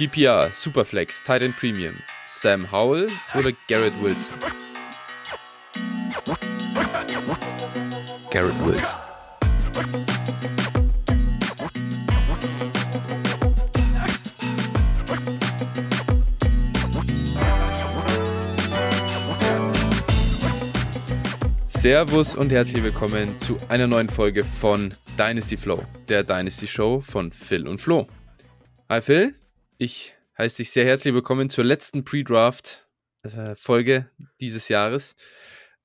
[0.00, 1.94] PPR, Superflex, Titan Premium,
[2.26, 4.34] Sam Howell oder Garrett Wilson?
[8.30, 9.02] Garrett Wilson.
[21.68, 27.30] Servus und herzlich willkommen zu einer neuen Folge von Dynasty Flow, der Dynasty Show von
[27.32, 28.06] Phil und Flo.
[28.88, 29.34] Hi Phil,
[29.80, 34.04] ich heiße dich sehr herzlich willkommen zur letzten Pre-Draft-Folge äh,
[34.38, 35.16] dieses Jahres.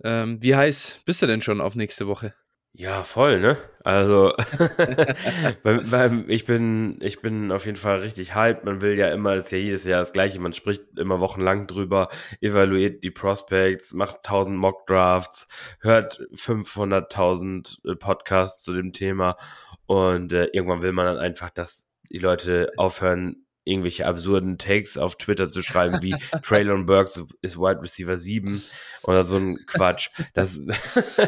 [0.03, 2.35] Ähm, wie heiß bist du denn schon auf nächste Woche?
[2.73, 3.57] Ja, voll, ne?
[3.85, 4.33] Also,
[5.63, 8.65] beim, beim, ich bin, ich bin auf jeden Fall richtig hyped.
[8.65, 10.41] Man will ja immer, das ist ja jedes Jahr das Gleiche.
[10.41, 12.09] Man spricht immer wochenlang drüber,
[12.41, 15.47] evaluiert die Prospects, macht 1000 Mock Drafts,
[15.79, 19.37] hört 500.000 äh, Podcasts zu dem Thema
[19.85, 25.17] und äh, irgendwann will man dann einfach, dass die Leute aufhören, irgendwelche absurden Takes auf
[25.17, 28.63] Twitter zu schreiben, wie Traylon Burks ist Wide Receiver 7
[29.03, 30.11] oder so ein Quatsch.
[30.33, 30.61] Das,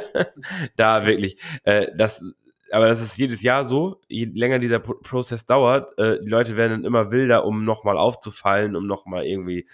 [0.77, 2.23] da wirklich, äh, das,
[2.71, 3.99] aber das ist jedes Jahr so.
[4.07, 8.75] Je länger dieser Prozess dauert, äh, die Leute werden dann immer wilder, um nochmal aufzufallen,
[8.75, 9.67] um nochmal irgendwie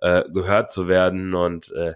[0.00, 1.34] äh, gehört zu werden.
[1.34, 1.94] Und äh,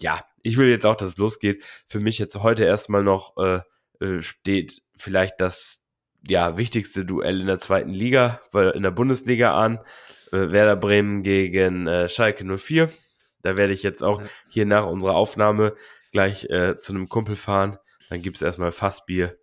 [0.00, 1.64] ja, ich will jetzt auch, dass es losgeht.
[1.86, 3.60] Für mich jetzt heute erstmal noch äh,
[4.00, 5.83] äh steht vielleicht das
[6.28, 8.40] ja, wichtigste Duell in der zweiten Liga,
[8.74, 9.78] in der Bundesliga an.
[10.32, 12.90] Äh, Werder Bremen gegen äh, Schalke 04.
[13.42, 15.74] Da werde ich jetzt auch hier nach unserer Aufnahme
[16.12, 17.78] gleich äh, zu einem Kumpel fahren.
[18.08, 19.36] Dann gibt's erstmal Fassbier,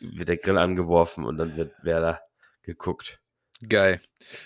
[0.00, 2.20] wird der Grill angeworfen und dann wird Werder
[2.62, 3.20] geguckt.
[3.66, 4.00] Geil.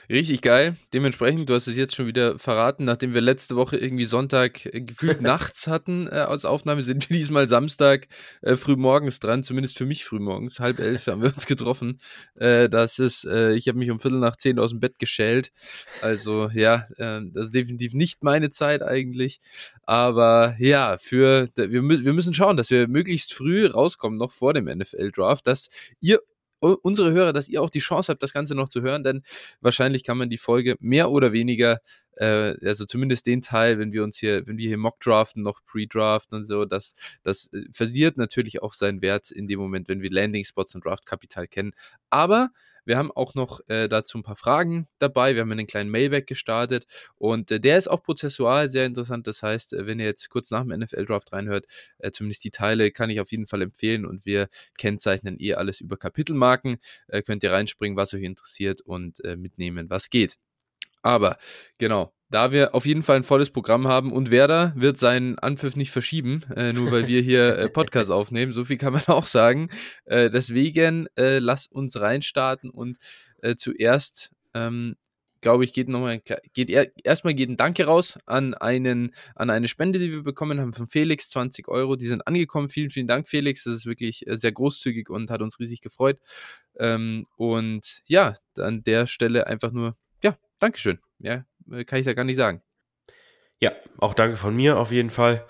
[0.08, 0.76] Richtig geil.
[0.94, 4.80] Dementsprechend, du hast es jetzt schon wieder verraten, nachdem wir letzte Woche irgendwie Sonntag äh,
[4.80, 8.06] gefühlt nachts hatten äh, als Aufnahme, sind wir diesmal Samstag
[8.42, 10.60] äh, früh morgens dran, zumindest für mich früh morgens.
[10.60, 11.98] Halb elf haben wir uns getroffen.
[12.36, 15.52] Äh, das ist, äh, ich habe mich um Viertel nach zehn aus dem Bett geschält.
[16.00, 19.40] Also ja, äh, das ist definitiv nicht meine Zeit eigentlich.
[19.82, 24.64] Aber ja, für wir, wir müssen schauen, dass wir möglichst früh rauskommen, noch vor dem
[24.64, 25.68] NFL-Draft, dass
[26.00, 26.20] ihr
[26.62, 29.22] unsere Hörer, dass ihr auch die Chance habt, das Ganze noch zu hören, denn
[29.60, 31.78] wahrscheinlich kann man die Folge mehr oder weniger,
[32.16, 35.64] äh, also zumindest den Teil, wenn wir uns hier, wenn wir hier Mock draften, noch
[35.64, 40.02] Pre-Draften und so, das, das äh, verliert natürlich auch seinen Wert in dem Moment, wenn
[40.02, 41.72] wir Landing Spots und Draftkapital kennen.
[42.10, 42.50] Aber
[42.84, 45.34] wir haben auch noch äh, dazu ein paar Fragen dabei.
[45.34, 46.86] Wir haben einen kleinen Mailback gestartet
[47.16, 49.26] und äh, der ist auch prozessual sehr interessant.
[49.26, 51.66] Das heißt, äh, wenn ihr jetzt kurz nach dem NFL-Draft reinhört,
[51.98, 55.80] äh, zumindest die Teile kann ich auf jeden Fall empfehlen und wir kennzeichnen eh alles
[55.80, 56.78] über Kapitelmarken.
[57.08, 60.38] Äh, könnt ihr reinspringen, was euch interessiert und mitnehmen, was geht.
[61.02, 61.36] Aber
[61.78, 65.76] genau, da wir auf jeden Fall ein volles Programm haben und Werder wird seinen Anpfiff
[65.76, 68.54] nicht verschieben, äh, nur weil wir hier äh, Podcast aufnehmen.
[68.54, 69.68] So viel kann man auch sagen.
[70.06, 72.96] Äh, deswegen äh, lass uns reinstarten und
[73.42, 74.96] äh, zuerst, ähm,
[75.42, 76.22] glaube ich, geht nochmal
[76.54, 80.58] geht er, erstmal geht ein Danke raus an einen an eine Spende, die wir bekommen
[80.60, 81.96] haben von Felix, 20 Euro.
[81.96, 82.70] Die sind angekommen.
[82.70, 83.64] Vielen, vielen Dank, Felix.
[83.64, 86.18] Das ist wirklich äh, sehr großzügig und hat uns riesig gefreut.
[86.78, 89.96] Ähm, und ja, an der Stelle einfach nur
[90.62, 91.00] Dankeschön.
[91.18, 92.62] Ja, äh, kann ich da gar nicht sagen.
[93.58, 95.44] Ja, auch danke von mir auf jeden Fall.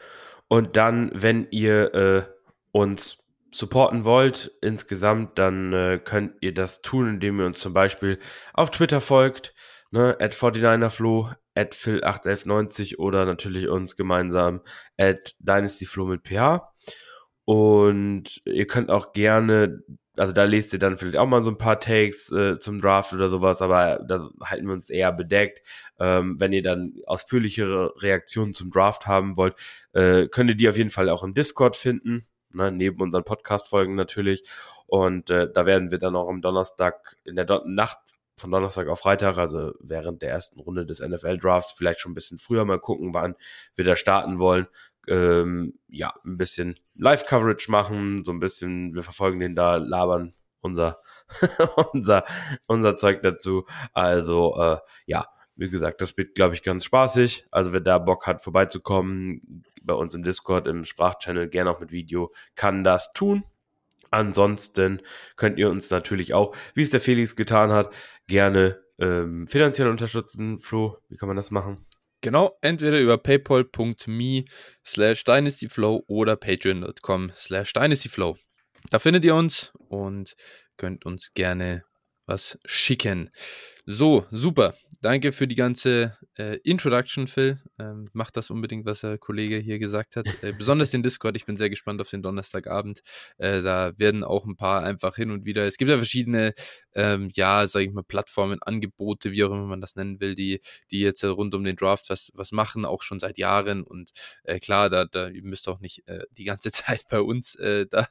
[0.48, 2.22] Und dann, wenn ihr äh,
[2.70, 8.18] uns supporten wollt insgesamt, dann äh, könnt ihr das tun, indem ihr uns zum Beispiel
[8.54, 9.54] auf Twitter folgt,
[9.90, 14.62] ne, at 49erflo, at phil81190 oder natürlich uns gemeinsam
[14.96, 16.62] at dynastyflo mit ph.
[17.44, 19.78] Und ihr könnt auch gerne
[20.16, 23.12] also da lest ihr dann vielleicht auch mal so ein paar Takes äh, zum Draft
[23.12, 25.62] oder sowas, aber da halten wir uns eher bedeckt.
[25.98, 29.54] Ähm, wenn ihr dann ausführlichere Reaktionen zum Draft haben wollt,
[29.92, 33.94] äh, könnt ihr die auf jeden Fall auch im Discord finden, ne, neben unseren Podcast-Folgen
[33.94, 34.44] natürlich.
[34.86, 37.98] Und äh, da werden wir dann auch am Donnerstag, in der Don Nacht
[38.36, 42.38] von Donnerstag auf Freitag, also während der ersten Runde des NFL-Drafts, vielleicht schon ein bisschen
[42.38, 43.34] früher mal gucken, wann
[43.76, 44.66] wir da starten wollen
[45.08, 51.00] ähm, ja, ein bisschen Live-Coverage machen, so ein bisschen, wir verfolgen den da, labern unser,
[51.92, 52.24] unser,
[52.66, 53.66] unser Zeug dazu.
[53.92, 55.26] Also, äh, ja,
[55.56, 57.46] wie gesagt, das wird, glaube ich, ganz spaßig.
[57.50, 61.92] Also, wer da Bock hat, vorbeizukommen, bei uns im Discord, im Sprachchannel, gerne auch mit
[61.92, 63.44] Video, kann das tun.
[64.10, 65.00] Ansonsten
[65.36, 67.92] könnt ihr uns natürlich auch, wie es der Felix getan hat,
[68.28, 70.58] gerne ähm, finanziell unterstützen.
[70.58, 71.84] Flo, wie kann man das machen?
[72.22, 74.44] Genau, entweder über paypal.me
[74.84, 78.38] slash dynastyflow oder patreon.com slash dynastyflow.
[78.90, 80.34] Da findet ihr uns und
[80.76, 81.84] könnt uns gerne
[82.26, 83.30] was schicken.
[83.86, 84.74] So, super.
[85.00, 87.58] Danke für die ganze äh, Introduction, Phil.
[87.80, 90.28] Ähm, macht das unbedingt, was der Kollege hier gesagt hat.
[90.44, 91.36] Äh, besonders den Discord.
[91.36, 93.02] Ich bin sehr gespannt auf den Donnerstagabend.
[93.38, 95.66] Äh, da werden auch ein paar einfach hin und wieder.
[95.66, 96.54] Es gibt ja verschiedene,
[96.94, 100.60] ähm, ja, sage ich mal, Plattformen, Angebote, wie auch immer man das nennen will, die,
[100.92, 103.82] die jetzt rund um den Draft was, was machen, auch schon seit Jahren.
[103.82, 104.12] Und
[104.44, 107.86] äh, klar, da, da ihr müsst auch nicht äh, die ganze Zeit bei uns äh,
[107.90, 108.06] da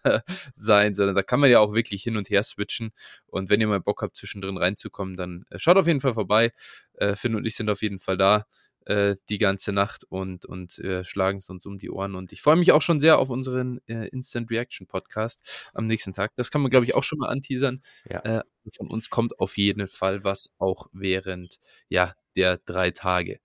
[0.56, 2.91] sein, sondern da kann man ja auch wirklich hin und her switchen.
[3.27, 6.51] Und wenn ihr mal Bock habt, zwischendrin reinzukommen, dann äh, schaut auf jeden Fall vorbei.
[6.93, 8.45] Äh, Finn und ich sind auf jeden Fall da
[8.85, 12.15] äh, die ganze Nacht und, und äh, schlagen es uns um die Ohren.
[12.15, 16.13] Und ich freue mich auch schon sehr auf unseren äh, Instant Reaction Podcast am nächsten
[16.13, 16.31] Tag.
[16.35, 17.81] Das kann man, glaube ich, auch schon mal anteasern.
[18.09, 18.19] Ja.
[18.19, 18.43] Äh,
[18.75, 21.59] von uns kommt auf jeden Fall was auch während
[21.89, 23.39] ja, der drei Tage.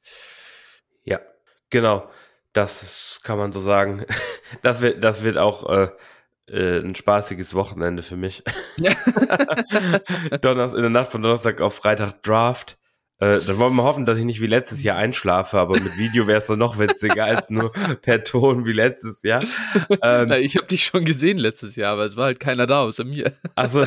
[1.04, 1.20] Ja,
[1.70, 2.10] genau.
[2.52, 4.04] Das ist, kann man so sagen.
[4.62, 5.90] Das wird, das wird auch
[6.48, 8.42] äh, ein spaßiges Wochenende für mich.
[10.40, 12.78] Donnerstag, in der Nacht von Donnerstag auf Freitag Draft.
[13.18, 16.26] Äh, dann wollen wir hoffen, dass ich nicht wie letztes Jahr einschlafe, aber mit Video
[16.26, 17.72] wäre es dann noch witziger als nur
[18.02, 19.42] per Ton wie letztes Jahr.
[20.02, 22.80] Ähm, Na, ich habe dich schon gesehen letztes Jahr, aber es war halt keiner da
[22.80, 23.32] außer mir.
[23.54, 23.86] Also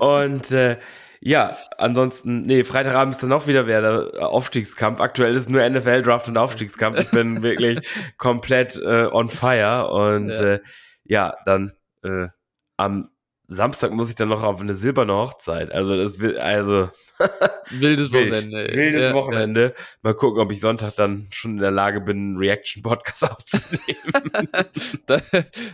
[0.00, 0.78] und äh,
[1.26, 5.00] ja, ansonsten, nee, Freitagabend ist dann auch wieder der Aufstiegskampf.
[5.00, 7.00] Aktuell ist nur NFL-Draft und Aufstiegskampf.
[7.00, 7.80] Ich bin wirklich
[8.18, 9.88] komplett äh, on fire.
[9.88, 10.60] Und ja, äh,
[11.04, 11.72] ja dann
[12.02, 12.28] äh,
[12.76, 13.08] am
[13.46, 15.70] Samstag muss ich dann noch auf eine silberne Hochzeit.
[15.70, 16.88] Also das will, also
[17.70, 18.74] wildes wild, Wochenende.
[18.74, 19.74] Wildes ja, Wochenende.
[19.76, 19.84] Ja.
[20.02, 24.30] Mal gucken, ob ich Sonntag dann schon in der Lage bin, einen Reaction-Podcast aufzunehmen.
[25.06, 25.20] da,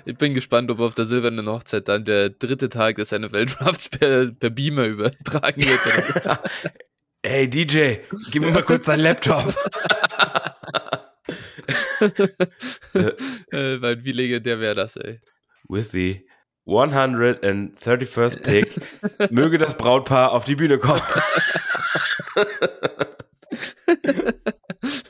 [0.05, 4.33] ich bin gespannt, ob auf der silbernen Hochzeit dann der dritte Tag des NFL-Drafts per,
[4.33, 6.41] per Beamer übertragen wird.
[7.25, 7.97] Hey DJ,
[8.33, 9.55] gib mir mal kurz deinen Laptop.
[13.53, 15.21] äh, weil wie legendär wäre das, ey.
[15.69, 16.25] With the
[16.67, 18.81] 131st Pick.
[19.31, 21.03] Möge das Brautpaar auf die Bühne kommen.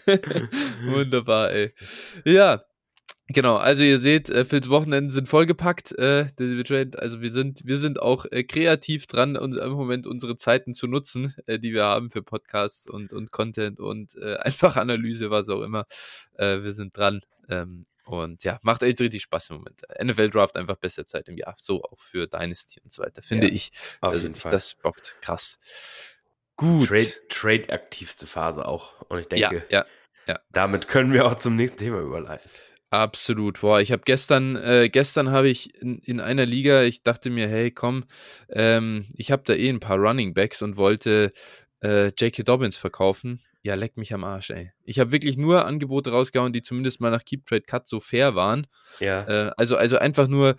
[0.85, 1.73] Wunderbar, ey.
[2.25, 2.63] Ja,
[3.33, 5.97] Genau, also ihr seht, äh, Phils Wochenenden sind vollgepackt.
[5.97, 6.27] Äh,
[6.97, 10.89] also wir sind, wir sind auch äh, kreativ dran, uns im Moment unsere Zeiten zu
[10.89, 15.49] nutzen, äh, die wir haben für Podcasts und, und Content und äh, einfach Analyse, was
[15.49, 15.87] auch immer.
[16.39, 17.21] Äh, wir sind dran.
[17.49, 19.83] Ähm, und ja, macht echt richtig Spaß im Moment.
[20.03, 21.55] NFL Draft einfach beste Zeit im Jahr.
[21.57, 23.71] So auch für Dynasty und so weiter, finde ja, ich.
[24.01, 24.51] Auf also jeden Fall.
[24.51, 25.57] Das bockt krass.
[26.57, 26.89] Gut.
[26.89, 29.03] Trade, Trade aktivste Phase auch.
[29.03, 29.87] Und ich denke, ja, ja,
[30.27, 30.41] ja.
[30.51, 32.51] damit können wir auch zum nächsten Thema überleiten.
[32.91, 33.61] Absolut.
[33.61, 37.49] Boah, ich habe gestern, äh, gestern habe ich in, in, einer Liga, ich dachte mir,
[37.49, 38.05] hey, komm,
[38.49, 41.33] ähm, ich habe da eh ein paar Running Backs und wollte
[41.83, 42.43] äh, J.K.
[42.43, 43.41] Dobbins verkaufen.
[43.63, 44.73] Ja, leck mich am Arsch, ey.
[44.83, 48.35] Ich habe wirklich nur Angebote rausgehauen, die zumindest mal nach Keep Trade Cut so fair
[48.35, 48.67] waren.
[48.99, 49.23] Ja.
[49.29, 50.57] Äh, also, also einfach nur,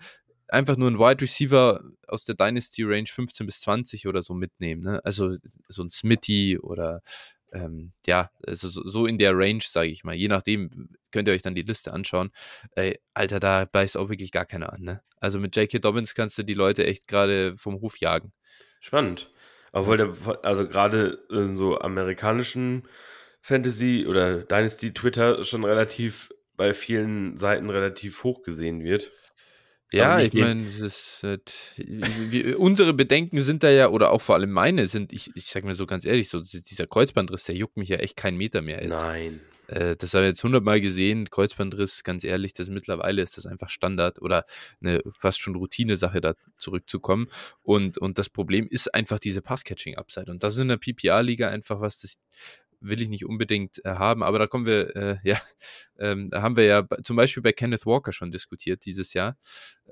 [0.48, 4.82] einfach nur ein Wide Receiver aus der Dynasty Range 15 bis 20 oder so mitnehmen.
[4.82, 5.04] Ne?
[5.04, 5.36] Also
[5.68, 7.02] so ein Smitty oder
[7.52, 10.14] ähm, ja, also so in der Range, sage ich mal.
[10.14, 12.30] Je nachdem könnt ihr euch dann die Liste anschauen.
[12.74, 14.82] Ey, Alter, da beißt auch wirklich gar keiner an.
[14.82, 15.02] Ne?
[15.18, 15.78] Also mit J.K.
[15.78, 18.32] Dobbins kannst du die Leute echt gerade vom Ruf jagen.
[18.80, 19.30] Spannend.
[19.72, 22.88] Obwohl der, also gerade in so amerikanischen
[23.40, 29.10] Fantasy oder Dynasty Twitter schon relativ bei vielen Seiten relativ hoch gesehen wird.
[29.92, 30.66] Ja, ich meine,
[31.22, 31.52] halt,
[32.56, 35.74] unsere Bedenken sind da ja, oder auch vor allem meine sind, ich, ich sag mir
[35.74, 39.02] so ganz ehrlich, so dieser Kreuzbandriss, der juckt mich ja echt keinen Meter mehr jetzt.
[39.02, 39.40] Nein.
[39.68, 43.68] Äh, das habe ich jetzt hundertmal gesehen, Kreuzbandriss, ganz ehrlich, das mittlerweile ist das einfach
[43.68, 44.44] Standard oder
[44.80, 47.28] eine fast schon Routine-Sache, da zurückzukommen.
[47.62, 50.30] Und, und das Problem ist einfach diese Pass-Catching-Upside.
[50.30, 52.18] Und das ist in der PPA-Liga einfach was, das
[52.82, 55.40] will ich nicht unbedingt äh, haben, aber da kommen wir, äh, ja,
[55.98, 59.36] ähm, da haben wir ja zum Beispiel bei Kenneth Walker schon diskutiert dieses Jahr.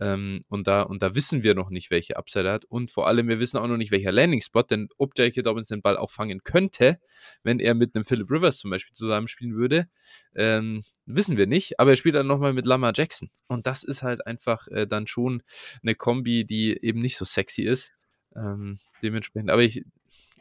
[0.01, 2.65] Ähm, und, da, und da wissen wir noch nicht, welche Upside er hat.
[2.65, 5.43] Und vor allem, wir wissen auch noch nicht, welcher Landing-Spot, denn ob J.K.
[5.43, 6.99] Dobbins den Ball auch fangen könnte,
[7.43, 9.89] wenn er mit einem Philip Rivers zum Beispiel zusammenspielen würde,
[10.35, 11.79] ähm, wissen wir nicht.
[11.79, 13.31] Aber er spielt dann nochmal mit Lamar Jackson.
[13.47, 15.43] Und das ist halt einfach äh, dann schon
[15.83, 17.93] eine Kombi, die eben nicht so sexy ist.
[18.37, 19.85] Ähm, dementsprechend, aber ich,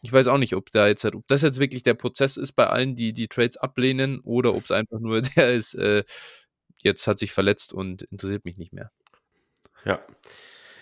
[0.02, 2.68] ich weiß auch nicht, ob da jetzt, ob das jetzt wirklich der Prozess ist bei
[2.68, 6.04] allen, die die Trades ablehnen, oder ob es einfach nur der ist, äh,
[6.82, 8.92] jetzt hat sich verletzt und interessiert mich nicht mehr.
[9.86, 10.06] Ja.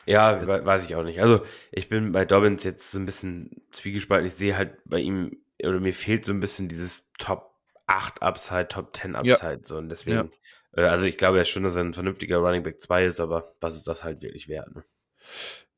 [0.06, 1.20] Ja, weiß ich auch nicht.
[1.20, 4.26] Also, ich bin bei Dobbins jetzt so ein bisschen zwiegespalten.
[4.26, 7.54] Ich sehe halt bei ihm, oder mir fehlt so ein bisschen dieses Top
[7.88, 9.60] 8 Upside, Top 10 Upside.
[9.62, 9.66] Ja.
[9.66, 10.32] So, und deswegen,
[10.76, 10.84] ja.
[10.84, 13.54] äh, also ich glaube ja schon, dass er ein vernünftiger Running Back 2 ist, aber
[13.60, 14.74] was ist das halt wirklich wert?
[14.74, 14.86] Ne?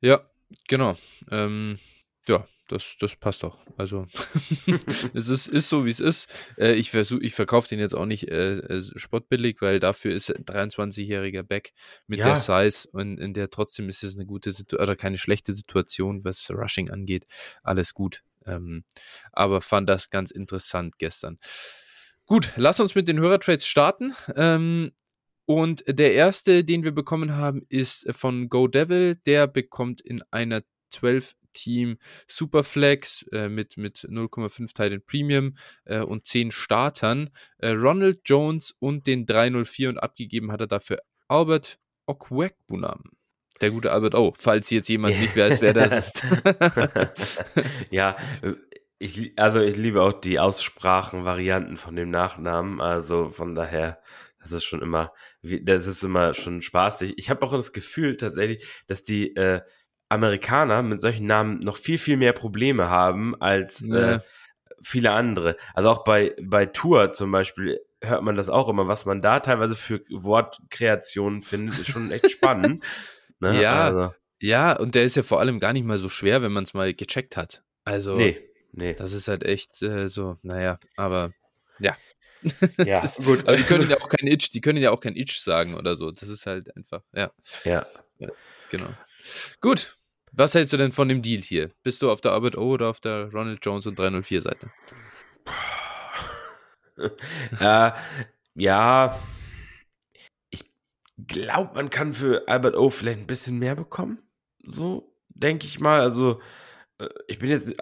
[0.02, 0.22] Ja,
[0.68, 0.96] genau.
[1.32, 1.80] Ähm,
[2.28, 3.60] ja, das, das passt doch.
[3.78, 4.08] Also
[5.14, 6.30] es ist, ist so, wie es ist.
[6.58, 10.34] Äh, ich versuche, ich verkaufe den jetzt auch nicht äh, äh spottbillig, weil dafür ist
[10.34, 11.74] ein 23-jähriger Back
[12.08, 12.28] mit ja.
[12.28, 16.24] der Size und in der trotzdem ist es eine gute Situation oder keine schlechte Situation,
[16.24, 17.26] was Rushing angeht.
[17.64, 18.24] Alles gut.
[18.46, 18.84] Ähm,
[19.32, 21.38] aber fand das ganz interessant gestern.
[22.26, 24.14] Gut, lass uns mit den Hörertrades starten.
[24.36, 24.92] Ähm,
[25.46, 29.16] und der erste, den wir bekommen haben, ist von Go Devil.
[29.26, 30.62] Der bekommt in einer
[30.92, 31.98] 12 Team
[32.28, 39.08] Superflex äh, mit, mit 0,5 Titan Premium äh, und 10 Startern äh, Ronald Jones und
[39.08, 43.04] den 304 und abgegeben hat er dafür Albert Okwekbunam.
[43.62, 46.24] Der gute Albert O, falls jetzt jemand nicht weiß, wer das ist.
[47.90, 48.16] ja,
[49.00, 54.02] ich, also ich liebe auch die Aussprachenvarianten von dem Nachnamen, also von daher,
[54.40, 57.14] das ist schon immer, das ist immer schon spaßig.
[57.18, 59.62] Ich habe auch das Gefühl tatsächlich, dass die äh,
[60.10, 64.16] Amerikaner mit solchen Namen noch viel, viel mehr Probleme haben als ja.
[64.16, 64.20] äh,
[64.82, 65.56] viele andere.
[65.74, 69.40] Also auch bei, bei Tour zum Beispiel hört man das auch immer, was man da
[69.40, 72.84] teilweise für Wortkreationen findet, ist schon echt spannend.
[73.40, 73.62] ne?
[73.62, 74.14] Ja, also.
[74.40, 76.74] ja, und der ist ja vor allem gar nicht mal so schwer, wenn man es
[76.74, 77.64] mal gecheckt hat.
[77.84, 78.40] Also, nee,
[78.72, 78.94] nee.
[78.94, 81.34] das ist halt echt äh, so, naja, aber
[81.80, 81.98] ja.
[82.78, 83.42] ja, ist, gut.
[83.48, 85.96] Aber die können ja auch kein Itch, die können ja auch kein Itch sagen oder
[85.96, 86.12] so.
[86.12, 87.32] Das ist halt einfach, ja.
[87.66, 87.86] Ja.
[88.18, 88.30] ja
[88.70, 88.90] genau.
[89.60, 89.98] Gut,
[90.32, 91.70] was hältst du denn von dem Deal hier?
[91.84, 94.72] Bist du auf der Albert O oder auf der Ronald Jones und 304 Seite?
[97.60, 97.92] äh,
[98.56, 99.20] ja,
[100.50, 100.66] ich
[101.28, 104.20] glaube, man kann für Albert O vielleicht ein bisschen mehr bekommen.
[104.66, 106.02] So, denke ich mal.
[106.02, 106.42] Also,
[107.00, 107.74] äh, ich bin jetzt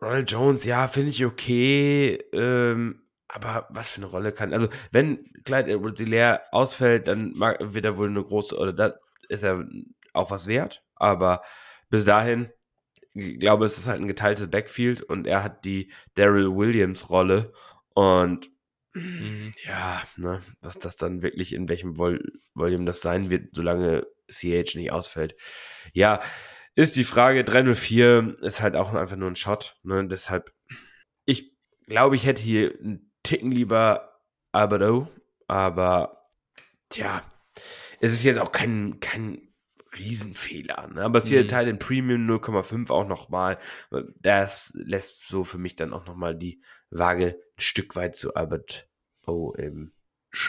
[0.00, 2.16] Ronald Jones, ja, finde ich okay.
[2.32, 4.52] Ähm, aber was für eine Rolle kann.
[4.52, 8.94] Also, wenn Clyde Edwards Hilaire ausfällt, dann wird er wohl eine große, oder da
[9.28, 9.66] ist er
[10.12, 10.84] auch was wert.
[10.96, 11.42] Aber
[11.94, 12.48] bis dahin,
[13.12, 17.52] ich glaube, es ist halt ein geteiltes Backfield und er hat die Daryl Williams Rolle
[17.94, 18.50] und
[18.94, 19.52] mhm.
[19.64, 22.20] ja, ne, was das dann wirklich in welchem Vol
[22.52, 25.36] Volume das sein wird, solange CH nicht ausfällt.
[25.92, 26.18] Ja,
[26.74, 30.52] ist die Frage, 304 ist halt auch einfach nur ein Shot, ne, deshalb,
[31.26, 34.18] ich glaube, ich hätte hier einen Ticken lieber
[34.50, 35.06] Alberto,
[35.46, 36.28] aber
[36.88, 37.22] tja,
[38.00, 39.53] es ist jetzt auch kein, kein
[39.98, 40.88] Riesenfehler.
[40.88, 41.02] Ne?
[41.02, 41.48] Aber es hier mhm.
[41.48, 43.58] Teil in Premium 0,5 auch nochmal.
[44.20, 48.88] Das lässt so für mich dann auch nochmal die Waage ein Stück weit zu Albert
[49.26, 49.92] O eben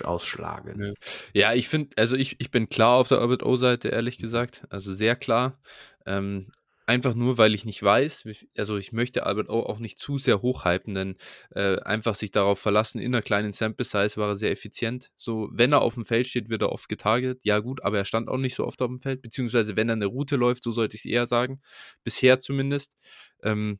[0.03, 0.95] ausschlagen.
[1.33, 4.63] Ja, ich finde, also ich, ich bin klar auf der Albert O-Seite, ehrlich gesagt.
[4.69, 5.59] Also sehr klar.
[6.05, 6.51] Ähm,
[6.85, 8.27] einfach nur, weil ich nicht weiß,
[8.57, 11.15] also ich möchte Albert O auch nicht zu sehr hochhypen, denn
[11.51, 15.11] äh, einfach sich darauf verlassen, in einer kleinen Sample Size war er sehr effizient.
[15.15, 17.39] So, wenn er auf dem Feld steht, wird er oft getarget.
[17.43, 19.93] Ja gut, aber er stand auch nicht so oft auf dem Feld, beziehungsweise wenn er
[19.93, 21.61] eine Route läuft, so sollte ich es eher sagen,
[22.03, 22.95] bisher zumindest.
[23.43, 23.79] Ähm,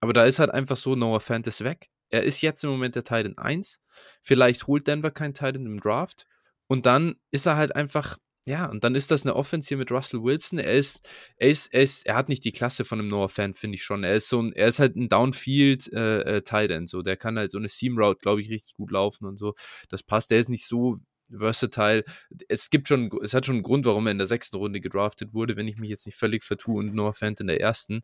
[0.00, 1.90] aber da ist halt einfach so, Noah Fant ist weg.
[2.08, 3.80] Er ist jetzt im Moment der Titan 1.
[4.22, 6.26] Vielleicht holt Denver keinen Titan im Draft.
[6.68, 9.90] Und dann ist er halt einfach ja, und dann ist das eine Offense hier mit
[9.90, 10.60] Russell Wilson.
[10.60, 13.74] Er ist, er ist, er ist, er hat nicht die Klasse von einem Noah-Fan, finde
[13.74, 14.04] ich schon.
[14.04, 17.02] Er ist so ein, er ist halt ein Downfield äh, äh, Tight End, so.
[17.02, 19.54] Der kann halt so eine Seam Route, glaube ich, richtig gut laufen und so.
[19.88, 20.30] Das passt.
[20.30, 20.98] Der ist nicht so
[21.36, 22.04] versatile.
[22.46, 25.34] Es gibt schon, es hat schon einen Grund, warum er in der sechsten Runde gedraftet
[25.34, 28.02] wurde, wenn ich mich jetzt nicht völlig vertue und Noah Fant in der ersten.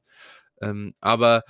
[0.60, 1.44] Ähm, aber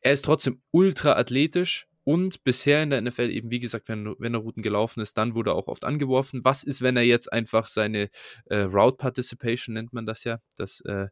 [0.00, 4.34] er ist trotzdem ultra athletisch und bisher in der NFL eben, wie gesagt, wenn, wenn
[4.34, 6.44] er Routen gelaufen ist, dann wurde er auch oft angeworfen.
[6.44, 8.08] Was ist, wenn er jetzt einfach seine
[8.46, 11.08] äh, Route Participation nennt man das ja, das, äh,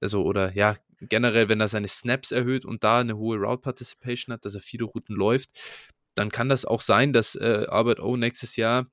[0.00, 4.32] also, oder ja, generell, wenn er seine Snaps erhöht und da eine hohe Route Participation
[4.32, 5.50] hat, dass er viele Routen läuft,
[6.14, 8.86] dann kann das auch sein, dass äh, Albert O nächstes Jahr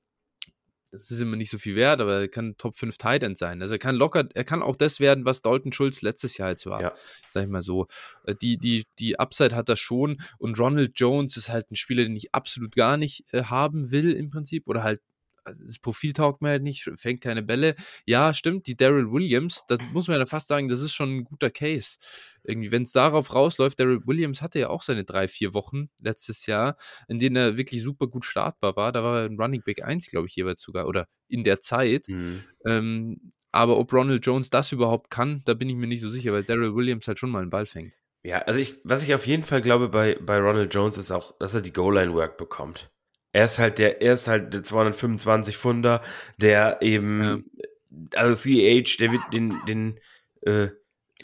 [0.94, 3.60] das ist immer nicht so viel wert, aber er kann Top 5 Tight End sein.
[3.60, 6.66] Also er kann locker, er kann auch das werden, was Dalton Schulz letztes Jahr jetzt
[6.66, 6.80] war.
[6.80, 6.92] Ja.
[7.30, 7.86] Sag ich mal so.
[8.24, 12.04] Äh, die, die, die Upside hat er schon und Ronald Jones ist halt ein Spieler,
[12.04, 15.00] den ich absolut gar nicht äh, haben will im Prinzip oder halt
[15.44, 17.74] also das Profil taugt mir halt nicht, fängt keine Bälle.
[18.06, 21.24] Ja, stimmt, die Daryl Williams, das muss man ja fast sagen, das ist schon ein
[21.24, 21.96] guter Case.
[22.42, 26.46] Irgendwie, wenn es darauf rausläuft, Daryl Williams hatte ja auch seine drei, vier Wochen letztes
[26.46, 26.76] Jahr,
[27.08, 28.92] in denen er wirklich super gut startbar war.
[28.92, 32.08] Da war er ein Running Back 1, glaube ich, jeweils sogar, oder in der Zeit.
[32.08, 32.42] Mhm.
[32.66, 36.32] Ähm, aber ob Ronald Jones das überhaupt kann, da bin ich mir nicht so sicher,
[36.32, 38.00] weil Daryl Williams halt schon mal einen Ball fängt.
[38.24, 41.38] Ja, also ich, was ich auf jeden Fall glaube bei, bei Ronald Jones ist auch,
[41.38, 42.90] dass er die Goal-Line-Work bekommt.
[43.34, 46.00] Er ist halt der, er ist halt der 225 Funder,
[46.38, 47.44] der eben,
[47.90, 48.08] ja.
[48.14, 50.00] also CH, der wird den, den,
[50.42, 50.68] äh,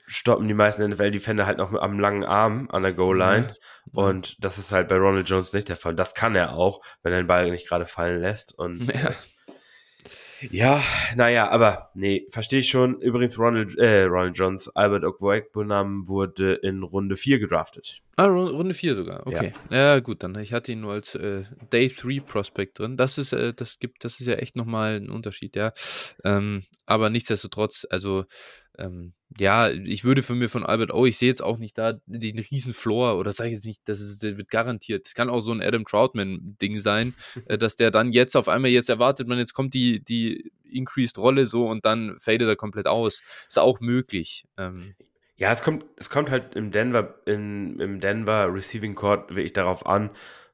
[0.06, 3.46] stoppen die meisten NFL-Defender halt noch am langen Arm an der Goal-Line.
[3.46, 4.02] Ja.
[4.02, 5.94] Und das ist halt bei Ronald Jones nicht der Fall.
[5.94, 8.52] Das kann er auch, wenn er den Ball nicht gerade fallen lässt.
[8.58, 9.12] Und ja.
[10.50, 10.82] Ja,
[11.16, 13.00] naja, aber nee, verstehe ich schon.
[13.00, 18.02] Übrigens, Ronald, äh, Ronald Jones, Albert Okwuegbunam wurde in Runde 4 gedraftet.
[18.16, 19.52] Ah, Runde 4 sogar, okay.
[19.70, 19.94] Ja.
[19.94, 20.00] ja.
[20.00, 22.96] gut, dann ich hatte ihn nur als äh, Day 3 Prospect drin.
[22.96, 25.72] Das ist, äh, das gibt, das ist ja echt nochmal ein Unterschied, ja.
[26.24, 28.24] Ähm, aber nichtsdestotrotz, also
[28.78, 31.94] ähm, ja, ich würde für mir von Albert O, ich sehe jetzt auch nicht da
[32.06, 35.06] den riesen Floor oder sage ich jetzt nicht, das, ist, das wird garantiert.
[35.06, 37.14] Das kann auch so ein Adam Troutman-Ding sein,
[37.46, 41.18] äh, dass der dann jetzt auf einmal jetzt erwartet man, jetzt kommt die, die Increased
[41.18, 43.22] Rolle so und dann fadet er komplett aus.
[43.48, 44.44] Ist auch möglich.
[44.56, 44.94] Ähm,
[45.36, 49.86] ja, es kommt, es kommt halt im Denver, in, im Denver Receiving Court wirklich darauf
[49.86, 50.10] an,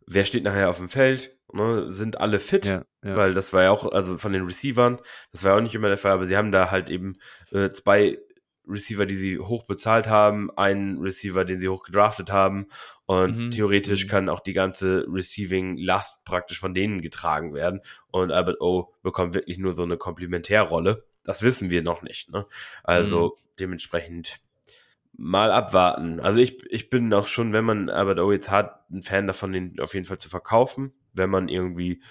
[0.06, 3.16] wer steht nachher auf dem Feld, ne, sind alle fit, ja, ja.
[3.16, 5.00] weil das war ja auch, also von den Receivern,
[5.32, 7.18] das war ja auch nicht immer der Fall, aber sie haben da halt eben
[7.50, 8.18] äh, zwei
[8.68, 12.66] Receiver, die sie hoch bezahlt haben, einen Receiver, den sie hoch gedraftet haben
[13.06, 13.50] und mhm.
[13.50, 14.08] theoretisch mhm.
[14.08, 19.58] kann auch die ganze Receiving-Last praktisch von denen getragen werden und Albert O bekommt wirklich
[19.58, 21.04] nur so eine Komplementärrolle.
[21.22, 22.30] Das wissen wir noch nicht.
[22.30, 22.46] Ne?
[22.82, 23.50] Also mhm.
[23.60, 24.38] dementsprechend
[25.16, 26.20] mal abwarten.
[26.20, 29.80] Also ich, ich bin auch schon, wenn man Albert jetzt hat, ein Fan davon, den
[29.80, 30.92] auf jeden Fall zu verkaufen.
[31.12, 32.02] Wenn man irgendwie,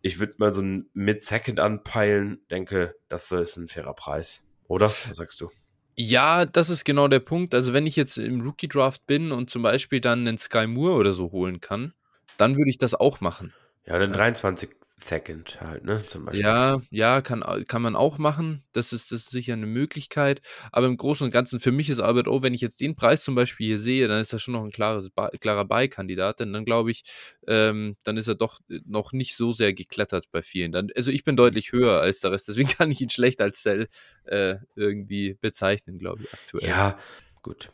[0.00, 4.42] ich würde mal so ein Mid-Second anpeilen, denke, das ist ein fairer Preis.
[4.68, 4.86] Oder?
[4.86, 5.50] Was sagst du?
[5.96, 7.54] Ja, das ist genau der Punkt.
[7.54, 11.12] Also wenn ich jetzt im Rookie-Draft bin und zum Beispiel dann einen Sky Moore oder
[11.12, 11.92] so holen kann,
[12.38, 13.52] dann würde ich das auch machen.
[13.84, 16.04] Ja, dann 23 Second halt, ne?
[16.06, 16.42] Zum Beispiel.
[16.44, 18.62] Ja, ja, kann, kann man auch machen.
[18.72, 20.40] Das ist, das ist sicher eine Möglichkeit.
[20.72, 23.24] Aber im Großen und Ganzen, für mich ist Albert O, wenn ich jetzt den Preis
[23.24, 26.40] zum Beispiel hier sehe, dann ist das schon noch ein klares, klarer Buy-Kandidat.
[26.40, 27.04] Denn dann glaube ich,
[27.46, 30.72] ähm, dann ist er doch äh, noch nicht so sehr geklettert bei vielen.
[30.72, 33.62] Dann, also ich bin deutlich höher als der Rest, deswegen kann ich ihn schlecht als
[33.62, 33.88] Sell
[34.24, 36.68] äh, irgendwie bezeichnen, glaube ich, aktuell.
[36.68, 36.98] Ja,
[37.42, 37.72] gut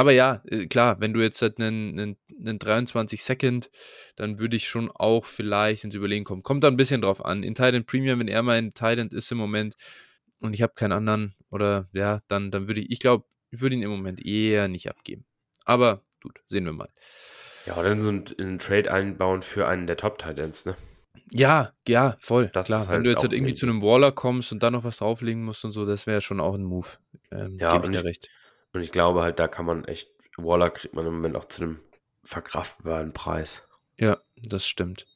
[0.00, 3.70] aber ja, äh, klar, wenn du jetzt halt einen, einen, einen 23 Second,
[4.16, 6.42] dann würde ich schon auch vielleicht ins Überlegen kommen.
[6.42, 7.42] Kommt da ein bisschen drauf an.
[7.42, 9.74] In Thailand Premium, wenn er mein Thailand ist im Moment
[10.40, 13.76] und ich habe keinen anderen oder ja, dann, dann würde ich, ich glaube, ich würde
[13.76, 15.26] ihn im Moment eher nicht abgeben.
[15.66, 16.88] Aber gut, sehen wir mal.
[17.66, 20.76] Ja, oder so einen, einen Trade einbauen für einen der Top-Titans, ne?
[21.30, 22.48] Ja, ja, voll.
[22.54, 22.88] Das klar.
[22.88, 25.44] Halt Wenn du jetzt halt irgendwie zu einem Waller kommst und dann noch was drauflegen
[25.44, 26.88] musst und so, das wäre schon auch ein Move.
[27.30, 28.30] Ähm, ja, gebe ich dir recht.
[28.72, 31.62] Und ich glaube halt, da kann man echt, Waller kriegt man im Moment auch zu
[31.62, 31.80] einem
[32.22, 33.62] verkraftbaren Preis.
[33.96, 35.06] Ja, das stimmt.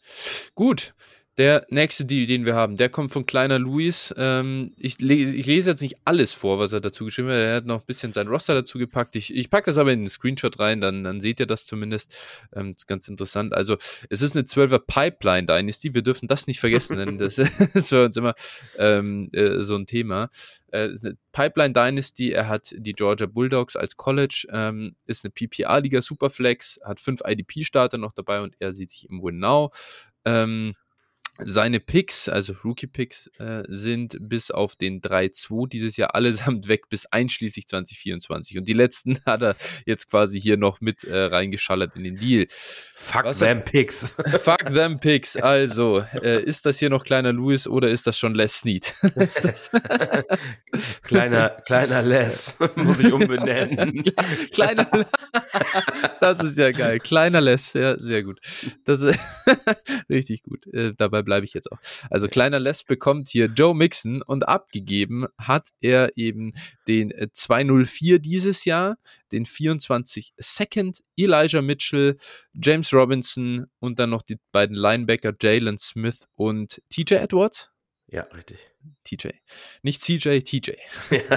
[0.55, 0.95] Gut,
[1.37, 4.15] der nächste Deal, den wir haben, der kommt von kleiner Luis.
[4.17, 7.37] Ähm, ich, le ich, lese jetzt nicht alles vor, was er dazu geschrieben hat.
[7.37, 9.17] Er hat noch ein bisschen sein Roster dazu gepackt.
[9.17, 12.15] Ich, ich packe das aber in den Screenshot rein, dann, dann seht ihr das zumindest.
[12.55, 13.53] Ähm, das ist ganz interessant.
[13.53, 13.77] Also,
[14.11, 15.93] es ist eine 12er Pipeline Dynasty.
[15.93, 17.39] Wir dürfen das nicht vergessen, denn das
[17.75, 18.35] ist für uns immer
[18.79, 20.31] ähm, äh, so ein Thema.
[20.73, 22.31] Äh, ist eine Pipeline Dynasty.
[22.31, 27.99] Er hat die Georgia Bulldogs als College, ähm, ist eine PPA-Liga Superflex, hat fünf IDP-Starter
[27.99, 29.73] noch dabei und er sieht sich im Win Now.
[30.25, 30.75] Ähm,
[31.39, 37.07] seine Picks, also Rookie-Picks, äh, sind bis auf den 3-2 dieses Jahr allesamt weg bis
[37.07, 38.59] einschließlich 2024.
[38.59, 42.47] Und die letzten hat er jetzt quasi hier noch mit äh, reingeschallert in den Deal.
[42.49, 44.11] Fuck Was them Picks.
[44.43, 45.37] Fuck them Picks.
[45.37, 48.95] Also, äh, ist das hier noch kleiner Louis oder ist das schon Les Snead?
[51.03, 52.57] kleiner, kleiner Les.
[52.77, 54.05] Muss ich umbenennen.
[54.53, 54.89] kleiner
[56.21, 57.01] Das ist ja geil.
[57.01, 58.41] Kleiner Les, ja, sehr gut.
[58.85, 59.19] Das ist
[60.09, 60.67] richtig gut.
[60.73, 61.79] Äh, dabei bleibe ich jetzt auch.
[62.11, 66.53] Also kleiner Les bekommt hier Joe Mixon und abgegeben hat er eben
[66.87, 68.97] den 204 äh, dieses Jahr,
[69.33, 72.17] den 24 Second, Elijah Mitchell,
[72.55, 77.71] James Robinson und dann noch die beiden Linebacker Jalen Smith und TJ Edwards.
[78.09, 78.59] Ja, richtig.
[79.05, 79.29] TJ.
[79.83, 80.73] Nicht CJ, TJ.
[81.11, 81.37] Ja,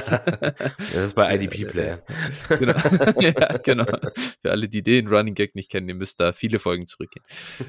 [0.78, 2.04] das ist bei IDP-Player.
[2.50, 2.74] genau.
[3.20, 3.86] ja, genau.
[4.42, 7.26] Für alle, die den Running Gag nicht kennen, ihr müsst da viele Folgen zurückgehen.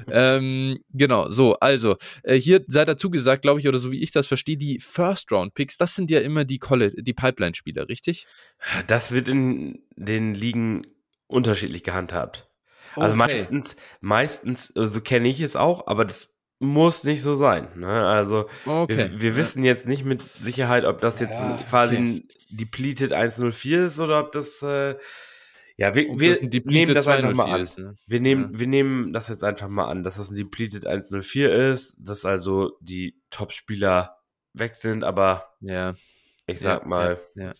[0.09, 4.11] ähm, genau, so, also, äh, hier sei dazu gesagt, glaube ich, oder so wie ich
[4.11, 6.59] das verstehe, die First-Round-Picks, das sind ja immer die,
[6.97, 8.25] die Pipeline-Spieler, richtig?
[8.87, 10.87] Das wird in den Ligen
[11.27, 12.49] unterschiedlich gehandhabt.
[12.95, 13.17] Also okay.
[13.17, 17.67] meistens, meistens, so also kenne ich es auch, aber das muss nicht so sein.
[17.75, 17.87] Ne?
[17.87, 19.09] Also okay.
[19.11, 22.03] wir, wir, wissen jetzt nicht mit Sicherheit, ob das jetzt ja, quasi okay.
[22.03, 24.95] ein Depleted 104 ist oder ob das äh,
[25.77, 27.61] ja, wir, wir nehmen das einfach mal an.
[27.61, 27.95] Ist, ne?
[28.05, 28.59] Wir nehmen, ja.
[28.59, 32.77] wir nehmen das jetzt einfach mal an, dass das ein Depleted 104 ist, dass also
[32.81, 34.17] die Top-Spieler
[34.51, 35.93] weg sind, aber ja.
[36.47, 37.53] ich sag mal, ja,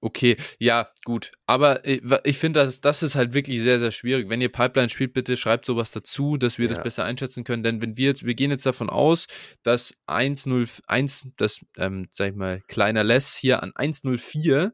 [0.00, 1.32] Okay, ja, gut.
[1.46, 4.28] Aber äh, ich finde, das, das ist halt wirklich sehr, sehr schwierig.
[4.28, 6.74] Wenn ihr Pipeline spielt, bitte schreibt sowas dazu, dass wir ja.
[6.74, 7.62] das besser einschätzen können.
[7.62, 9.26] Denn wenn wir jetzt, wir gehen jetzt davon aus,
[9.62, 14.72] dass 101, das, ähm, sag ich mal, kleiner Less hier an 104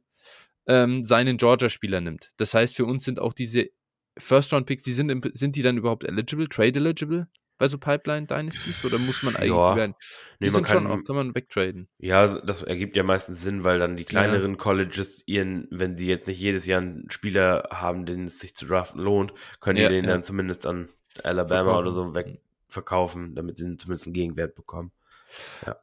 [0.66, 2.32] ähm, seinen Georgia-Spieler nimmt.
[2.36, 3.68] Das heißt, für uns sind auch diese
[4.18, 7.28] First-Round-Picks, die sind, sind die dann überhaupt eligible, trade eligible?
[7.58, 9.76] Bei so Pipeline Dynasties oder muss man eigentlich Ja.
[9.76, 9.94] werden?
[10.40, 11.88] Die Nee, man sind schon kann- auch, kann man wegtraden.
[11.98, 16.28] Ja, das ergibt ja meistens Sinn, weil dann die kleineren Colleges ihren, wenn sie jetzt
[16.28, 19.94] nicht jedes Jahr einen Spieler haben, den es sich zu draften lohnt, können Ja, die
[19.96, 20.10] den ja.
[20.12, 20.88] dann zumindest an
[21.22, 21.78] Alabama Verkaufen.
[21.86, 24.92] oder so wegverkaufen, damit sie zumindest einen Gegenwert bekommen.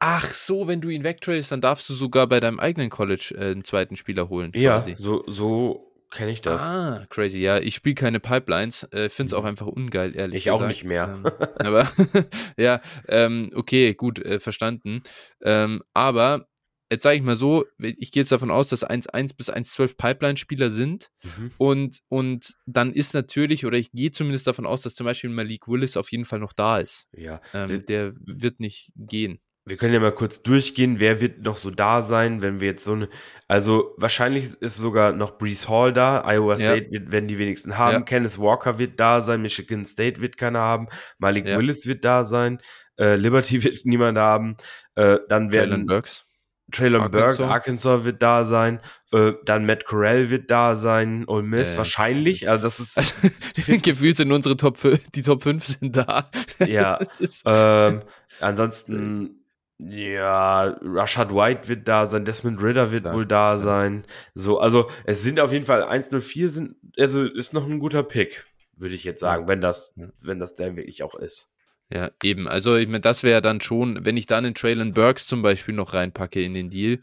[0.00, 3.50] Ach so, wenn du ihn wegtradest, dann darfst du sogar bei deinem eigenen College äh,
[3.52, 4.50] einen zweiten Spieler holen.
[4.54, 4.94] Ja, quasi.
[4.96, 6.62] so, so kenne ich das.
[6.62, 7.40] Ah, crazy.
[7.40, 8.84] Ja, ich spiele keine Pipelines.
[8.92, 10.36] Äh, Finde es auch einfach ungeil, ehrlich Mhm.
[10.38, 10.62] Ich gesagt.
[10.62, 11.20] auch nicht mehr.
[11.24, 11.32] Ähm,
[11.66, 11.90] aber
[12.56, 15.02] ja, ähm, okay, gut, äh, verstanden.
[15.42, 16.46] Ähm, aber
[16.90, 20.70] jetzt sage ich mal so, ich gehe jetzt davon aus, dass 1.1 bis 1.12 Pipeline-Spieler
[20.70, 21.10] sind.
[21.22, 21.50] Mhm.
[21.58, 25.66] Und, und dann ist natürlich, oder ich gehe zumindest davon aus, dass zum Beispiel Malik
[25.66, 27.08] Willis auf jeden Fall noch da ist.
[27.12, 27.40] Ja.
[27.52, 29.40] Ähm, Wir- der wird nicht gehen.
[29.66, 32.84] Wir können ja mal kurz durchgehen, wer wird noch so da sein, wenn wir jetzt
[32.84, 33.08] so eine,
[33.48, 36.58] also wahrscheinlich ist sogar noch Brees Hall da, Iowa Ja.
[36.58, 38.00] State wird, werden die wenigsten haben, Ja.
[38.02, 41.56] Kenneth Walker wird da sein, Michigan State wird keiner haben, Malik Ja.
[41.58, 42.60] Willis wird da sein,
[42.98, 44.56] äh, Liberty wird niemand haben,
[44.96, 46.26] äh, dann Traylon werden Burks.
[46.70, 47.50] Traylon Burks, Arkansas.
[47.50, 48.80] Arkansas wird da sein,
[49.12, 53.14] äh, dann Matt Corral wird da sein, Ole Miss Äh, wahrscheinlich, also das ist, Also,
[53.82, 56.30] gefühlt sind unsere Top 5, die Top 5 sind da.
[56.66, 56.98] Ja,
[57.46, 58.02] Ähm,
[58.40, 59.40] ansonsten,
[59.78, 63.56] ja, Rashad White wird da sein, Desmond Ritter wird Klar, wohl da ja.
[63.56, 64.04] sein.
[64.34, 68.46] So, also es sind auf jeden Fall 104 sind, also ist noch ein guter Pick,
[68.76, 70.08] würde ich jetzt sagen, wenn das, Ja.
[70.20, 71.52] wenn das der wirklich auch ist.
[71.92, 72.48] ja, eben.
[72.48, 75.74] Also, ich meine, das wäre dann schon, wenn ich dann den Traylon Burks zum Beispiel
[75.74, 77.00] noch reinpacke in den Deal,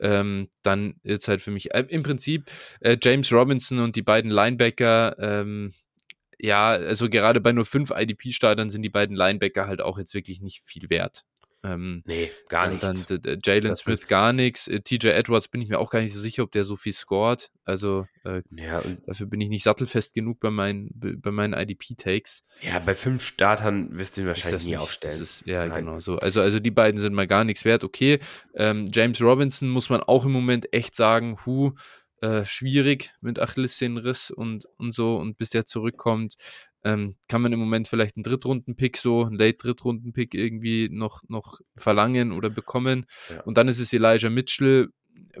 [0.00, 2.50] ähm, dann ist halt für mich äh, im Prinzip
[2.80, 5.72] äh, James Robinson und die beiden Linebacker, ähm,
[6.40, 10.40] ja, also gerade bei nur fünf IDP-Startern sind die beiden Linebacker halt auch jetzt wirklich
[10.40, 11.24] nicht viel wert.
[11.74, 13.06] Ähm, Nee, gar nichts.
[13.06, 14.68] Dann, äh, Jalen Smith gar nichts.
[14.68, 16.92] Äh, TJ Edwards bin ich mir auch gar nicht so sicher, ob der so viel
[16.92, 17.50] scored.
[17.64, 22.42] Also äh, ja, dafür bin ich nicht sattelfest genug bei meinen, bei meinen IDP-Takes.
[22.62, 25.22] ja, bei fünf Startern wirst du ihn wahrscheinlich nie nicht- aufstellen.
[25.22, 25.84] Ist, ja, Nein.
[25.84, 26.16] genau so.
[26.16, 27.84] Also, also die beiden sind mal gar nichts wert.
[27.84, 28.18] Okay,
[28.54, 31.72] ähm, James Robinson muss man auch im Moment echt sagen, hu,
[32.20, 35.16] äh, schwierig mit Achillessehnenriss und, und so.
[35.18, 36.34] Und bis der zurückkommt,
[36.84, 42.32] ähm, kann man im Moment vielleicht einen Drittrunden-Pick so, einen Late-Drittrunden-Pick irgendwie noch, noch verlangen
[42.32, 43.06] oder bekommen.
[43.30, 43.40] Ja.
[43.42, 44.88] Und dann ist es Elijah Mitchell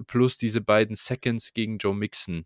[0.06, 2.44] plus diese beiden Seconds gegen Joe Mixon.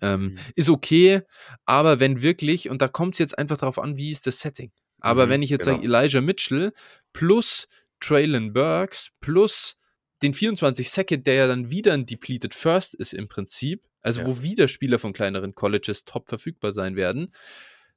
[0.00, 0.38] Ähm, Mhm.
[0.56, 1.20] ist okay,
[1.66, 4.72] aber wenn wirklich, und da kommt es jetzt einfach darauf an, wie ist das Setting.
[5.00, 5.76] Aber Mhm, wenn ich jetzt genau.
[5.76, 6.72] sage, Elijah Mitchell
[7.12, 7.68] plus
[8.00, 9.76] Traylon Burks plus
[10.22, 14.26] den 24 Second, der ja dann wieder ein Depleted First ist im Prinzip, also Ja.
[14.28, 17.30] wo wieder Spieler von kleineren Colleges top verfügbar sein werden,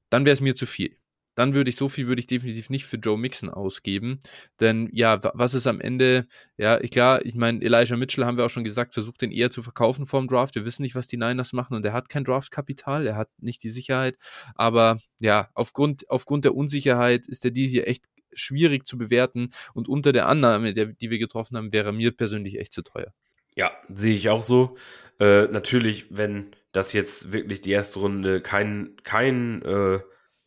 [0.10, 0.98] dann wäre es mir zu viel.
[1.38, 4.22] Dann würde ich, so viel würde ich definitiv nicht für Joe Mixon ausgeben.
[4.62, 8.46] Denn ja, wa- was ist am Ende, ja, klar, ich meine, Elijah Mitchell haben wir
[8.46, 10.56] auch schon gesagt, versucht den eher zu verkaufen vorm Draft.
[10.56, 13.64] Wir wissen nicht, was die Niners machen und er hat kein Draftkapital, er hat nicht
[13.64, 14.18] die Sicherheit.
[14.56, 19.90] Aber ja, aufgrund, aufgrund der Unsicherheit ist der Deal hier echt schwierig zu bewerten und
[19.90, 23.14] unter der Annahme, der, die wir getroffen haben, wäre mir persönlich echt zu teuer.
[23.56, 24.78] Ja, sehe ich auch so.
[25.20, 30.00] Äh, natürlich, wenn das jetzt wirklich die erste Runde kein, kein, äh,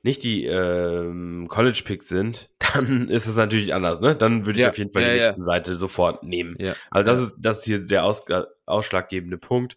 [0.03, 4.15] nicht die ähm, College Picks sind, dann ist es natürlich anders, ne?
[4.15, 5.25] Dann würde ich Ja, auf jeden Fall ja, die ja.
[5.25, 6.57] nächste Seite sofort nehmen.
[6.91, 8.25] Also das ist das ist hier der Aus,
[8.67, 9.77] ausschlaggebende Punkt.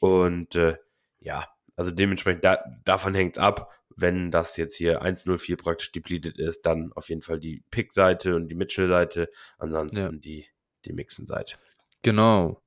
[0.00, 0.76] Und äh,
[1.20, 3.72] ja, also dementsprechend da, davon hängt es ab.
[3.94, 8.48] Wenn das jetzt hier 104 praktisch depleted ist, dann auf jeden Fall die Pick-Seite und
[8.48, 10.46] die Mitchell-Seite, ansonsten die,
[10.84, 11.56] die Mixen-Seite.
[12.02, 12.62] Genau.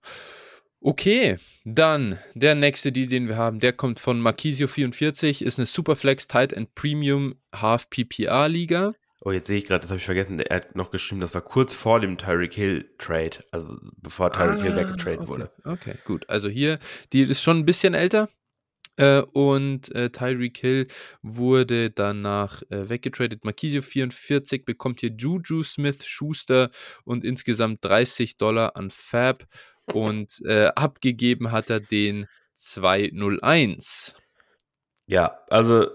[0.83, 6.27] Okay, dann der nächste Deal, den wir haben, der kommt von Marquisio44, ist eine Superflex
[6.27, 8.93] Tight End Premium Half PPR Liga.
[9.23, 10.39] Oh, jetzt sehe ich gerade, das habe ich vergessen.
[10.39, 14.63] Er hat noch geschrieben, das war kurz vor dem Tyreek Hill Trade, also bevor Tyreek
[14.63, 15.27] Hill weggetradet Ah, okay.
[15.31, 15.51] wurde.
[15.65, 16.27] Okay, gut.
[16.27, 16.79] Also hier,
[17.13, 18.29] die ist schon ein bisschen älter.
[18.97, 20.87] Äh, und äh, Tyreek Hill
[21.21, 23.45] wurde danach äh, weggetradet.
[23.45, 26.71] Marquisio 44 bekommt hier Juju Smith Schuster
[27.05, 29.45] und insgesamt 30 Dollar an Fab.
[29.85, 34.15] Und äh, abgegeben hat er den 201.
[35.07, 35.87] Ja, also,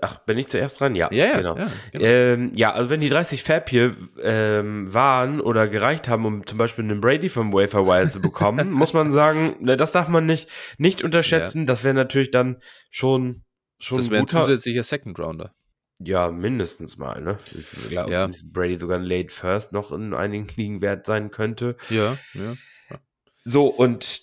[0.00, 0.94] ach, bin ich zuerst dran?
[0.94, 1.56] Ja, Ja, ja, genau.
[1.56, 2.04] ja, genau.
[2.04, 6.58] Ähm, ja, also wenn die 30 Fab hier ähm, waren oder gereicht haben, um zum
[6.58, 10.26] Beispiel einen Brady vom Wafer Wire zu bekommen, muss man sagen, ne, das darf man
[10.26, 11.66] nicht, nicht unterschätzen.
[11.66, 12.58] Das wäre natürlich dann
[12.90, 13.44] schon,
[13.78, 15.54] schon das ein zusätzlicher Second Rounder.
[16.00, 17.38] ja, mindestens mal, ne?
[17.52, 18.28] Ich glaube, Ja.
[18.52, 21.76] Brady sogar ein Late First noch in einigen Ligen wert sein könnte.
[21.88, 22.54] Ja, ja.
[23.44, 24.22] So, und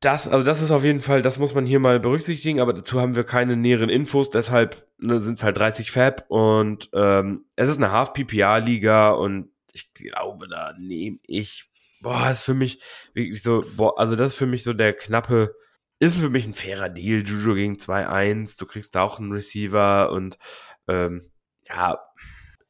[0.00, 3.00] das, also das ist auf jeden Fall, das muss man hier mal berücksichtigen, aber dazu
[3.00, 7.68] haben wir keine näheren Infos, deshalb ne, sind es halt 30 Fab und ähm, es
[7.68, 12.80] ist eine Half-PPA-Liga und ich glaube, da nehme ich, boah, ist für mich
[13.14, 15.56] wirklich so, boah, also das ist für mich so der knappe,
[15.98, 20.12] ist für mich ein fairer Deal, Juju gegen 2-1, du kriegst da auch einen Receiver
[20.12, 20.38] und
[20.86, 21.32] ähm,
[21.68, 21.98] ja,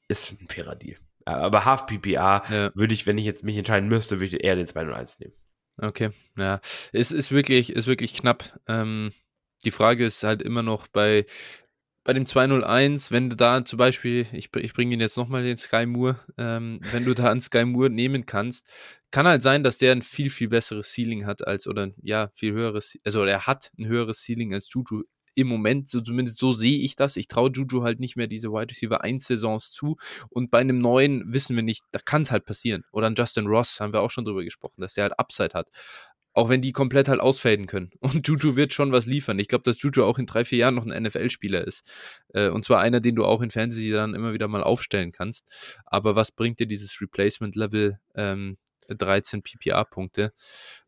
[0.08, 0.96] ist ein fairer Deal.
[1.26, 2.70] Aber Half PPA Ja.
[2.74, 5.34] würde ich, wenn ich jetzt mich entscheiden müsste, würde ich eher den 201 nehmen.
[5.80, 6.60] Okay, ja.
[6.92, 8.58] Es ist wirklich, ist wirklich knapp.
[8.66, 9.12] Ähm,
[9.64, 11.24] die Frage ist halt immer noch bei,
[12.04, 15.58] bei dem 201, wenn du da zum Beispiel, ich, ich bringe ihn jetzt nochmal den
[15.58, 18.68] Sky Moore, ähm, wenn du da einen Sky Moore nehmen kannst,
[19.10, 22.52] kann halt sein, dass der ein viel, viel besseres Ceiling hat als, oder ja, viel
[22.52, 25.04] höheres, also er hat ein höheres Ceiling als Juju
[25.38, 27.16] im Moment, so zumindest so sehe ich das.
[27.16, 29.96] Ich traue Juju halt nicht mehr diese Wide Receiver 1 Saisons zu
[30.30, 32.84] und bei einem neuen wissen wir nicht, da kann es halt passieren.
[32.90, 35.68] Oder an Justin Ross haben wir auch schon drüber gesprochen, dass der halt Upside hat.
[36.32, 37.90] Auch wenn die komplett halt ausfaden können.
[38.00, 39.38] Und Juju wird schon was liefern.
[39.38, 41.84] Ich glaube, dass Juju auch in drei, vier Jahren noch ein NFL-Spieler ist.
[42.34, 45.78] Äh, und zwar einer, den du auch in Fantasy dann immer wieder mal aufstellen kannst.
[45.86, 48.56] Aber was bringt dir dieses Replacement-Level ähm,
[48.96, 50.32] 13 PPA-Punkte?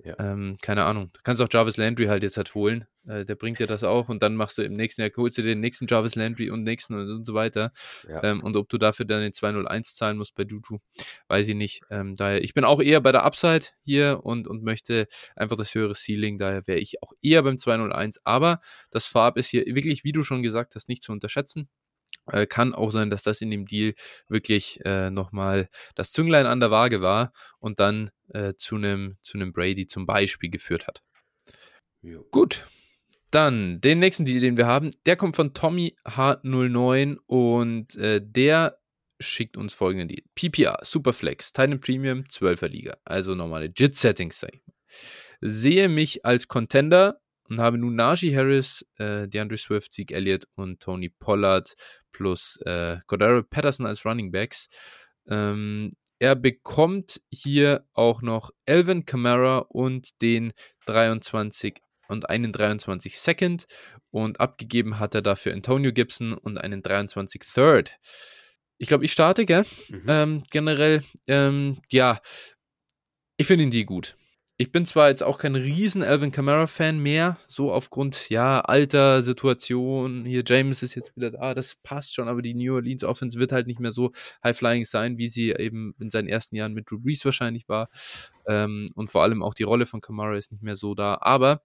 [0.03, 0.19] Ja.
[0.19, 1.11] Ähm, keine Ahnung.
[1.13, 2.87] Du kannst auch Jarvis Landry halt jetzt halt holen.
[3.07, 4.09] Äh, der bringt dir das auch.
[4.09, 6.95] Und dann machst du im nächsten Jahr, holst du den nächsten Jarvis Landry und nächsten
[6.95, 7.73] und, so weiter.
[8.09, 8.23] Ja.
[8.23, 10.79] Ähm, und ob du dafür dann den 201 zahlen musst bei Juju,
[11.29, 11.83] weiß ich nicht.
[11.91, 15.75] Ähm, daher, ich bin auch eher bei der Upside hier und, und möchte einfach das
[15.75, 16.39] höhere Ceiling.
[16.39, 18.21] Daher wäre ich auch eher beim 201.
[18.25, 18.61] Aber
[18.91, 21.69] das Farb ist hier wirklich, wie du schon gesagt hast, nicht zu unterschätzen.
[22.33, 23.95] Äh, kann auch sein, dass das in dem Deal
[24.29, 29.39] wirklich äh, nochmal das Zünglein an der Waage war und dann äh, zu einem zu
[29.53, 31.03] Brady zum Beispiel geführt hat.
[32.03, 32.25] Jo.
[32.31, 32.67] Gut.
[33.31, 38.79] Dann den nächsten Deal, den wir haben, der kommt von Tommy H09 und äh, der
[39.21, 40.23] schickt uns folgenden Deal.
[40.35, 44.75] PPR, Superflex, Titan Premium, 12er Liga, also normale JIT-Settings, sag ich mal.
[45.43, 50.81] Sehe mich als Contender und habe nun Najee Harris, äh, DeAndre Swift, Zeke Elliott und
[50.81, 51.75] Tony Pollard
[52.13, 54.69] plus äh, Cordero Patterson als Running Backs.
[55.29, 60.53] Ähm, er bekommt hier auch noch Elvin Kamara und den
[60.87, 63.67] 23 und einen 23 Second
[64.11, 67.97] und abgegeben hat er dafür Antonio Gibson und einen 23 Third.
[68.79, 69.65] Ich glaube, ich starte, gell?
[69.89, 70.05] Mhm.
[70.09, 72.21] Ähm, generell, ähm, ja,
[73.37, 74.17] ich finde ihn die gut.
[74.61, 79.23] Ich bin zwar jetzt auch kein riesen Alvin Kamara Fan mehr, so aufgrund, ja, Alter,
[79.23, 83.39] Situation, hier James ist jetzt wieder da, das passt schon, aber die New Orleans Offense
[83.39, 84.13] wird halt nicht mehr so
[84.45, 87.89] high-flying sein, wie sie eben in seinen ersten Jahren mit Drew Brees wahrscheinlich war.
[88.47, 91.63] Ähm, und vor allem auch die Rolle von Kamara ist nicht mehr so da, aber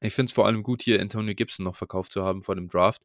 [0.00, 2.66] ich finde es vor allem gut, hier Antonio Gibson noch verkauft zu haben vor dem
[2.66, 3.02] Draft.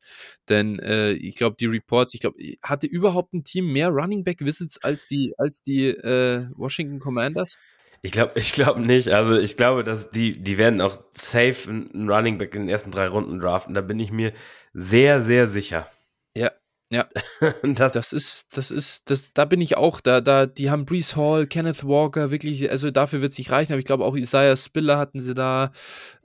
[0.50, 4.44] Denn äh, ich glaube, die Reports, ich glaube, hatte überhaupt ein Team mehr Running Back
[4.44, 7.60] Visits als die, als die äh, Washington Commanders?
[8.01, 9.09] Ich glaube ich glaub nicht.
[9.09, 12.91] Also ich glaube, dass die, die werden auch safe einen Running Back in den ersten
[12.91, 13.73] drei Runden draften.
[13.73, 14.33] Da bin ich mir
[14.73, 15.88] sehr, sehr sicher.
[16.35, 16.51] Ja,
[16.89, 17.08] ja.
[17.63, 21.15] das, Das ist, das ist, das, da bin ich auch, da, da, die haben Brees
[21.15, 24.56] Hall, Kenneth Walker, wirklich, also dafür wird es nicht reichen, aber ich glaube auch Isaiah
[24.56, 25.71] Spiller hatten sie da,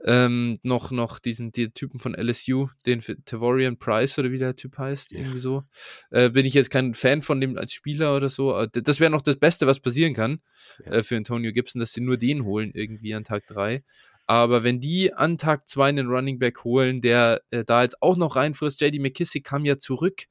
[0.03, 4.55] ähm, noch, noch diesen, die Typen von LSU, den für Tavorian Price oder wie der
[4.55, 5.19] Typ heißt, Ja.
[5.19, 5.63] irgendwie so.
[6.11, 9.11] Äh, bin ich jetzt kein Fan von dem als Spieler oder so, d- das wäre
[9.11, 10.39] noch das Beste, was passieren kann,
[10.85, 10.93] Ja.
[10.93, 13.83] äh, für Antonio Gibson, dass sie nur den holen irgendwie an Tag drei
[14.27, 18.17] Aber wenn die an Tag zwei einen Running Back holen, der äh, da jetzt auch
[18.17, 20.23] noch reinfrisst, JD McKissick kam ja zurück,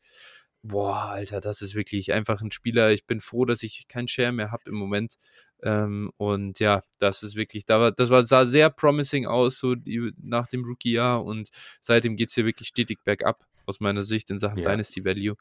[0.63, 2.91] boah, Alter, das ist wirklich einfach ein Spieler.
[2.91, 5.17] Ich bin froh, dass ich keinen Share mehr habe im Moment.
[5.63, 9.75] Ähm, und ja, das ist wirklich, da war, das war, sah sehr promising aus, so
[9.75, 14.31] die, nach dem Rookie-Jahr und seitdem geht es hier wirklich stetig bergab, aus meiner Sicht
[14.31, 14.71] in Sachen Ja.
[14.71, 15.37] Dynasty Value.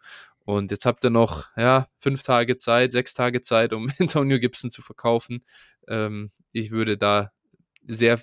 [0.45, 4.71] Und jetzt habt ihr noch, ja, fünf Tage Zeit, sechs Tage Zeit, um Antonio Gibson
[4.71, 5.43] zu verkaufen.
[5.87, 7.31] Ähm, ich würde da
[7.87, 8.19] sehr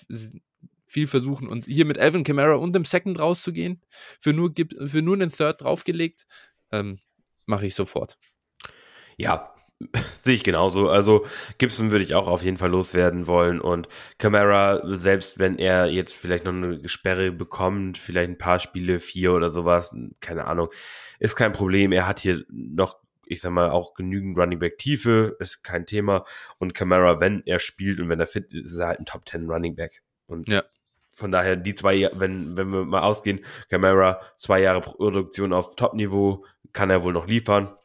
[0.86, 3.80] viel versuchen und hier mit Alvin Kamara und dem Second rauszugehen,
[4.18, 4.52] für nur,
[4.86, 6.26] für nur einen Third draufgelegt,
[6.72, 6.98] ähm,
[7.46, 8.18] mache ich sofort.
[9.16, 9.54] Ja,
[10.18, 10.88] sehe ich genauso.
[10.88, 11.26] Also
[11.58, 16.14] Gibson würde ich auch auf jeden Fall loswerden wollen und Camara, selbst wenn er jetzt
[16.14, 20.68] vielleicht noch eine Sperre bekommt, vielleicht ein paar Spiele, vier oder sowas, keine Ahnung,
[21.18, 21.92] ist kein Problem.
[21.92, 22.96] Er hat hier noch,
[23.30, 26.24] ich sag mal, auch genügend Running Back Tiefe, ist kein Thema.
[26.58, 29.28] Und Camara, wenn er spielt und wenn er fit ist, ist er halt ein Top
[29.28, 30.02] 10 Running Back.
[30.26, 30.64] Und Ja.
[31.12, 36.44] von daher, die zwei, wenn, wenn wir mal ausgehen, Camara, zwei Jahre Produktion auf Top-Niveau,
[36.72, 37.76] kann er wohl noch liefern.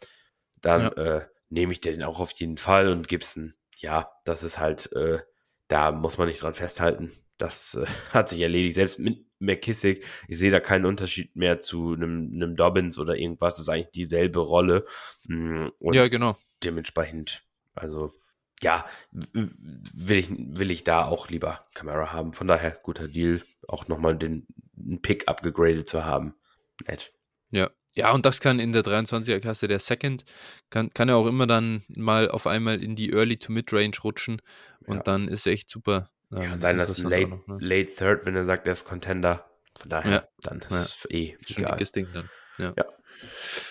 [0.62, 1.17] Dann Ja.
[1.17, 5.19] äh, nehme ich den auch auf jeden Fall und Gibson, ja, das ist halt, äh,
[5.67, 7.12] da muss man nicht dran festhalten.
[7.38, 8.76] Das äh, hat sich erledigt.
[8.76, 13.56] Selbst mit McKissick, ich sehe da keinen Unterschied mehr zu einem, einem Dobbins oder irgendwas.
[13.56, 14.86] Das ist eigentlich dieselbe Rolle.
[15.28, 16.38] Mm, Und ja, genau.
[16.63, 17.43] dementsprechend,
[17.74, 18.13] also
[18.62, 22.32] ja, will ich, will ich da auch lieber Kamera haben.
[22.32, 26.36] Von daher, guter Deal, auch nochmal den einen Pick abgegradet zu haben.
[26.88, 27.12] Nett.
[27.52, 27.69] Ja.
[27.98, 30.26] Ja, und das kann in der 23er-Klasse der Second,
[30.69, 34.41] kann, kann er auch immer dann mal auf einmal in die Early to Mid-Range rutschen
[34.86, 35.04] und Ja.
[35.04, 36.10] dann ist echt super.
[36.32, 37.58] Ja, ähm, sein das ein interessant late, noch, ne?
[37.60, 39.46] late Third, wenn er sagt, er ist Contender.
[39.78, 40.28] Von daher, Ja.
[40.42, 40.78] dann ist Ja.
[40.82, 41.72] es eh schon egal.
[41.74, 42.30] dickes Ding dann.
[42.58, 42.74] Ja.
[42.78, 42.86] ja.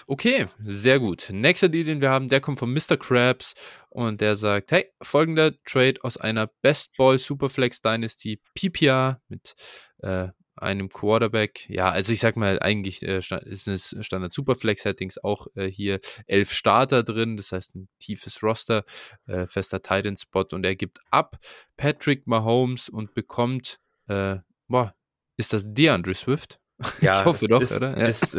[0.06, 1.28] Okay, sehr gut.
[1.30, 2.96] Nächster Deal, den wir haben, der kommt von Mr.
[2.98, 3.54] Krabs
[3.90, 9.54] und der sagt, hey, folgender Trade aus einer Best Ball Superflex Dynasty PPR mit
[9.98, 11.68] äh, einem Quarterback.
[11.68, 16.00] Ja, also ich sag mal, eigentlich äh, ist es Standard Superflex Settings auch äh, hier
[16.26, 18.84] elf Starter drin, das heißt ein tiefes Roster,
[19.26, 21.38] äh, fester Titan Spot und er gibt ab
[21.76, 24.36] Patrick Mahomes und bekommt, äh,
[24.68, 24.94] boah,
[25.36, 26.60] ist das DeAndre Swift?
[27.00, 27.98] Ja, ich hoffe doch, ist, oder?
[27.98, 28.06] Ja.
[28.06, 28.34] Ist,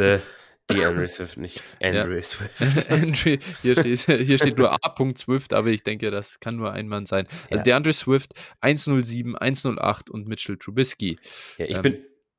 [0.68, 2.22] äh, DeAndre Swift, nicht Andre ja.
[2.22, 2.92] Swift.
[2.92, 4.78] Andre, hier, steht, hier steht nur A.
[5.16, 7.28] Swift, aber ich denke, das kann nur ein Mann sein.
[7.50, 7.64] Also ja.
[7.64, 11.20] DeAndre Swift 107, 108 und Mitchell Trubisky.
[11.58, 11.96] Ja, ich ähm, bin.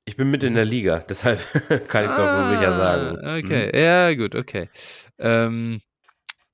[0.09, 1.41] Ich bin mit in der Liga, deshalb
[1.89, 3.19] kann ich es doch so sicher sagen.
[3.25, 3.79] Ah, okay, mhm.
[3.79, 4.71] ja, gut, okay.
[5.19, 5.81] Ähm,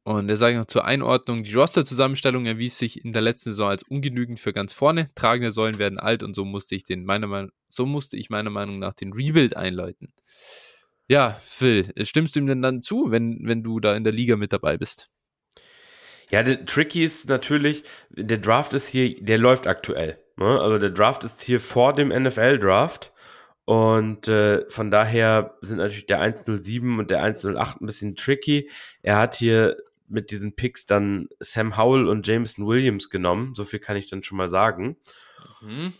[0.04, 3.82] und er sagt noch zur Einordnung, die Roster-Zusammenstellung erwies sich in der letzten Saison als
[3.82, 5.10] ungenügend für ganz vorne.
[5.14, 8.50] Tragende Säulen werden alt und so musste ich den meiner Meinung, so musste ich meiner
[8.50, 10.14] Meinung nach den Rebuild einläuten.
[11.12, 14.36] Ja, Phil, stimmst du ihm denn dann zu, wenn, wenn du da in der Liga
[14.36, 15.10] mit dabei bist?
[16.30, 20.18] Ja, der Tricky ist natürlich, der Draft ist hier, der läuft aktuell.
[20.38, 20.58] Ne?
[20.58, 23.12] Also der Draft ist hier vor dem NFL-Draft.
[23.66, 28.70] Und äh, von daher sind natürlich der 107 und der 108 ein bisschen tricky.
[29.02, 29.76] Er hat hier
[30.08, 33.52] mit diesen Picks dann Sam Howell und Jameson Williams genommen.
[33.54, 34.96] So viel kann ich dann schon mal sagen.
[35.60, 35.92] Mhm.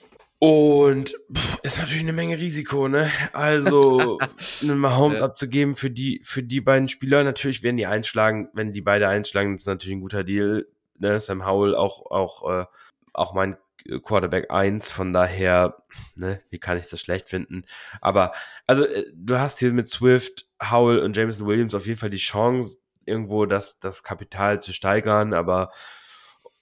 [0.42, 3.08] Und pff, ist natürlich eine Menge Risiko, ne?
[3.32, 4.18] Also
[4.62, 5.26] einen Mahomes ja.
[5.26, 7.22] abzugeben für die, für die beiden Spieler.
[7.22, 10.66] Natürlich werden die einschlagen, wenn die beide einschlagen, ist natürlich ein guter Deal.
[10.98, 11.20] Ne?
[11.20, 12.66] Sam Howell auch, auch, äh,
[13.12, 13.56] auch mein
[14.02, 15.80] Quarterback 1, von daher,
[16.16, 17.64] ne, wie kann ich das schlecht finden?
[18.00, 18.32] Aber,
[18.66, 22.16] also, äh, du hast hier mit Swift, Howell und Jameson Williams auf jeden Fall die
[22.16, 25.70] Chance, irgendwo das, das Kapital zu steigern, aber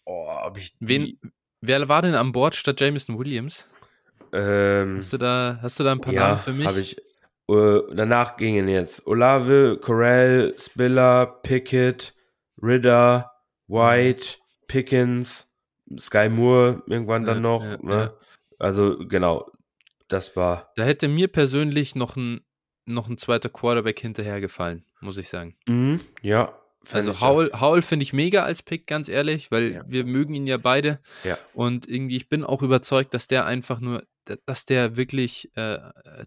[0.05, 0.77] oh, ob ich.
[0.81, 1.19] Wen,
[1.61, 3.67] wer war denn an Bord statt Jameson Williams?
[4.33, 6.67] Ähm, hast, du da, hast du da ein paar ja, Namen für mich?
[6.67, 6.97] Habe ich.
[7.49, 12.15] Uh, danach gingen jetzt Olave, Corell, Spiller, Pickett,
[12.63, 13.33] Ridder,
[13.67, 14.37] White,
[14.69, 15.53] Pickens,
[15.99, 17.65] Sky Moore irgendwann dann ja, noch.
[17.65, 18.15] Ja, ne?
[18.61, 19.51] Also genau,
[20.07, 20.71] das war.
[20.77, 22.43] Da hätte mir persönlich noch ein,
[22.85, 25.57] noch ein zweiter Quarterback hinterhergefallen, muss ich sagen.
[25.67, 26.60] Mhm, ja,
[26.91, 29.83] also Howell, Howell finde ich mega als Pick, ganz ehrlich, weil ja.
[29.87, 31.01] wir mögen ihn ja beide.
[31.25, 31.39] Ja.
[31.53, 34.05] Und irgendwie, ich bin auch überzeugt, dass der einfach nur,
[34.47, 35.79] dass der wirklich äh,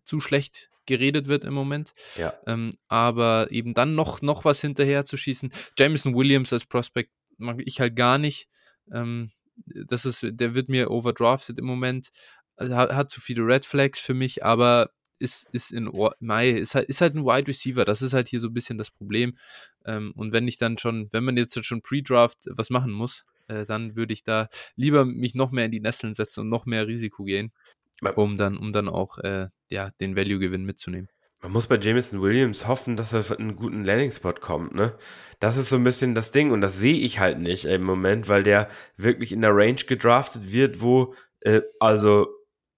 [0.03, 1.93] zu schlecht geredet wird im Moment.
[2.17, 2.33] Ja.
[2.45, 5.51] Ähm, aber eben dann noch, noch was hinterher zu schießen.
[5.77, 8.47] Jameson Williams als Prospect mag ich halt gar nicht.
[8.91, 9.31] Ähm,
[9.65, 12.09] das ist, der wird mir overdrafted im Moment.
[12.57, 16.89] Hat, hat zu viele Red Flags für mich, aber ist, ist in Mai, ist halt,
[16.89, 17.85] ist halt ein Wide Receiver.
[17.85, 19.37] Das ist halt hier so ein bisschen das Problem.
[19.85, 23.65] Ähm, und wenn ich dann schon, wenn man jetzt schon Pre-Draft was machen muss, äh,
[23.65, 26.87] dann würde ich da lieber mich noch mehr in die Nesseln setzen und noch mehr
[26.87, 27.51] Risiko gehen,
[28.15, 31.09] um dann, um dann auch äh, ja, den Value-Gewinn mitzunehmen.
[31.41, 34.95] Man muss bei Jameson Williams hoffen, dass er für einen guten Landing-Spot kommt, ne?
[35.41, 38.29] Das ist so ein bisschen das Ding und das sehe ich halt nicht im Moment,
[38.29, 42.29] weil der wirklich in der Range gedraftet wird, wo, äh, also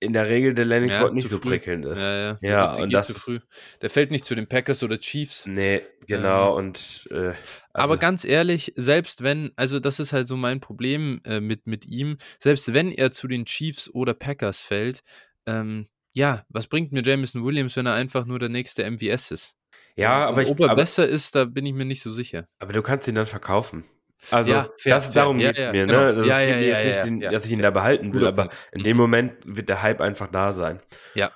[0.06, 1.50] in der Regel der Landing Spot ja, nicht so früh.
[1.50, 2.02] prickelnd ist.
[2.02, 2.38] Ja, ja.
[2.42, 3.48] ja und das ist,
[3.82, 5.46] Der fällt nicht zu den Packers oder Chiefs.
[5.46, 6.52] Nee, genau.
[6.52, 7.36] Ähm, und äh, also
[7.74, 11.86] aber ganz ehrlich, selbst wenn, also das ist halt so mein Problem äh, mit, mit
[11.86, 15.02] ihm, selbst wenn er zu den Chiefs oder Packers fällt,
[15.46, 19.56] ähm, ja, was bringt mir Jameson Williams, wenn er einfach nur der nächste MVS ist?
[19.98, 22.48] Ja, aber ich, ob er aber, besser ist, da bin ich mir nicht so sicher.
[22.60, 23.86] Aber du kannst ihn dann verkaufen.
[24.32, 25.14] Also ja, fair, das, fair.
[25.14, 26.00] darum ja, geht es ja, mir, genau.
[26.00, 26.16] ne?
[26.16, 28.84] Das ja, ja, ja, ja, nicht, den, dass ich ihn da behalten will, aber in
[28.84, 30.80] dem Moment wird der Hype einfach da sein.
[31.14, 31.32] Ja,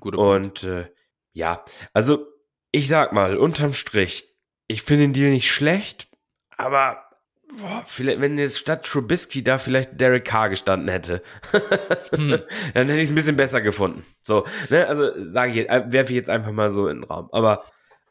[0.00, 0.86] guter Und äh,
[1.32, 2.26] ja, also
[2.72, 4.28] ich sag mal, unterm Strich,
[4.66, 6.08] ich finde den Deal nicht schlecht,
[6.56, 7.04] aber
[7.58, 11.22] boah, vielleicht, wenn jetzt statt Trubisky da vielleicht Derek Carr gestanden hätte,
[12.14, 12.40] hm.
[12.74, 14.04] dann hätte ich es ein bisschen besser gefunden.
[14.22, 17.28] So, ne, also sage ich, äh, werfe ich jetzt einfach mal so in den Raum.
[17.32, 17.64] Aber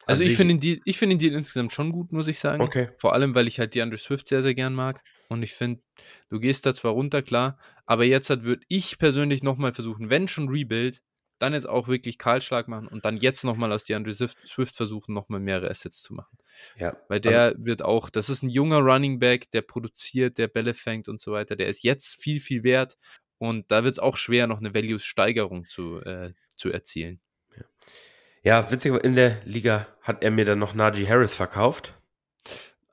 [0.06, 2.62] also ich finde den, Deal, ich find den Deal insgesamt schon gut, muss ich sagen.
[2.62, 2.90] Okay.
[2.98, 5.02] Vor allem, weil ich halt die Andre Swift sehr, sehr gern mag.
[5.30, 5.82] Und ich finde,
[6.30, 10.28] du gehst da zwar runter, klar, aber jetzt halt würde ich persönlich nochmal versuchen, wenn
[10.28, 11.02] schon Rebuild,
[11.42, 15.14] dann jetzt auch wirklich Kahlschlag machen und dann jetzt nochmal aus die Andre Swift versuchen,
[15.14, 16.38] nochmal mehrere Assets zu machen.
[16.78, 16.96] Ja.
[17.08, 20.74] Weil der also, wird auch, das ist ein junger Running Back, der produziert, der Bälle
[20.74, 21.56] fängt und so weiter.
[21.56, 22.98] Der ist jetzt viel, viel wert
[23.40, 27.22] und da wird es auch schwer, noch eine Values-Steigerung zu, äh, zu erzielen.
[27.56, 27.64] Ja,
[28.72, 31.94] witzig, in der Liga hat er mir dann noch Najee Harris verkauft.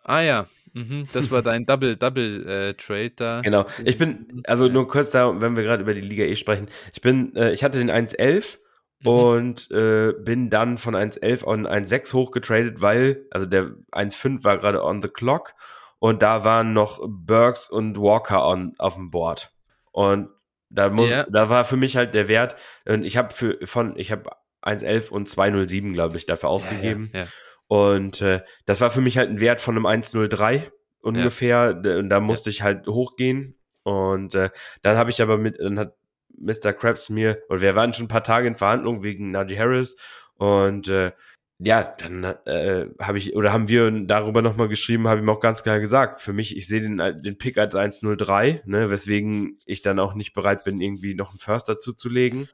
[0.05, 1.05] Ah ja, mhm.
[1.13, 3.41] das war dein Double Double äh, da.
[3.41, 3.67] Genau.
[3.85, 6.69] Ich bin also nur kurz da, wenn wir gerade über die Liga eh sprechen.
[6.93, 8.59] Ich bin äh, ich hatte den 111
[9.01, 9.07] mhm.
[9.09, 14.85] und äh, bin dann von 111 on 1,6 hochgetradet, weil also der 1,5 war gerade
[14.85, 15.55] on the clock
[15.99, 19.53] und da waren noch Burks und Walker on auf dem Board.
[19.91, 20.29] Und
[20.71, 21.27] da muss, yeah.
[21.31, 22.57] da war für mich halt der Wert.
[22.87, 24.31] Und ich habe für von, ich habe
[24.63, 27.11] 1,11 und 2,07, glaube ich, dafür ausgegeben.
[27.13, 27.31] Ja, ja, ja.
[27.69, 31.81] Und äh, das war für mich halt ein Wert von einem 1,03 ungefähr.
[31.85, 33.57] Und da musste ich halt hochgehen.
[33.83, 34.51] Und äh,
[34.83, 35.95] dann habe ich aber mit, dann hat
[36.41, 36.73] Mr.
[36.73, 39.97] Krabs mir, und wir waren schon ein paar Tage in Verhandlungen wegen Najee Harris.
[40.35, 41.13] Und äh,
[41.59, 45.65] ja, dann äh, habe ich, oder haben wir darüber nochmal geschrieben, habe ihm auch ganz
[45.65, 49.99] klar gesagt, für mich, ich sehe den, den Pick als 103, ne, weswegen ich dann
[49.99, 52.49] auch nicht bereit bin, irgendwie noch einen First dazu zu legen.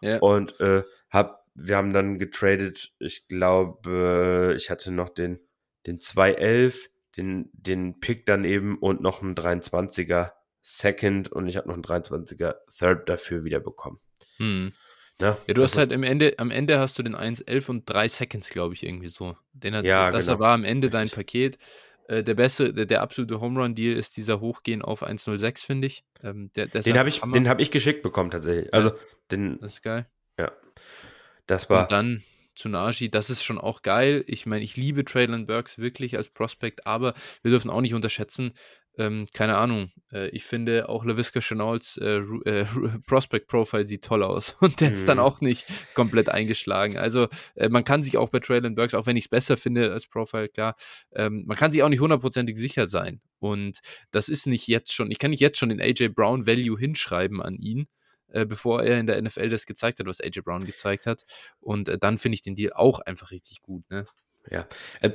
[0.00, 0.18] Ja.
[0.18, 5.40] Und äh, hab, wir haben dann getradet, ich glaube, ich hatte noch den,
[5.86, 10.32] den 211, den, den Pick dann eben und noch einen 23er
[10.62, 13.98] Second und ich habe noch einen 23er Third dafür wiederbekommen.
[14.36, 14.72] Hm.
[15.20, 18.08] Ja, ja, du hast halt im Ende, am Ende hast du den 1,11 und 3
[18.08, 19.36] Seconds, glaube ich, irgendwie so.
[19.52, 20.38] Den hat, ja, das genau.
[20.38, 21.58] war am Ende dein Paket.
[22.08, 25.88] Äh, der beste, der, der absolute Home Run Deal ist dieser Hochgehen auf 1,06, finde
[25.88, 26.04] ich.
[26.22, 28.72] Ähm, der, den habe ich, hab ich geschickt bekommen, tatsächlich.
[28.72, 28.92] Also,
[29.30, 29.58] den.
[29.60, 30.06] Das ist geil.
[30.38, 30.52] Ja.
[31.46, 31.82] Das war.
[31.82, 32.22] Und dann
[32.56, 34.24] Tsunashi, das ist schon auch geil.
[34.26, 38.52] Ich meine, ich liebe Traylon Burks wirklich als Prospect, aber wir dürfen auch nicht unterschätzen,
[38.98, 42.66] ähm, keine Ahnung, äh, ich finde auch LaVisca Chenaults äh, äh,
[43.06, 44.94] Prospect Profile sieht toll aus und der mhm.
[44.94, 45.24] ist dann mhm.
[45.24, 46.98] auch nicht komplett eingeschlagen.
[46.98, 49.92] Also äh, man kann sich auch bei Traylon Burks, auch wenn ich es besser finde
[49.92, 50.74] als Profile, klar,
[51.14, 53.20] ähm, man kann sich auch nicht hundertprozentig sicher sein.
[53.38, 53.78] Und
[54.10, 57.40] das ist nicht jetzt schon, ich kann nicht jetzt schon den AJ Brown Value hinschreiben
[57.40, 57.86] an ihn,
[58.32, 61.24] äh, bevor er in der NFL das gezeigt hat, was AJ Brown gezeigt hat.
[61.60, 63.88] Und äh, dann finde ich den Deal auch einfach richtig gut.
[63.90, 64.06] Ne?
[64.50, 64.66] Ja,
[65.00, 65.10] äh,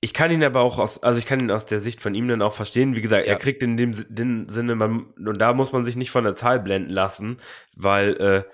[0.00, 2.28] ich kann ihn aber auch aus, also ich kann ihn aus der Sicht von ihm
[2.28, 2.94] dann auch verstehen.
[2.94, 3.32] Wie gesagt, ja.
[3.32, 6.36] er kriegt in dem, dem Sinne, man, und da muss man sich nicht von der
[6.36, 7.38] Zahl blenden lassen,
[7.74, 8.44] weil äh,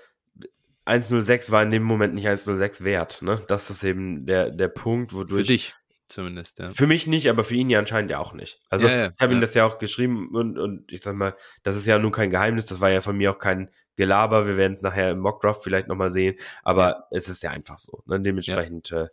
[0.85, 3.21] 106 war in dem Moment nicht 106 wert.
[3.21, 3.41] Ne?
[3.47, 5.41] Das ist eben der, der Punkt, wodurch.
[5.41, 5.75] Für dich
[6.15, 6.69] zumindest, ja.
[6.71, 8.59] Für mich nicht, aber für ihn ja anscheinend ja auch nicht.
[8.69, 11.35] Also ja, ja, ich habe ihm das ja auch geschrieben und, und ich sag mal,
[11.63, 14.47] das ist ja nun kein Geheimnis, das war ja von mir auch kein Gelaber.
[14.47, 18.01] Wir werden es nachher im Mockdraft vielleicht nochmal sehen, aber es ist ja einfach so.
[18.05, 18.19] Ne?
[18.19, 18.91] Dementsprechend.
[18.91, 19.07] Äh,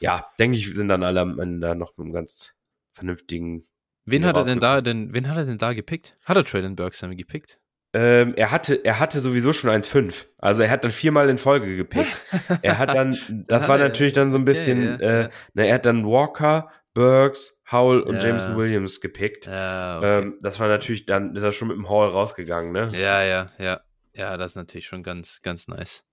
[0.00, 2.54] ja, denke ich, sind dann alle am Ende noch mit einem ganz
[2.92, 3.64] vernünftigen.
[4.04, 6.16] Wen hat er denn da denn, wen hat er denn da gepickt?
[6.24, 7.58] Hat er Traylon Burks dann gepickt?
[7.98, 10.26] Ähm, er hatte, er hatte sowieso schon 1,5.
[10.38, 12.12] Also er hat dann viermal in Folge gepickt.
[12.62, 13.16] er hat dann,
[13.48, 16.70] das war natürlich dann so ein bisschen, okay, ja, äh, na, er hat dann Walker,
[16.94, 18.28] Burks, Howell und ja.
[18.28, 19.46] Jameson Williams gepickt.
[19.46, 20.18] Ja, okay.
[20.20, 22.90] ähm, das war natürlich, dann ist er schon mit dem Hall rausgegangen, ne?
[22.92, 23.80] Ja, ja, ja.
[24.14, 26.04] Ja, das ist natürlich schon ganz, ganz nice.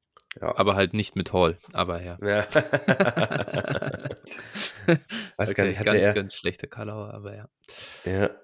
[0.42, 0.56] Ja.
[0.58, 2.18] Aber halt nicht mit Hall, aber ja.
[2.22, 2.46] ja.
[5.38, 6.14] Weiß okay, gar nicht, hatte ganz, er...
[6.14, 7.50] ganz schlechter Kalauer, aber ja.
[8.06, 8.30] Ja.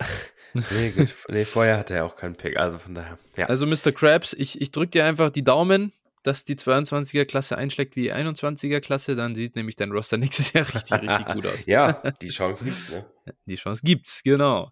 [0.69, 1.15] Nee, gut.
[1.29, 3.17] Nee, vorher hatte er auch keinen Pick, also von daher.
[3.37, 3.45] Ja.
[3.45, 3.93] Also Mr.
[3.93, 8.13] Krabs, ich, ich drücke dir einfach die Daumen, dass die 22er Klasse einschlägt wie die
[8.13, 11.65] 21er Klasse, dann sieht nämlich dein Roster nächstes Jahr richtig, richtig gut aus.
[11.65, 13.05] ja, die Chance gibt's, ne?
[13.45, 14.71] Die Chance gibt's, genau.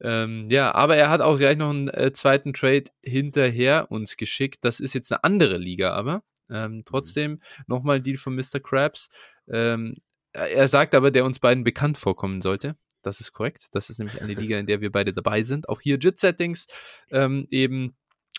[0.00, 4.64] Ähm, ja, aber er hat auch gleich noch einen äh, zweiten Trade hinterher uns geschickt.
[4.64, 6.24] Das ist jetzt eine andere Liga, aber.
[6.52, 6.84] Ähm, mhm.
[6.84, 8.60] trotzdem nochmal Deal von Mr.
[8.62, 9.08] Krabs.
[9.48, 9.94] Ähm,
[10.32, 12.76] er sagt aber, der uns beiden bekannt vorkommen sollte.
[13.02, 13.68] Das ist korrekt.
[13.72, 15.68] Das ist nämlich eine Liga, in der wir beide dabei sind.
[15.68, 16.66] Auch hier JIT-Settings
[17.10, 17.96] ähm, eben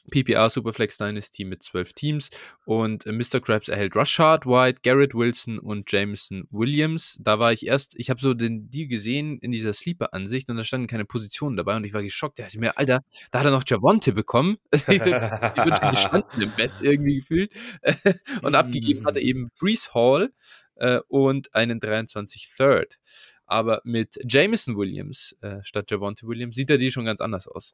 [0.10, 2.30] PPR Superflex Dynasty mit zwölf Teams
[2.66, 3.40] und äh, Mr.
[3.40, 7.18] Krabs erhält Rushard White, Garrett Wilson und Jameson Williams.
[7.22, 10.64] Da war ich erst, ich habe so den Deal gesehen in dieser Sleeper-Ansicht und da
[10.64, 12.38] standen keine Positionen dabei und ich war geschockt.
[12.38, 14.58] Der hat mir, Alter, da hat er noch Javonte bekommen.
[14.72, 17.52] ich, ich bin schon gestanden im Bett irgendwie gefühlt.
[18.42, 20.32] und abgegeben hat er eben Brees Hall
[20.76, 23.00] äh, und einen 23 Third.
[23.46, 27.74] Aber mit Jameson Williams äh, statt Javonte Williams sieht er die schon ganz anders aus.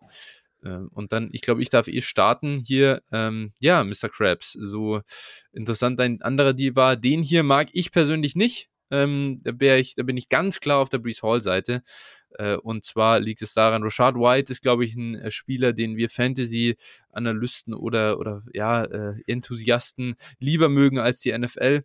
[0.64, 3.02] Ähm, und dann, ich glaube, ich darf eh starten hier.
[3.12, 4.10] Ähm, ja, Mr.
[4.10, 4.54] Krabs.
[4.54, 5.02] So
[5.52, 6.96] interessant ein anderer Deal war.
[6.96, 8.70] Den hier mag ich persönlich nicht.
[8.92, 11.84] Ähm, da, ich, da bin ich ganz klar auf der Breeze Hall-Seite.
[12.38, 15.96] Äh, und zwar liegt es daran, Rashad White ist, glaube ich, ein äh, Spieler, den
[15.96, 21.84] wir Fantasy-Analysten oder, oder ja, äh, Enthusiasten lieber mögen als die NFL.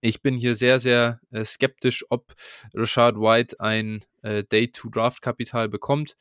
[0.00, 2.34] Ich bin hier sehr, sehr äh, skeptisch, ob
[2.74, 6.16] Rashad White ein äh, Day-to-Draft-Kapital bekommt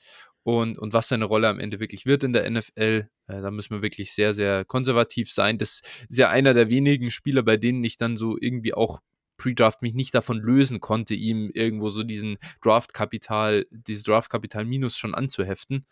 [0.47, 3.09] und, und was seine Rolle am Ende wirklich wird in der NFL.
[3.27, 5.57] Äh, da müssen wir wirklich sehr, sehr konservativ sein.
[5.57, 9.01] Das ist ja einer der wenigen Spieler, bei denen ich dann so irgendwie auch
[9.35, 15.13] Pre-Draft mich nicht davon lösen konnte, ihm irgendwo so diesen Draft-Kapital, dieses Draft-Kapital Minus schon
[15.15, 15.85] anzuheften.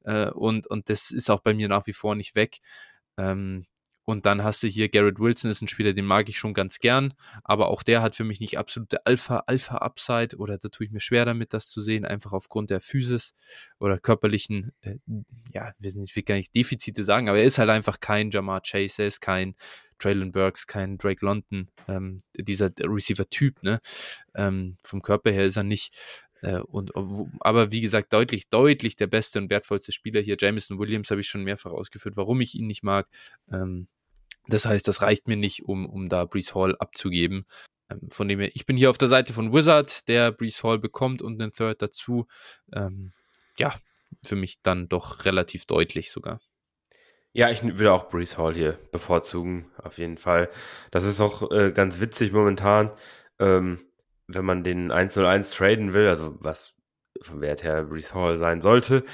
[0.00, 2.58] Äh, und, und das ist auch bei mir nach wie vor nicht weg.
[3.16, 3.66] Ähm,
[4.04, 6.78] und dann hast du hier Garrett Wilson, ist ein Spieler, den mag ich schon ganz
[6.80, 10.86] gern, aber auch der hat für mich nicht absolute Alpha, Alpha Upside oder da tue
[10.86, 13.34] ich mir schwer damit, das zu sehen, einfach aufgrund der Physis
[13.78, 14.96] oder körperlichen, äh,
[15.52, 18.30] ja, wir sind, ich will gar nicht Defizite sagen, aber er ist halt einfach kein
[18.30, 19.54] Jamar Chase, er ist kein
[20.02, 23.80] Traylon Burks, kein Drake London, ähm, dieser Receiver-Typ, ne?
[24.34, 25.94] Ähm, vom Körper her ist er nicht.
[26.42, 26.92] Äh, und,
[27.40, 30.36] aber wie gesagt, deutlich, deutlich der beste und wertvollste Spieler hier.
[30.38, 33.08] Jameson Williams habe ich schon mehrfach ausgeführt, warum ich ihn nicht mag.
[33.50, 33.88] Ähm,
[34.48, 37.46] Das heißt, das reicht mir nicht, um, um da Brees Hall abzugeben.
[37.88, 40.80] Ähm, von dem her, ich bin hier auf der Seite von Wizard, der Brees Hall
[40.80, 42.26] bekommt und einen Third dazu.
[42.72, 43.12] Ähm,
[43.56, 43.72] ja,
[44.24, 46.40] für mich dann doch relativ deutlich sogar.
[47.32, 50.50] Ja, ich würde auch Brees Hall hier bevorzugen, auf jeden Fall.
[50.90, 52.90] Das ist auch äh, ganz witzig momentan,
[53.38, 53.78] ähm,
[54.26, 56.74] wenn man den 101 traden will, also was
[57.20, 59.04] vom Wert her Brees Hall sein sollte.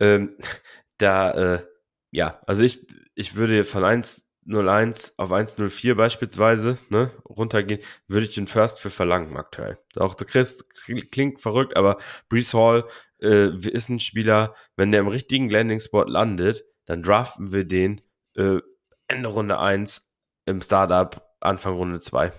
[0.00, 0.36] Ähm,
[0.98, 1.66] da, äh,
[2.10, 8.46] ja, also ich, ich würde von 101 auf 104 beispielsweise ne, runtergehen, würde ich den
[8.46, 9.78] First für verlangen aktuell.
[9.96, 10.64] Auch du kriegst,
[11.10, 11.98] klingt verrückt, aber
[12.28, 12.88] Brees Hall
[13.20, 18.00] äh, ist ein Spieler, wenn der im richtigen Landing-Spot landet, dann draften wir den
[18.36, 18.58] äh,
[19.08, 20.10] Ende Runde 1
[20.46, 22.32] im Startup, Anfang Runde 2.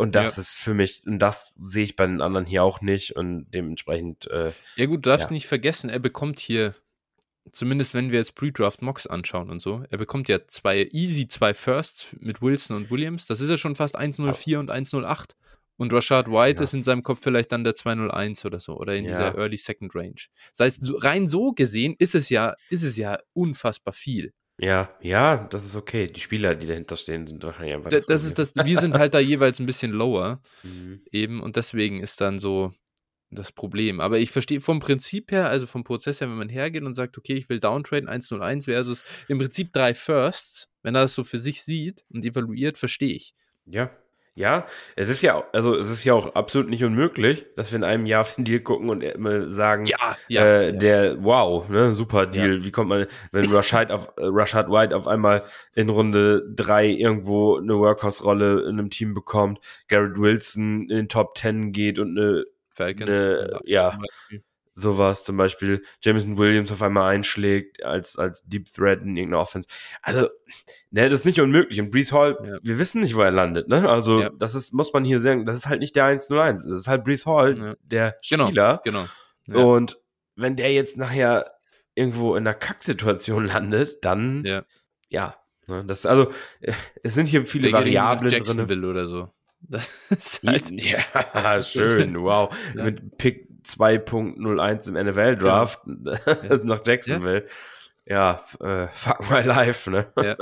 [0.00, 0.40] Und das ja.
[0.40, 4.30] ist für mich, und das sehe ich bei den anderen hier auch nicht und dementsprechend.
[4.30, 5.32] Äh, ja, gut, du darfst ja.
[5.34, 6.74] nicht vergessen, er bekommt hier,
[7.52, 11.52] zumindest wenn wir jetzt Pre-Draft Mocks anschauen und so, er bekommt ja zwei, easy zwei
[11.52, 13.26] Firsts mit Wilson und Williams.
[13.26, 15.32] Das ist ja schon fast 1,04 und 1,08.
[15.76, 16.64] Und Rashad White ja.
[16.64, 19.94] ist in seinem Kopf vielleicht dann der 201 oder so oder in dieser Early Second
[19.94, 20.14] Range.
[20.56, 24.32] Das heißt, rein so gesehen ist es ja, ist es ja unfassbar viel.
[24.62, 26.06] Ja, ja, das ist okay.
[26.06, 27.90] Die Spieler, die dahinter stehen, sind wahrscheinlich einfach.
[27.90, 30.42] Das, das ist das, wir sind halt da jeweils ein bisschen lower.
[30.62, 31.00] Mhm.
[31.10, 32.74] Eben, und deswegen ist dann so
[33.30, 34.00] das Problem.
[34.00, 37.16] Aber ich verstehe vom Prinzip her, also vom Prozess her, wenn man hergeht und sagt,
[37.16, 41.38] okay, ich will downtraden 101 versus im Prinzip drei Firsts, wenn er das so für
[41.38, 43.32] sich sieht und evaluiert, verstehe ich.
[43.64, 43.90] Ja,
[44.34, 44.66] ja,
[44.96, 48.06] es ist ja, also es ist ja auch absolut nicht unmöglich, dass wir in einem
[48.06, 50.72] Jahr auf den Deal gucken und immer sagen, ja, ja, äh, ja.
[50.72, 52.58] der, wow, ne, super Deal.
[52.58, 52.64] Ja.
[52.64, 55.42] Wie kommt man, wenn Rashad auf äh, Rashad White auf einmal
[55.74, 59.58] in Runde drei irgendwo eine Workhorse-Rolle in einem Team bekommt,
[59.88, 63.98] Garrett Wilson in den Top Ten geht und eine, Falcons, eine ja,
[64.80, 69.68] sowas zum Beispiel Jameson Williams auf einmal einschlägt als, als Deep Threat in irgendeiner Offense.
[70.02, 70.28] Also,
[70.90, 71.80] ne, das ist nicht unmöglich.
[71.80, 72.58] Und Brees Hall, ja.
[72.62, 73.88] wir wissen nicht, wo er landet, ne?
[73.88, 74.30] Also, ja.
[74.30, 76.54] das ist, muss man hier sagen, das ist halt nicht der 1-0-1.
[76.54, 77.74] Das ist halt Brees Hall, ja.
[77.82, 78.80] der genau, Spieler.
[78.84, 79.06] Genau.
[79.44, 79.76] genau.
[79.76, 79.98] Und
[80.36, 81.52] wenn der jetzt nachher
[81.94, 84.64] irgendwo in einer Kacksituation landet, dann, ja,
[85.08, 85.36] ja
[85.68, 86.32] ne, das, also,
[87.02, 88.84] es sind hier viele Variablen drin.
[88.84, 89.28] oder so.
[89.68, 92.54] Das ist halt ja, schön, wow.
[92.74, 96.12] Mit Pick 2.01 im NFL-Draft genau.
[96.26, 96.56] ja.
[96.62, 97.44] nach Jacksonville.
[97.46, 97.52] Ja
[98.06, 100.12] ja, äh, fuck my life, ne?
[100.16, 100.36] Ja,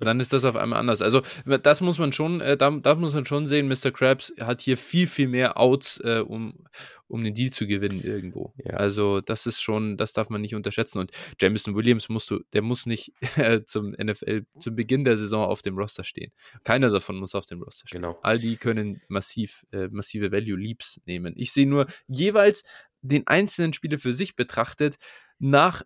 [0.00, 1.00] dann ist das auf einmal anders.
[1.00, 1.22] Also,
[1.62, 3.92] das muss man schon, äh, da, da, muss man schon sehen, Mr.
[3.92, 6.66] Krabs hat hier viel, viel mehr Outs, äh, um,
[7.06, 8.52] um den Deal zu gewinnen irgendwo.
[8.64, 8.74] Ja.
[8.74, 10.98] Also, das ist schon, das darf man nicht unterschätzen.
[10.98, 15.44] Und Jameson Williams musst du, der muss nicht äh, zum NFL, zum Beginn der Saison
[15.44, 16.32] auf dem Roster stehen.
[16.64, 18.02] Keiner davon muss auf dem Roster stehen.
[18.02, 18.18] Genau.
[18.22, 21.34] All die können massiv, äh, massive Value Leaps nehmen.
[21.36, 22.64] Ich sehe nur jeweils
[23.00, 24.96] den einzelnen Spieler für sich betrachtet,
[25.38, 25.82] nach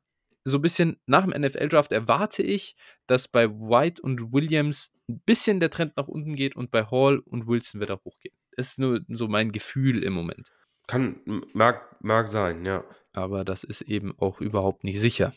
[0.50, 2.76] so ein bisschen nach dem NFL-Draft erwarte ich,
[3.06, 7.18] dass bei White und Williams ein bisschen der Trend nach unten geht und bei Hall
[7.20, 8.34] und Wilson wird er hochgehen.
[8.56, 10.50] Das ist nur so mein Gefühl im Moment.
[10.86, 11.20] Kann,
[11.52, 12.84] mag, mag sein, ja.
[13.12, 15.34] Aber das ist eben auch überhaupt nicht sicher.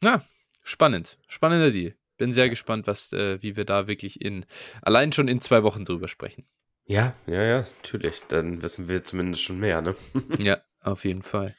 [0.00, 0.24] Na,
[0.62, 1.18] spannend.
[1.26, 1.94] Spannender Deal.
[2.18, 4.46] Bin sehr gespannt, was, äh, wie wir da wirklich in,
[4.82, 6.46] allein schon in zwei Wochen drüber sprechen.
[6.86, 8.20] Ja, ja, ja, natürlich.
[8.28, 9.96] Dann wissen wir zumindest schon mehr, ne?
[10.38, 11.54] ja, auf jeden Fall.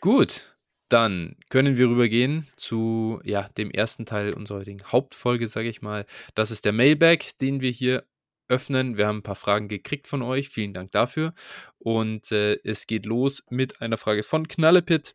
[0.00, 0.49] Gut,
[0.90, 6.04] dann können wir rübergehen zu ja, dem ersten Teil unserer heutigen Hauptfolge, sage ich mal.
[6.34, 8.04] Das ist der Mailbag, den wir hier
[8.48, 8.96] öffnen.
[8.96, 10.48] Wir haben ein paar Fragen gekriegt von euch.
[10.48, 11.32] Vielen Dank dafür.
[11.78, 15.14] Und äh, es geht los mit einer Frage von Knallepit.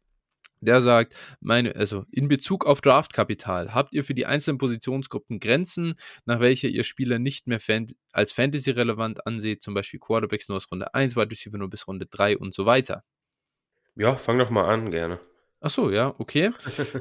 [0.62, 5.96] Der sagt, meine, also in Bezug auf Draftkapital, habt ihr für die einzelnen Positionsgruppen Grenzen,
[6.26, 10.56] nach welcher ihr Spieler nicht mehr fan als Fantasy relevant anseht, zum Beispiel Quarterbacks nur
[10.56, 13.04] aus Runde 1, Wide Receiver nur bis Runde 3 und so weiter?
[13.96, 15.20] Ja, fang doch mal an, gerne.
[15.66, 16.52] Ach so, ja, okay.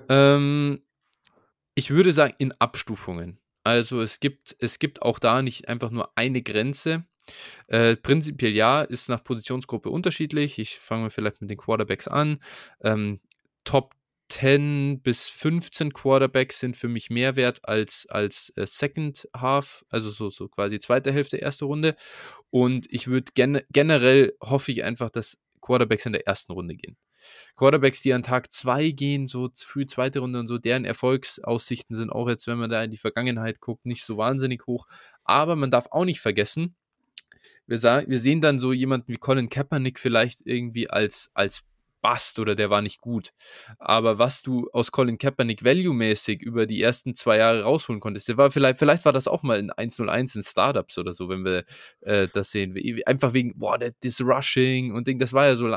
[0.09, 0.81] ähm,
[1.75, 3.39] ich würde sagen, in Abstufungen.
[3.63, 7.05] Also es gibt, es gibt auch da nicht einfach nur eine Grenze.
[7.67, 10.59] Äh, prinzipiell ja, ist nach Positionsgruppe unterschiedlich.
[10.59, 12.39] Ich fange vielleicht mit den Quarterbacks an.
[12.81, 13.19] Ähm,
[13.65, 13.95] Top
[14.31, 20.11] 10 bis 15 Quarterbacks sind für mich mehr wert als, als äh, Second Half, also
[20.11, 21.97] so, so quasi zweite Hälfte, erste Runde.
[22.49, 26.97] Und ich würde gen generell hoffe ich einfach, dass Quarterbacks in der ersten Runde gehen.
[27.57, 32.11] Quarterbacks, die an Tag 2 gehen, so früh zweite Runde und so, deren Erfolgsaussichten sind
[32.11, 34.87] auch jetzt, wenn man da in die Vergangenheit guckt, nicht so wahnsinnig hoch.
[35.25, 36.77] Aber man darf auch nicht vergessen,
[37.67, 41.65] wir, sagen, wir sehen dann so jemanden wie Colin Kaepernick vielleicht irgendwie als, als
[42.05, 43.33] Bust oder der war nicht gut.
[43.79, 48.37] Aber was du aus Colin Kaepernick value-mäßig über die ersten zwei Jahre rausholen konntest, der
[48.37, 51.65] war vielleicht, vielleicht war das auch mal in 101 in Startups oder so, wenn wir
[52.03, 52.77] äh, das sehen.
[53.07, 55.75] Einfach wegen, boah, das Rushing und Ding, das war ja so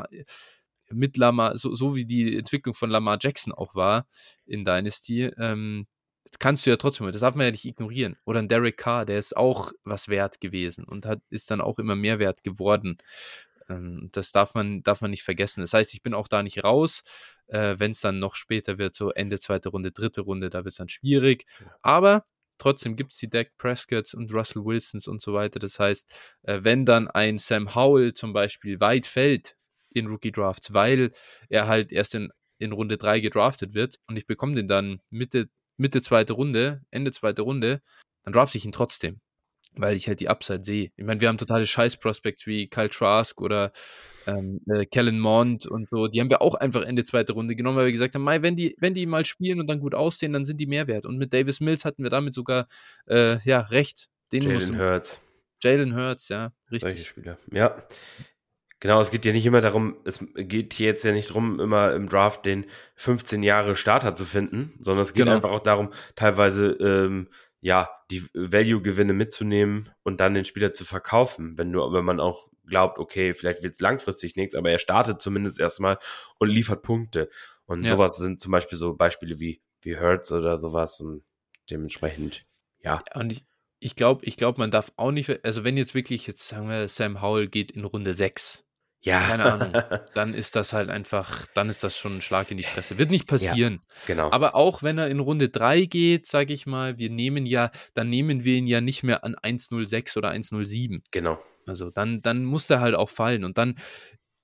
[0.90, 4.06] mit Lamar, so, so wie die Entwicklung von Lamar Jackson auch war
[4.46, 5.88] in Dynasty, ähm,
[6.40, 8.18] kannst du ja trotzdem, das darf man ja nicht ignorieren.
[8.26, 11.80] Oder ein Derek Carr, der ist auch was wert gewesen und hat, ist dann auch
[11.80, 12.98] immer mehr wert geworden.
[13.70, 15.62] Ähm, das darf man, darf man nicht vergessen.
[15.62, 17.04] Das heißt, ich bin auch da nicht raus.
[17.48, 20.74] Äh, Wenn es dann noch später wird, so Ende zweite Runde, dritte Runde, da wird
[20.74, 21.46] es dann schwierig.
[21.82, 22.26] Aber
[22.58, 25.60] trotzdem gibt es die Dak Prescotts und Russell Wilsons und so weiter.
[25.60, 29.56] Das heißt, äh, wenn dann ein Sam Howell zum Beispiel weit fällt
[29.90, 31.12] in Rookie Drafts, weil
[31.50, 35.50] er halt erst in, in Runde 3 gedraftet wird und ich bekomme den dann Mitte,
[35.78, 37.82] Mitte zweite Runde, Ende zweite Runde,
[38.24, 39.22] dann draft ich ihn trotzdem
[39.78, 40.92] weil ich halt die Upside sehe.
[40.96, 43.72] Ich meine, wir haben totale Scheiß-Prospects wie Kyle Trask oder
[44.28, 46.08] ähm, äh, Kellen Mond und so.
[46.08, 48.56] Die haben wir auch einfach Ende zweite Runde genommen, weil wir gesagt haben, Mai, wenn
[48.56, 51.06] die, wenn die mal spielen und dann gut aussehen, dann sind die Mehrwert.
[51.06, 52.68] Und mit Davis Mills hatten wir damit sogar
[53.08, 54.10] äh, ja recht.
[54.32, 55.22] Jalen Hurts.
[55.62, 56.92] Jalen Hurts, ja, richtig.
[56.92, 57.38] Solche Spieler.
[57.52, 57.84] Ja.
[58.80, 61.94] Genau, es geht ja nicht immer darum, es geht hier jetzt ja nicht darum, immer
[61.94, 65.36] im Draft den 15 Jahre Starter zu finden, sondern es geht genau.
[65.36, 67.28] einfach auch darum, teilweise ähm,
[67.60, 72.48] ja, die Value-Gewinne mitzunehmen und dann den Spieler zu verkaufen, wenn du, wenn man auch
[72.66, 75.98] glaubt, okay, vielleicht wird es langfristig nichts, aber er startet zumindest erstmal
[76.38, 77.30] und liefert Punkte.
[77.66, 77.96] Und ja.
[77.96, 81.24] sowas sind zum Beispiel so Beispiele wie, wie Hertz oder sowas und
[81.70, 82.46] dementsprechend,
[82.80, 83.02] ja.
[83.14, 83.46] Und ich,
[83.80, 86.88] ich glaube, ich glaube, man darf auch nicht, also wenn jetzt wirklich, jetzt sagen wir,
[86.88, 88.64] Sam Howell geht in Runde 6,
[89.02, 89.22] ja.
[89.22, 89.74] Keine Ahnung.
[90.14, 92.98] Dann ist das halt einfach, dann ist das schon ein Schlag in die Fresse.
[92.98, 93.80] Wird nicht passieren.
[93.82, 94.32] Ja, genau.
[94.32, 98.10] Aber auch wenn er in Runde 3 geht, sage ich mal, wir nehmen ja, dann
[98.10, 101.04] nehmen wir ihn ja nicht mehr an 106 oder 107.
[101.12, 101.40] Genau.
[101.66, 103.44] Also dann, dann muss der halt auch fallen.
[103.44, 103.76] Und dann,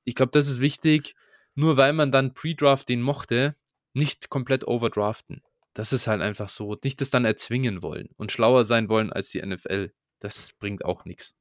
[0.03, 1.15] ich glaube, das ist wichtig,
[1.55, 3.55] nur weil man dann Pre-Draft den mochte,
[3.93, 5.41] nicht komplett overdraften.
[5.73, 6.77] Das ist halt einfach so.
[6.83, 9.91] Nicht das dann erzwingen wollen und schlauer sein wollen als die NFL.
[10.19, 11.35] Das bringt auch nichts.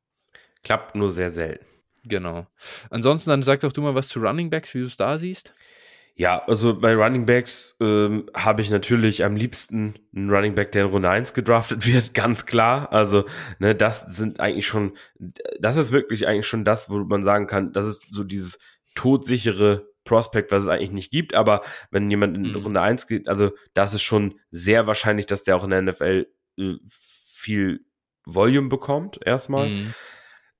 [0.62, 1.66] Klappt nur sehr selten.
[2.04, 2.46] Genau.
[2.90, 5.54] Ansonsten, dann sag doch du mal was zu Running Backs, wie du es da siehst.
[6.14, 10.84] Ja, also bei Running Backs ähm, habe ich natürlich am liebsten einen Running Back, der
[10.84, 12.92] in Runde 1 gedraftet wird, ganz klar.
[12.92, 13.24] Also,
[13.58, 14.96] ne, das sind eigentlich schon,
[15.58, 18.58] das ist wirklich eigentlich schon das, wo man sagen kann, das ist so dieses
[18.94, 22.56] todsichere Prospect, was es eigentlich nicht gibt, aber wenn jemand in mhm.
[22.56, 26.26] Runde 1 geht, also das ist schon sehr wahrscheinlich, dass der auch in der NFL
[26.58, 27.86] äh, viel
[28.26, 29.70] Volume bekommt, erstmal.
[29.70, 29.94] Mhm.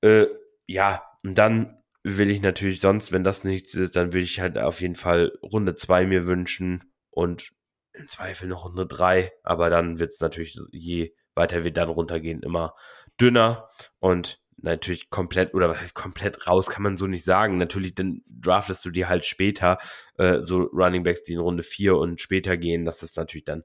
[0.00, 0.26] Äh,
[0.66, 4.58] ja, und dann will ich natürlich sonst, wenn das nichts ist, dann will ich halt
[4.58, 7.52] auf jeden Fall Runde 2 mir wünschen und
[7.92, 9.32] im Zweifel noch Runde 3.
[9.44, 12.74] Aber dann wird es natürlich, je weiter wir dann runtergehen, immer
[13.20, 13.68] dünner
[14.00, 17.56] und natürlich komplett, oder was heißt komplett raus, kann man so nicht sagen.
[17.56, 19.78] Natürlich, dann draftest du dir halt später
[20.18, 22.84] äh, so Running Backs, die in Runde 4 und später gehen.
[22.84, 23.64] Das ist natürlich dann,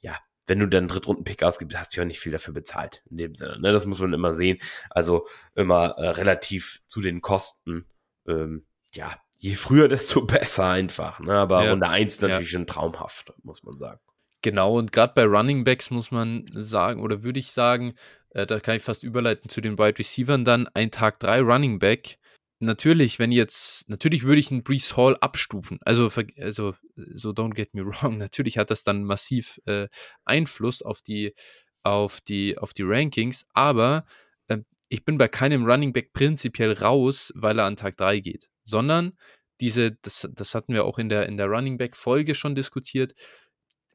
[0.00, 3.02] ja, wenn du dann Drittrunden-Pick ausgibst, hast du ja nicht viel dafür bezahlt.
[3.10, 3.58] In dem Sinne.
[3.58, 3.72] Ne?
[3.72, 4.58] Das muss man immer sehen.
[4.90, 7.86] Also immer äh, relativ zu den Kosten.
[8.26, 11.20] Ähm, ja, je früher, desto besser einfach.
[11.20, 11.34] Ne?
[11.34, 11.70] Aber ja.
[11.70, 12.58] Runde 1 natürlich ja.
[12.58, 14.00] schon traumhaft, muss man sagen.
[14.42, 17.94] Genau, und gerade bei Running Backs muss man sagen, oder würde ich sagen,
[18.30, 21.78] äh, da kann ich fast überleiten zu den Wide Receivers dann, ein Tag 3 Running
[21.80, 22.18] Back
[22.58, 25.78] natürlich, wenn jetzt, natürlich würde ich einen Brees Hall abstufen.
[25.82, 26.74] Also, also,
[27.14, 28.18] so don't get me wrong.
[28.18, 29.88] Natürlich hat das dann massiv äh,
[30.24, 31.34] Einfluss auf die,
[31.82, 34.06] auf die, auf die Rankings, aber
[34.48, 38.48] äh, ich bin bei keinem Running Back prinzipiell raus, weil er an Tag 3 geht,
[38.64, 39.16] sondern
[39.60, 43.14] diese, das, das hatten wir auch in der, in der Running Back Folge schon diskutiert,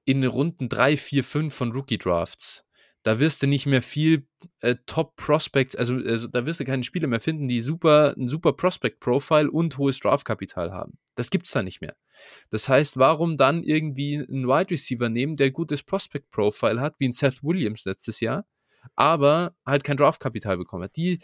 [0.06, 2.66] in Runden 3, 4, 5 von Rookie Drafts
[3.04, 4.28] da wirst du nicht mehr viel
[4.60, 8.28] äh, Top Prospects, also, also, da wirst du keine Spieler mehr finden, die super, ein
[8.28, 10.98] super Prospect Profile und hohes Draftkapital haben.
[11.16, 11.96] Das gibt's da nicht mehr.
[12.52, 17.10] Das heißt, warum dann irgendwie einen Wide Receiver nehmen, der gutes Prospect Profile hat, wie
[17.10, 18.46] ein Seth Williams letztes Jahr,
[18.96, 20.96] aber halt kein Draftkapital bekommen hat?
[20.96, 21.20] Die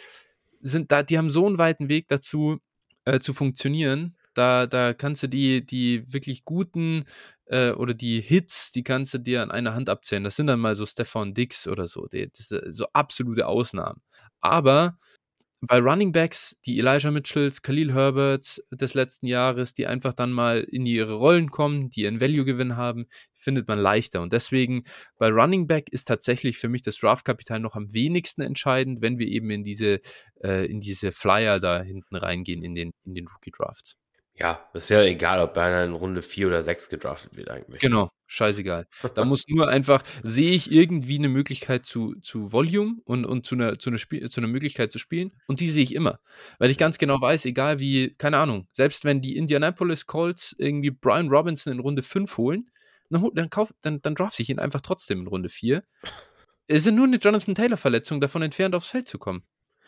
[0.59, 2.57] sind da, die haben so einen weiten Weg dazu,
[3.05, 7.05] äh, zu funktionieren, da, da kannst du die, die wirklich guten
[7.45, 10.23] äh, oder die Hits, die kannst du dir an einer Hand abzählen.
[10.23, 12.07] Das sind dann mal so Stefan Dix oder so.
[12.07, 14.01] Die, so absolute Ausnahmen.
[14.39, 14.97] Aber
[15.61, 20.59] bei Running Backs, die Elijah Mitchells, Khalil Herberts des letzten Jahres, die einfach dann mal
[20.59, 24.21] in ihre Rollen kommen, die einen Value-Gewinn haben, findet man leichter.
[24.21, 24.83] Und deswegen
[25.17, 29.27] bei Running Back ist tatsächlich für mich das Draftkapital noch am wenigsten entscheidend, wenn wir
[29.27, 29.99] eben in diese,
[30.43, 33.97] äh, in diese Flyer da hinten reingehen in den, in den Rookie Drafts.
[34.39, 37.81] Ja, ist ja egal, ob einer in Runde 4 oder 6 gedraftet wird eigentlich.
[37.81, 38.85] Genau, scheißegal.
[39.15, 43.55] da muss nur einfach, sehe ich irgendwie eine Möglichkeit zu, zu Volume und, und zu,
[43.55, 46.19] einer, zu, einer Spiel, zu einer Möglichkeit zu spielen und die sehe ich immer.
[46.59, 50.91] Weil ich ganz genau weiß, egal wie, keine Ahnung, selbst wenn die Indianapolis Colts irgendwie
[50.91, 52.69] Brian Robinson in Runde 5 holen,
[53.09, 55.83] dann, dann, kauf, dann, dann draft ich ihn einfach trotzdem in Runde 4.
[56.69, 59.41] Es sind nur eine Jonathan Taylor-Verletzung davon entfernt, aufs Feld zu kommen.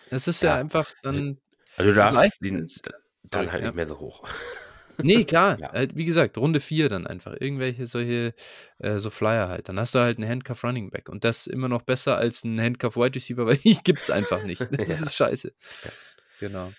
[0.10, 1.38] Das ist ja, ja einfach dann.
[1.76, 2.70] Also du darfst den,
[3.24, 3.70] dann halt ja.
[3.70, 4.24] nicht mehr so hoch.
[5.04, 5.58] Nee, klar.
[5.62, 7.36] Halt, wie gesagt, Runde 4 dann einfach.
[7.40, 8.34] Irgendwelche solche,
[8.80, 9.70] äh, so Flyer halt.
[9.70, 11.10] Dann hast du halt einen Handcuff Running Back.
[11.10, 14.44] Und das immer noch besser als ein Handcuff Wide Receiver, weil die gibt es einfach
[14.44, 14.60] nicht.
[14.72, 15.54] Das ist scheiße.
[15.84, 15.92] Ja.
[16.40, 16.74] Genau.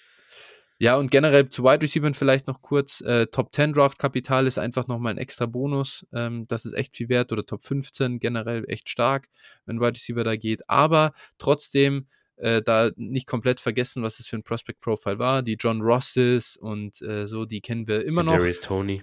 [0.78, 3.02] Ja, und generell zu Wide Receivers vielleicht noch kurz.
[3.02, 6.06] Äh, Top 10 Draft Kapital ist einfach nochmal ein extra Bonus.
[6.14, 7.32] Ähm, das ist echt viel wert.
[7.32, 9.28] Oder Top 15 generell echt stark,
[9.66, 10.68] wenn Wide Receiver da geht.
[10.70, 12.06] Aber trotzdem
[12.40, 15.42] äh, da nicht komplett vergessen, was es für ein Prospect Profile war.
[15.42, 18.36] Die John Rosses und äh, so, die kennen wir immer noch.
[18.36, 19.02] Darius Tony.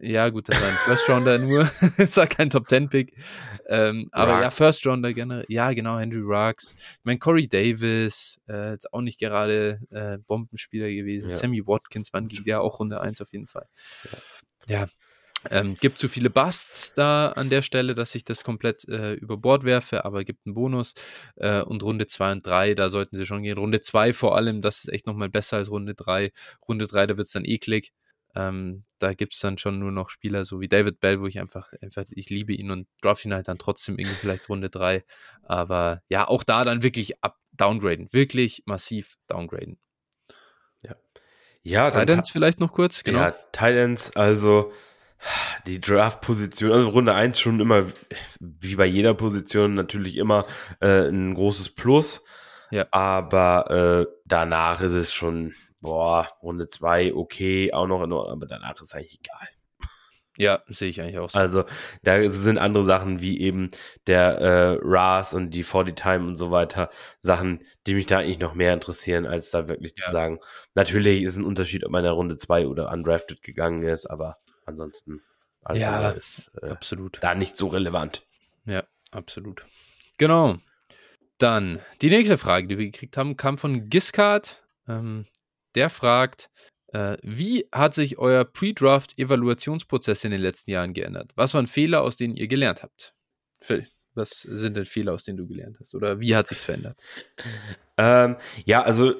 [0.00, 1.70] Ja, gut, das war ein First Rounder nur.
[1.96, 3.14] das war kein Top 10 Pick.
[3.66, 4.42] Ähm, aber Rux.
[4.42, 5.44] ja, First Rounder generell.
[5.48, 6.74] Ja, genau, Henry Rux.
[6.76, 11.30] Ich meine, Corey Davis, äh, jetzt auch nicht gerade äh, Bombenspieler gewesen.
[11.30, 11.36] Ja.
[11.36, 13.66] Sammy Watkins, wann ging der auch Runde 1 auf jeden Fall.
[14.68, 14.86] Ja, ja
[15.50, 19.36] ähm, gibt zu viele Busts da an der Stelle, dass ich das komplett äh, über
[19.36, 20.94] Bord werfe, aber gibt einen Bonus.
[21.36, 23.58] Äh, und Runde 2 und 3, da sollten sie schon gehen.
[23.58, 26.32] Runde 2 vor allem, das ist echt nochmal besser als Runde 3.
[26.66, 27.92] Runde 3, da wird es dann eklig.
[28.34, 31.38] Ähm, da gibt es dann schon nur noch Spieler, so wie David Bell, wo ich
[31.38, 35.04] einfach, einfach, ich liebe ihn und draft ihn halt dann trotzdem irgendwie vielleicht Runde 3.
[35.42, 38.12] Aber ja, auch da dann wirklich ab downgraden.
[38.12, 39.78] Wirklich massiv downgraden.
[40.82, 40.96] Ja.
[41.62, 43.18] Ja, Titans vielleicht noch kurz, genau.
[43.18, 44.72] Ja, Titans, also
[45.66, 47.84] die Draft-Position, also Runde 1 schon immer,
[48.40, 50.44] wie bei jeder Position, natürlich immer
[50.80, 52.24] äh, ein großes Plus.
[52.70, 52.86] Ja.
[52.90, 58.46] Aber äh, danach ist es schon, boah, Runde 2 okay, auch noch in Ordnung, aber
[58.46, 59.48] danach ist eigentlich egal.
[60.36, 61.36] Ja, sehe ich eigentlich auch so.
[61.38, 61.64] Also
[62.04, 63.70] da sind andere Sachen wie eben
[64.06, 68.38] der äh, RAS und die 40 Time und so weiter, Sachen, die mich da eigentlich
[68.38, 70.04] noch mehr interessieren, als da wirklich ja.
[70.04, 70.38] zu sagen,
[70.76, 74.38] natürlich ist ein Unterschied, ob man in der Runde 2 oder undrafted gegangen ist, aber
[74.68, 75.22] Ansonsten
[75.62, 77.18] alles ja, ist äh, absolut.
[77.22, 78.26] da nicht so relevant.
[78.66, 79.64] Ja, absolut.
[80.18, 80.58] Genau.
[81.38, 84.62] Dann die nächste Frage, die wir gekriegt haben, kam von Giscard.
[84.86, 85.26] Ähm,
[85.74, 86.50] der fragt,
[86.88, 91.32] äh, wie hat sich euer Pre-Draft-Evaluationsprozess in den letzten Jahren geändert?
[91.34, 93.14] Was waren Fehler, aus denen ihr gelernt habt?
[93.62, 95.94] Phil, was sind denn Fehler, aus denen du gelernt hast?
[95.94, 96.98] Oder wie hat sich verändert?
[98.00, 99.16] Ähm, ja, also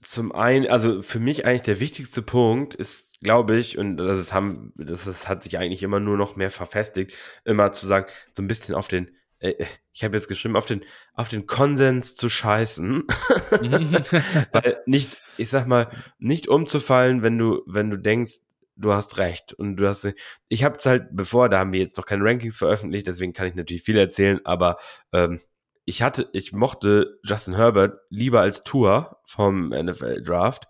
[0.00, 4.72] zum einen, also für mich eigentlich der wichtigste Punkt ist, glaube ich, und das, haben,
[4.76, 8.48] das, das hat sich eigentlich immer nur noch mehr verfestigt, immer zu sagen, so ein
[8.48, 9.54] bisschen auf den, äh,
[9.92, 10.84] ich habe jetzt geschrieben, auf den,
[11.14, 13.04] auf den Konsens zu scheißen.
[14.52, 18.38] Weil nicht, ich sag mal, nicht umzufallen, wenn du, wenn du denkst,
[18.76, 19.52] du hast recht.
[19.52, 20.08] Und du hast,
[20.48, 23.48] ich habe es halt bevor, da haben wir jetzt noch keine Rankings veröffentlicht, deswegen kann
[23.48, 24.78] ich natürlich viel erzählen, aber
[25.12, 25.40] ähm,
[25.88, 30.68] ich hatte, ich mochte Justin Herbert lieber als Tour vom NFL Draft.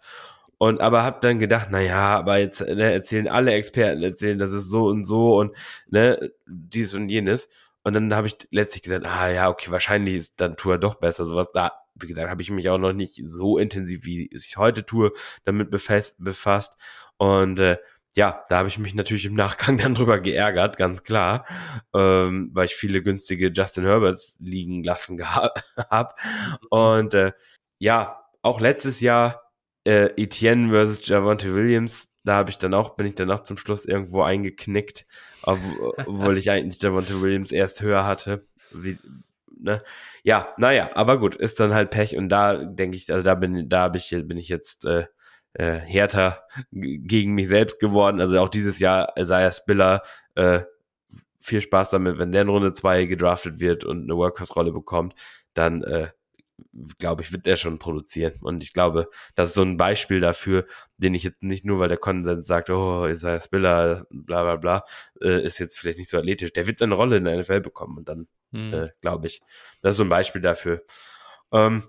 [0.58, 4.52] Und aber hab dann gedacht, na ja, aber jetzt ne, erzählen alle Experten, erzählen, das
[4.52, 5.56] ist so und so und
[5.88, 7.48] ne, dies und jenes.
[7.82, 11.24] Und dann habe ich letztlich gesagt, ah ja, okay, wahrscheinlich ist dann Tour doch besser.
[11.24, 14.86] Sowas da, wie gesagt, habe ich mich auch noch nicht so intensiv, wie ich heute
[14.86, 15.10] tue,
[15.44, 16.14] damit befasst.
[16.18, 16.76] befasst.
[17.16, 17.78] Und äh,
[18.18, 21.46] ja, da habe ich mich natürlich im Nachgang dann drüber geärgert, ganz klar,
[21.94, 25.22] ähm, weil ich viele günstige Justin Herberts liegen lassen
[25.88, 26.14] habe.
[26.68, 27.30] Und äh,
[27.78, 29.52] ja, auch letztes Jahr
[29.84, 33.84] äh, Etienne versus Javante Williams, da habe ich dann auch, bin ich danach zum Schluss
[33.84, 35.06] irgendwo eingeknickt,
[35.42, 38.48] obwohl ich eigentlich Javante Williams erst höher hatte.
[38.72, 38.98] Wie,
[39.60, 39.80] ne?
[40.24, 43.68] Ja, naja, aber gut, ist dann halt Pech und da denke ich, also da bin,
[43.68, 45.06] da ich, bin ich jetzt äh,
[45.58, 48.20] äh, härter gegen mich selbst geworden.
[48.20, 50.02] Also auch dieses Jahr Isaiah Spiller,
[50.34, 50.62] äh,
[51.40, 55.14] viel Spaß damit, wenn der in Runde 2 gedraftet wird und eine Workhorse-Rolle bekommt,
[55.54, 56.08] dann äh,
[56.98, 58.34] glaube ich, wird der schon produzieren.
[58.40, 61.88] Und ich glaube, das ist so ein Beispiel dafür, den ich jetzt nicht nur, weil
[61.88, 64.84] der Konsens sagt, oh, Isaiah Spiller, bla bla bla,
[65.20, 66.52] äh, ist jetzt vielleicht nicht so athletisch.
[66.52, 68.74] Der wird eine Rolle in der NFL bekommen und dann, hm.
[68.74, 69.40] äh, glaube ich,
[69.82, 70.82] das ist so ein Beispiel dafür.
[71.52, 71.84] Ähm,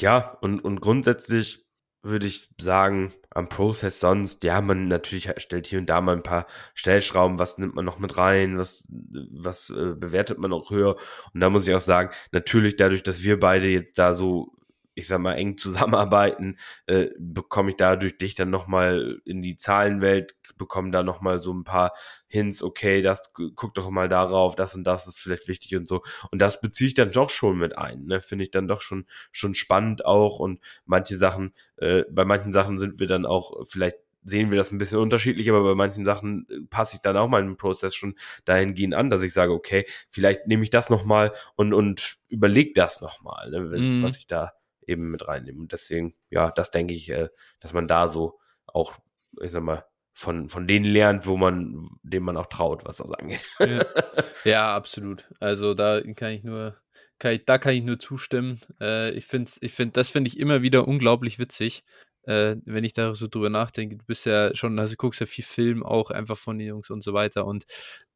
[0.00, 1.63] ja, und, und grundsätzlich
[2.04, 6.22] würde ich sagen, am Prozess sonst, ja, man natürlich stellt hier und da mal ein
[6.22, 10.96] paar Stellschrauben, was nimmt man noch mit rein, was, was äh, bewertet man noch höher.
[11.32, 14.52] Und da muss ich auch sagen, natürlich dadurch, dass wir beide jetzt da so
[14.94, 20.36] ich sag mal, eng zusammenarbeiten, äh, bekomme ich dadurch dich dann nochmal in die Zahlenwelt,
[20.56, 21.92] bekomme da nochmal so ein paar
[22.26, 26.02] Hints, okay, das guck doch mal darauf, das und das ist vielleicht wichtig und so.
[26.30, 28.20] Und das beziehe ich dann doch schon mit ein, ne?
[28.20, 30.38] Finde ich dann doch schon, schon spannend auch.
[30.38, 34.72] Und manche Sachen, äh, bei manchen Sachen sind wir dann auch vielleicht sehen wir das
[34.72, 38.14] ein bisschen unterschiedlich, aber bei manchen Sachen äh, passe ich dann auch meinen Prozess schon
[38.46, 43.00] dahingehend an, dass ich sage, okay, vielleicht nehme ich das nochmal und, und überlege das
[43.02, 44.02] nochmal, ne, mm.
[44.02, 44.54] was ich da
[44.86, 45.62] eben mit reinnehmen.
[45.62, 47.28] Und deswegen, ja, das denke ich, äh,
[47.60, 48.94] dass man da so auch,
[49.40, 53.10] ich sag mal, von, von denen lernt, wo man, dem man auch traut, was das
[53.10, 53.44] angeht.
[53.58, 53.84] Ja,
[54.44, 55.28] ja absolut.
[55.40, 56.76] Also da kann ich nur,
[57.18, 58.60] kann ich, da kann ich nur zustimmen.
[58.80, 61.84] Äh, ich finde, ich finde, das finde ich immer wieder unglaublich witzig.
[62.26, 63.96] äh, wenn ich da so drüber nachdenke.
[63.96, 67.02] Du bist ja schon, also guckst ja viel Film auch einfach von den Jungs und
[67.02, 67.46] so weiter.
[67.46, 67.64] Und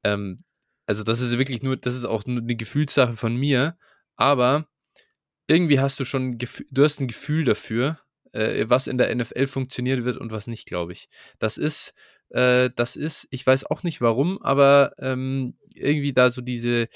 [0.05, 0.39] ähm,
[0.87, 3.77] also das ist wirklich nur, das ist auch nur eine Gefühlssache von mir,
[4.17, 4.67] aber
[5.49, 7.99] irgendwie hast du schon, du hast ein Gefühl dafür,
[8.33, 11.09] äh, was in der NFL funktioniert wird und was nicht, glaube ich.
[11.39, 11.95] Das ist,
[12.31, 16.89] äh, das ist, ich weiß auch nicht warum, aber ähm, irgendwie da so diese,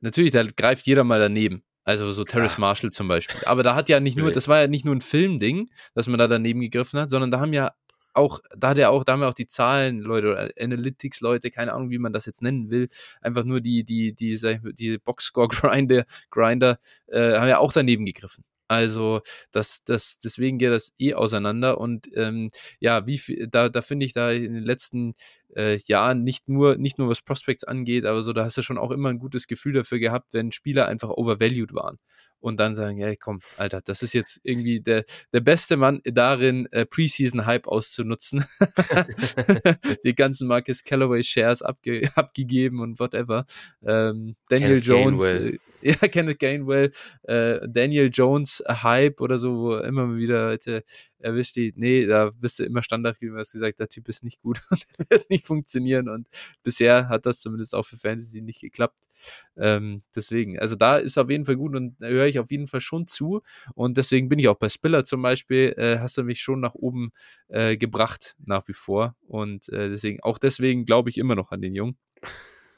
[0.00, 1.64] natürlich, da greift jeder mal daneben.
[1.84, 2.58] Also so Terrace.
[2.58, 3.40] Marshall zum Beispiel.
[3.46, 6.18] Aber da hat ja nicht nur, das war ja nicht nur ein Filmding, dass man
[6.18, 7.72] da daneben gegriffen hat, sondern da haben ja
[8.16, 11.72] auch, da hat er auch, da haben wir auch die Zahlen, Leute, oder Analytics-Leute, keine
[11.72, 12.88] Ahnung, wie man das jetzt nennen will,
[13.20, 14.38] einfach nur die, die, die,
[14.74, 18.44] die Box-Score-Grinder, Grinder, äh, haben ja auch daneben gegriffen.
[18.68, 19.20] Also
[19.52, 22.50] das, das, deswegen geht das eh auseinander und ähm,
[22.80, 25.14] ja, wie da, da finde ich da in den letzten
[25.54, 28.78] äh, Jahren nicht nur, nicht nur was Prospects angeht, aber so, da hast du schon
[28.78, 31.98] auch immer ein gutes Gefühl dafür gehabt, wenn Spieler einfach overvalued waren
[32.40, 36.68] und dann sagen, ja, komm, Alter, das ist jetzt irgendwie der, der beste Mann darin,
[36.70, 38.44] äh, Preseason-Hype auszunutzen.
[40.04, 43.46] Die ganzen Marcus Callaway Shares abge abgegeben und whatever.
[43.84, 46.92] Ähm, Daniel Kenneth Jones, äh, ja, Kenneth Gainwell,
[47.22, 50.84] äh, Daniel Jones Hype oder so, wo immer wieder Leute
[51.18, 54.22] erwischt die, nee, da bist du immer Standard, wie du hast gesagt, der Typ ist
[54.22, 56.28] nicht gut und wird nicht funktionieren und
[56.62, 59.08] bisher hat das zumindest auch für Fantasy nicht geklappt.
[59.56, 62.66] Ähm, deswegen, also da ist auf jeden Fall gut und da höre ich auf jeden
[62.66, 63.42] Fall schon zu
[63.74, 66.74] und deswegen bin ich auch bei Spiller zum Beispiel, äh, hast du mich schon nach
[66.74, 67.10] oben
[67.48, 71.60] äh, gebracht nach wie vor und äh, deswegen, auch deswegen glaube ich immer noch an
[71.60, 71.96] den Jungen.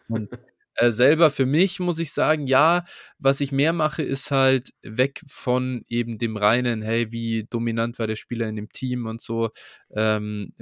[0.08, 0.30] Und
[0.78, 2.84] äh, selber für mich muss ich sagen, ja,
[3.18, 8.06] was ich mehr mache, ist halt weg von eben dem reinen, hey, wie dominant war
[8.06, 9.50] der Spieler in dem Team und so.
[9.94, 10.52] Ähm,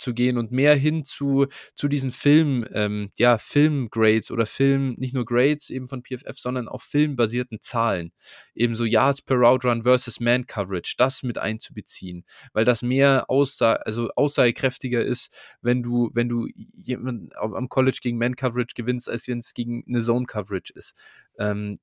[0.00, 5.14] zu gehen und mehr hin zu, zu diesen Film, ähm, ja, Filmgrades oder Film, nicht
[5.14, 8.12] nur Grades eben von PFF, sondern auch filmbasierten Zahlen.
[8.54, 13.26] Eben so Yards per Route Run versus Man Coverage, das mit einzubeziehen, weil das mehr
[13.28, 15.32] aussa also aussagekräftiger ist,
[15.62, 16.48] wenn du, wenn du
[16.82, 20.94] jemand am College gegen Man Coverage gewinnst, als wenn es gegen eine Zone Coverage ist.
[21.38, 21.78] Ähm,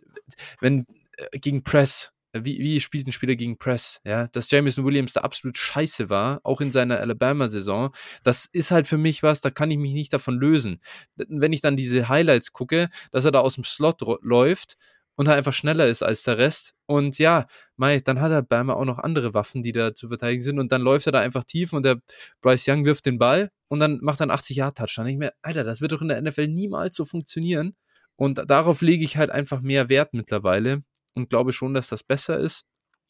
[0.59, 0.85] wenn
[1.17, 2.11] äh, gegen Press,
[2.45, 6.39] wie, wie spielt ein Spieler gegen Press, ja, dass Jameson Williams da absolut scheiße war,
[6.43, 10.13] auch in seiner Alabama-Saison, das ist halt für mich was, da kann ich mich nicht
[10.13, 10.79] davon lösen.
[11.15, 14.75] Wenn ich dann diese Highlights gucke, dass er da aus dem Slot läuft
[15.15, 18.85] und halt einfach schneller ist als der Rest und ja, Mai, dann hat Alabama auch
[18.85, 21.73] noch andere Waffen, die da zu verteidigen sind und dann läuft er da einfach tief
[21.73, 21.97] und der
[22.41, 25.07] Bryce Young wirft den Ball und dann macht er einen 80-Yard-Touchdown.
[25.07, 27.75] Ich mir, Alter, das wird doch in der NFL niemals so funktionieren.
[28.15, 30.83] Und darauf lege ich halt einfach mehr Wert mittlerweile
[31.17, 32.65] und glaube schon, dass das besser ist.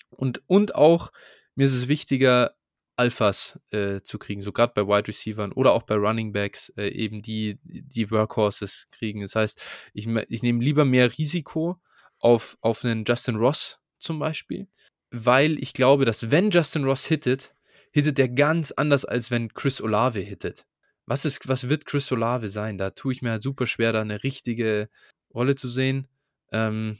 [0.09, 1.11] Und, und auch,
[1.55, 2.55] mir ist es wichtiger,
[2.97, 6.87] Alphas äh, zu kriegen, so gerade bei Wide Receivers oder auch bei Running Backs, äh,
[6.89, 9.21] eben die, die Workhorses kriegen.
[9.21, 9.61] Das heißt,
[9.93, 11.79] ich, ich nehme lieber mehr Risiko
[12.17, 14.67] auf, auf einen Justin Ross zum Beispiel,
[15.11, 17.53] weil ich glaube, dass wenn Justin Ross hittet,
[17.91, 20.65] hittet er ganz anders, als wenn Chris Olave hittet.
[21.05, 22.77] Was, ist, was wird Chris Olave sein?
[22.77, 24.89] Da tue ich mir halt super schwer, da eine richtige
[25.33, 26.07] Rolle zu sehen.
[26.51, 26.97] Ähm,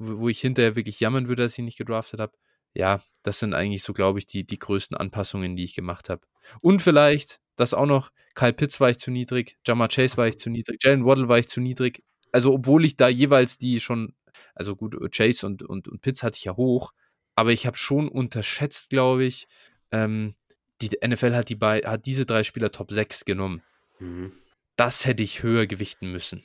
[0.00, 2.32] wo ich hinterher wirklich jammern würde, dass ich ihn nicht gedraftet habe.
[2.72, 6.22] Ja, das sind eigentlich so, glaube ich, die, die größten Anpassungen, die ich gemacht habe.
[6.62, 10.38] Und vielleicht, das auch noch, Kyle Pitts war ich zu niedrig, Jamar Chase war ich
[10.38, 12.02] zu niedrig, Jalen Waddle war ich zu niedrig.
[12.32, 14.14] Also, obwohl ich da jeweils die schon,
[14.54, 16.92] also gut, Chase und, und, und Pitts hatte ich ja hoch,
[17.34, 19.48] aber ich habe schon unterschätzt, glaube ich,
[19.90, 20.34] ähm,
[20.80, 23.62] die NFL hat, die bei, hat diese drei Spieler Top 6 genommen.
[23.98, 24.32] Mhm.
[24.76, 26.42] Das hätte ich höher gewichten müssen.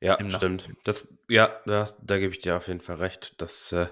[0.00, 0.70] Ja, stimmt.
[0.84, 3.34] Das, ja, das, da gebe ich dir auf jeden Fall recht.
[3.38, 3.86] Das äh,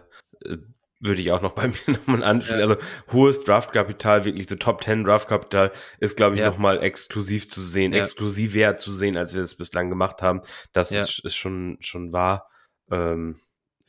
[0.44, 0.58] äh
[1.00, 2.60] würde ich auch noch bei mir nochmal anspielen.
[2.60, 2.66] Ja.
[2.66, 2.80] Also
[3.12, 6.48] hohes Draftkapital, wirklich so Top 10 Draftkapital ist, glaube ich, ja.
[6.48, 8.02] nochmal exklusiv zu sehen, ja.
[8.02, 10.42] exklusiver zu sehen, als wir es bislang gemacht haben.
[10.72, 11.00] Das ja.
[11.00, 12.48] ist, ist, schon, schon wahr.
[12.90, 13.36] Ähm,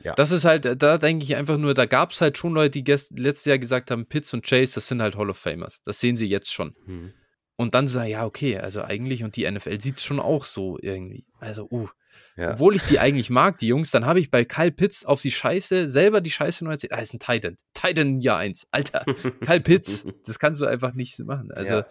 [0.02, 0.14] ja.
[0.14, 2.92] Das ist halt, da denke ich einfach nur, da gab es halt schon Leute, die
[3.12, 5.82] letztes Jahr gesagt haben, Pitts und Chase, das sind halt Hall of Famers.
[5.84, 6.76] Das sehen sie jetzt schon.
[6.86, 7.14] Hm.
[7.60, 10.80] Und dann sagen, ja, okay, also eigentlich, und die NFL sieht es schon auch so
[10.82, 11.26] irgendwie.
[11.42, 11.90] Also, uh.
[12.38, 12.54] Ja.
[12.54, 15.30] Obwohl ich die eigentlich mag, die Jungs, dann habe ich bei Kyle Pitts auf die
[15.30, 16.94] Scheiße, selber die Scheiße nur erzählt.
[16.94, 17.58] Ah, ist ein Titan.
[17.74, 18.68] Titan Jahr 1.
[18.72, 19.04] Alter,
[19.46, 21.52] Kyle Pitts, das kannst du einfach nicht machen.
[21.52, 21.86] Also, ja.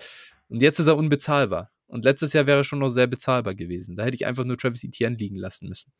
[0.48, 1.70] und jetzt ist er unbezahlbar.
[1.86, 3.94] Und letztes Jahr wäre er schon noch sehr bezahlbar gewesen.
[3.94, 5.92] Da hätte ich einfach nur Travis Etienne liegen lassen müssen.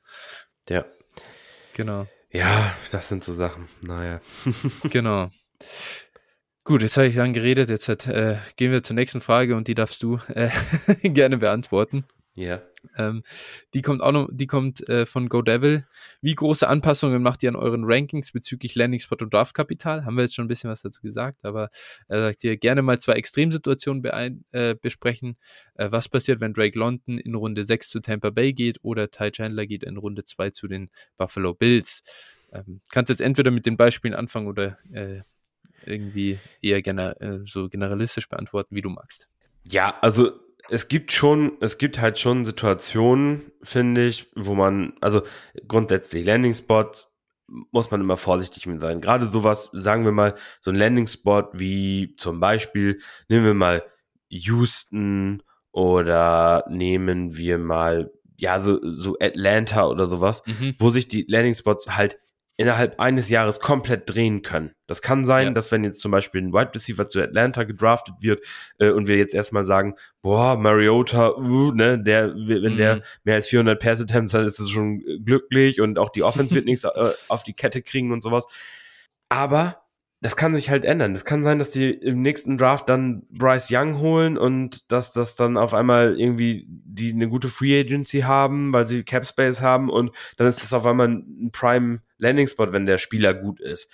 [0.70, 0.86] Ja.
[1.74, 2.06] Genau.
[2.32, 3.68] Ja, das sind so Sachen.
[3.82, 4.22] Naja.
[4.90, 5.30] genau.
[6.68, 7.70] Gut, jetzt habe ich lang geredet.
[7.70, 10.50] Jetzt hat, äh, gehen wir zur nächsten Frage und die darfst du äh,
[11.02, 12.04] gerne beantworten.
[12.34, 12.60] Ja.
[12.98, 13.22] Ähm,
[13.72, 15.86] die kommt auch noch, die kommt äh, von GoDevil.
[16.20, 20.04] Wie große Anpassungen macht ihr an euren Rankings bezüglich Landing Spot und Draftkapital?
[20.04, 21.70] Haben wir jetzt schon ein bisschen was dazu gesagt, aber
[22.06, 25.38] er sagt ihr gerne mal zwei Extremsituationen beein, äh, besprechen.
[25.72, 29.30] Äh, was passiert, wenn Drake London in Runde 6 zu Tampa Bay geht oder Ty
[29.30, 32.02] Chandler geht in Runde 2 zu den Buffalo Bills?
[32.52, 35.22] Ähm, kannst jetzt entweder mit den Beispielen anfangen oder äh,
[35.84, 39.28] irgendwie eher gener äh, so generalistisch beantworten, wie du magst.
[39.70, 40.32] Ja, also
[40.70, 45.22] es gibt schon, es gibt halt schon Situationen, finde ich, wo man, also
[45.66, 46.90] grundsätzlich Landing Spot
[47.72, 49.00] muss man immer vorsichtig mit sein.
[49.00, 53.82] Gerade sowas, sagen wir mal, so ein Landing Spot wie zum Beispiel, nehmen wir mal
[54.28, 60.74] Houston oder nehmen wir mal, ja, so, so Atlanta oder sowas, mhm.
[60.78, 62.18] wo sich die Landing Spots halt
[62.58, 64.72] innerhalb eines Jahres komplett drehen können.
[64.88, 65.52] Das kann sein, ja.
[65.52, 68.44] dass wenn jetzt zum Beispiel ein Wide Receiver zu Atlanta gedraftet wird
[68.78, 72.76] äh, und wir jetzt erstmal sagen, boah, Mariota, uh, ne, der, wenn mhm.
[72.76, 76.52] der mehr als 400 Pass Attempts hat, ist es schon glücklich und auch die Offense
[76.52, 76.90] wird nichts äh,
[77.28, 78.44] auf die Kette kriegen und sowas.
[79.28, 79.87] Aber
[80.20, 81.14] das kann sich halt ändern.
[81.14, 85.36] Das kann sein, dass die im nächsten Draft dann Bryce Young holen und dass das
[85.36, 89.88] dann auf einmal irgendwie die eine gute Free Agency haben, weil sie Cap Space haben
[89.88, 93.92] und dann ist das auf einmal ein Prime Landing Spot, wenn der Spieler gut ist.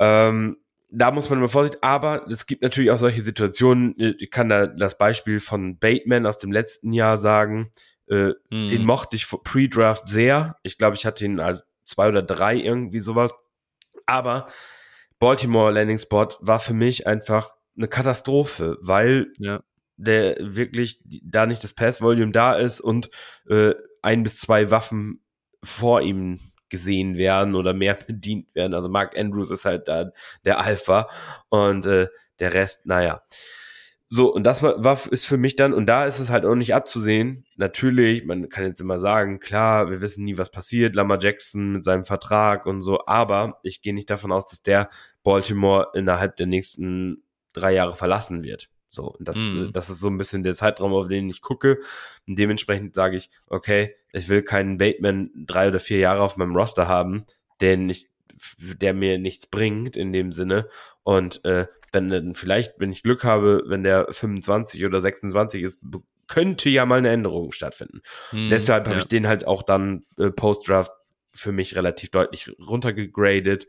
[0.00, 0.56] Ähm,
[0.90, 3.94] da muss man immer vorsichtig, aber es gibt natürlich auch solche Situationen.
[4.18, 7.70] Ich kann da das Beispiel von Bateman aus dem letzten Jahr sagen.
[8.08, 8.68] Äh, mhm.
[8.68, 10.56] Den mochte ich pre-Draft sehr.
[10.62, 13.34] Ich glaube, ich hatte ihn als zwei oder drei irgendwie sowas.
[14.06, 14.48] Aber
[15.18, 19.62] Baltimore Landing Spot war für mich einfach eine Katastrophe, weil ja.
[19.96, 23.10] der wirklich da nicht das Pass-Volume da ist und
[23.48, 25.24] äh, ein bis zwei Waffen
[25.62, 26.38] vor ihm
[26.68, 28.74] gesehen werden oder mehr bedient werden.
[28.74, 30.10] Also Mark Andrews ist halt da
[30.44, 31.08] der Alpha
[31.48, 32.08] und äh,
[32.38, 33.22] der Rest, naja.
[34.10, 36.54] So, und das war, war, ist für mich dann, und da ist es halt auch
[36.54, 37.44] nicht abzusehen.
[37.56, 41.84] Natürlich, man kann jetzt immer sagen, klar, wir wissen nie, was passiert, Lama Jackson mit
[41.84, 44.88] seinem Vertrag und so, aber ich gehe nicht davon aus, dass der
[45.22, 48.70] Baltimore innerhalb der nächsten drei Jahre verlassen wird.
[48.88, 49.72] So, und das, mm.
[49.72, 51.78] das ist so ein bisschen der Zeitraum, auf den ich gucke.
[52.26, 56.56] Und dementsprechend sage ich, okay, ich will keinen Bateman drei oder vier Jahre auf meinem
[56.56, 57.24] Roster haben,
[57.60, 58.08] den ich,
[58.58, 60.68] der mir nichts bringt in dem Sinne.
[61.02, 65.80] Und äh, wenn dann vielleicht, wenn ich Glück habe, wenn der 25 oder 26 ist,
[66.26, 68.02] könnte ja mal eine Änderung stattfinden.
[68.30, 69.02] Hm, Deshalb habe ja.
[69.02, 70.92] ich den halt auch dann äh, Post-Draft
[71.32, 73.66] für mich relativ deutlich runtergegradet.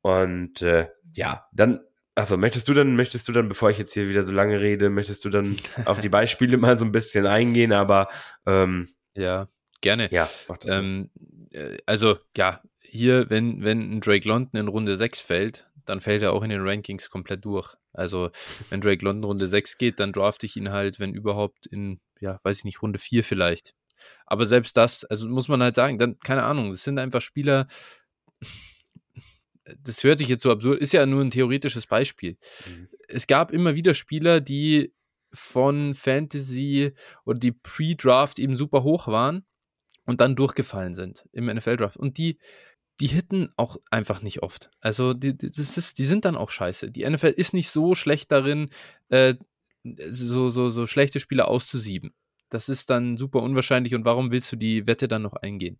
[0.00, 1.80] Und äh, ja, dann,
[2.14, 4.90] also möchtest du dann, möchtest du dann, bevor ich jetzt hier wieder so lange rede,
[4.90, 8.08] möchtest du dann auf die Beispiele mal so ein bisschen eingehen, aber
[8.46, 9.48] ähm, ja,
[9.80, 10.08] gerne.
[10.10, 11.10] Ja, mach das ähm,
[11.50, 16.22] äh, also ja, hier, wenn, wenn ein Drake London in Runde 6 fällt, dann fällt
[16.22, 17.74] er auch in den Rankings komplett durch.
[17.92, 18.30] Also,
[18.70, 22.40] wenn Drake London Runde 6 geht, dann drafte ich ihn halt, wenn überhaupt, in, ja,
[22.42, 23.74] weiß ich nicht, Runde 4 vielleicht.
[24.26, 27.66] Aber selbst das, also muss man halt sagen, dann, keine Ahnung, es sind einfach Spieler,
[29.78, 32.36] das hört sich jetzt so absurd, ist ja nur ein theoretisches Beispiel.
[32.66, 32.88] Mhm.
[33.08, 34.92] Es gab immer wieder Spieler, die
[35.32, 36.92] von Fantasy
[37.24, 39.44] oder die Pre-Draft eben super hoch waren
[40.06, 41.96] und dann durchgefallen sind im NFL-Draft.
[41.96, 42.38] Und die
[43.00, 44.70] die hitten auch einfach nicht oft.
[44.80, 46.90] Also die, das ist, die sind dann auch scheiße.
[46.90, 48.70] Die NFL ist nicht so schlecht darin,
[49.08, 49.34] äh,
[49.82, 52.14] so, so, so schlechte Spieler auszusieben.
[52.50, 55.78] Das ist dann super unwahrscheinlich und warum willst du die Wette dann noch eingehen?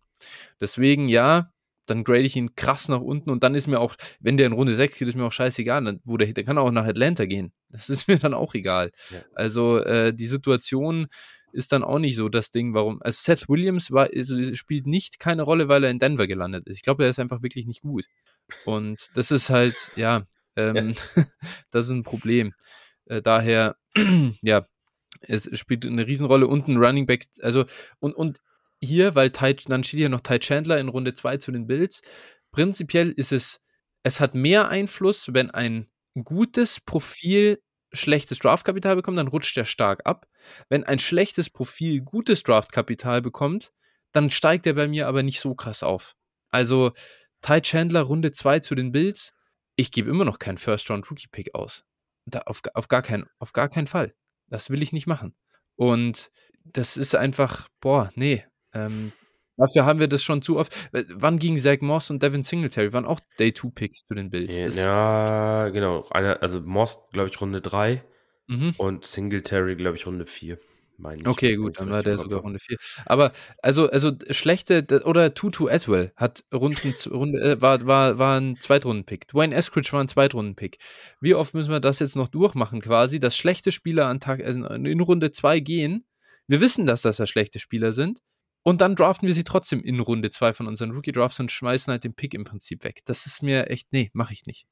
[0.59, 1.51] Deswegen, ja,
[1.85, 4.53] dann grade ich ihn krass nach unten und dann ist mir auch, wenn der in
[4.53, 5.83] Runde 6 geht, ist mir auch scheißegal.
[5.83, 7.53] Dann, wo der, der kann auch nach Atlanta gehen.
[7.69, 8.91] Das ist mir dann auch egal.
[9.11, 9.19] Ja.
[9.33, 11.07] Also äh, die Situation
[11.55, 13.01] ist dann auch nicht so das Ding, warum.
[13.01, 16.77] Also Seth Williams war, also spielt nicht keine Rolle, weil er in Denver gelandet ist.
[16.77, 18.05] Ich glaube, er ist einfach wirklich nicht gut.
[18.65, 20.23] Und das ist halt, ja,
[20.55, 21.25] ähm, ja.
[21.71, 22.53] das ist ein Problem.
[23.05, 23.77] Äh, daher,
[24.41, 24.67] ja,
[25.21, 27.65] es spielt eine Riesenrolle und ein Running Back, also
[27.99, 28.41] und, und
[28.81, 32.01] hier, weil Ty, dann steht hier noch Ty Chandler in Runde 2 zu den Bills.
[32.51, 33.61] Prinzipiell ist es,
[34.03, 35.87] es hat mehr Einfluss, wenn ein
[36.21, 37.59] gutes Profil
[37.95, 40.27] schlechtes Draftkapital bekommt, dann rutscht er stark ab.
[40.69, 43.71] Wenn ein schlechtes Profil gutes Draftkapital bekommt,
[44.11, 46.15] dann steigt er bei mir aber nicht so krass auf.
[46.49, 46.93] Also
[47.41, 49.33] Ty Chandler Runde 2 zu den Bills,
[49.75, 51.83] ich gebe immer noch keinen First-Round-Rookie-Pick aus.
[52.25, 54.15] Da, auf, auf, gar kein, auf gar keinen Fall.
[54.47, 55.35] Das will ich nicht machen.
[55.75, 56.31] Und
[56.63, 58.45] das ist einfach, boah, nee.
[58.73, 59.11] Ähm,
[59.57, 60.73] Dafür haben wir das schon zu oft.
[60.91, 62.93] Äh, wann gingen Zach Moss und Devin Singletary?
[62.93, 64.53] Waren auch Day-2-Picks zu den Bills.
[64.55, 66.05] Das ja, genau.
[66.09, 68.03] Eine, also Moss, glaube ich, Runde 3
[68.47, 68.73] mhm.
[68.77, 70.57] und Singletary, glaube ich, Runde 4.
[71.25, 72.77] Okay, gut, dann war der sogar Runde 4.
[73.05, 78.55] Aber also, also schlechte, oder Tutu Atwell hat Runden, Runde, äh, war, war, war ein
[78.55, 79.27] Zweitrunden-Pick.
[79.27, 80.77] Dwayne Eskridge war ein Zweitrunden-Pick.
[81.19, 84.65] Wie oft müssen wir das jetzt noch durchmachen, quasi, dass schlechte Spieler an Tag, also
[84.65, 86.05] in Runde 2 gehen?
[86.47, 88.21] Wir wissen, dass das ja schlechte Spieler sind.
[88.67, 92.03] Und dann draften wir sie trotzdem in Runde 2 von unseren Rookie-Drafts und schmeißen halt
[92.03, 93.01] den Pick im Prinzip weg.
[93.05, 94.65] Das ist mir echt, nee, mache ich nicht.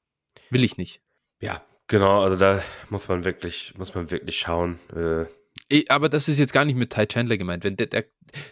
[0.49, 0.99] Will ich nicht.
[1.39, 4.79] Ja, genau, also da muss man wirklich, muss man wirklich schauen.
[4.95, 7.65] Äh, aber das ist jetzt gar nicht mit Ty Chandler gemeint.
[7.65, 8.05] Wenn der, der,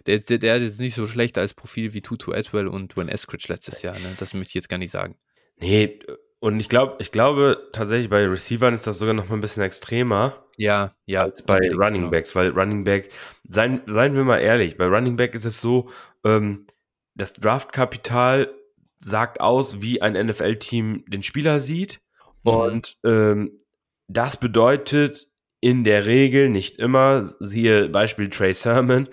[0.06, 3.82] der, der, ist nicht so schlecht als Profil wie Tutu Atwell und Wayne Eskridge letztes
[3.82, 3.98] Jahr.
[3.98, 4.14] Ne?
[4.20, 5.18] Das möchte ich jetzt gar nicht sagen.
[5.58, 5.98] Nee,
[6.42, 9.62] Und ich glaube, ich glaube tatsächlich bei Receivern ist das sogar noch mal ein bisschen
[9.62, 10.44] extremer.
[10.58, 11.22] Ja, ja.
[11.22, 12.10] Als bei Running genau.
[12.10, 13.10] Backs, weil Running Back,
[13.48, 15.92] seien, seien wir mal ehrlich, bei Running Back ist es so,
[16.26, 16.66] ähm,
[17.14, 18.52] das Draftkapital
[18.98, 22.02] sagt aus, wie ein NFL-Team den Spieler sieht.
[22.44, 22.52] Mhm.
[22.52, 23.58] Und ähm,
[24.08, 25.28] das bedeutet
[25.60, 29.10] in der Regel, nicht immer, siehe Beispiel Trey Sermon,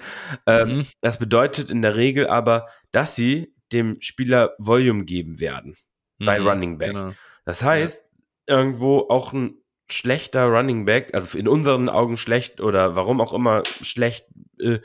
[0.47, 0.87] ähm, mhm.
[1.03, 5.77] das bedeutet in der Regel aber, dass sie dem Spieler Volume geben werden
[6.19, 6.93] mhm, bei Running Back.
[6.93, 7.13] Genau.
[7.45, 8.05] Das heißt,
[8.49, 8.57] ja.
[8.57, 9.55] irgendwo auch ein
[9.91, 14.27] schlechter Running Back, also in unseren Augen schlecht oder warum auch immer schlecht,
[14.61, 14.81] äh,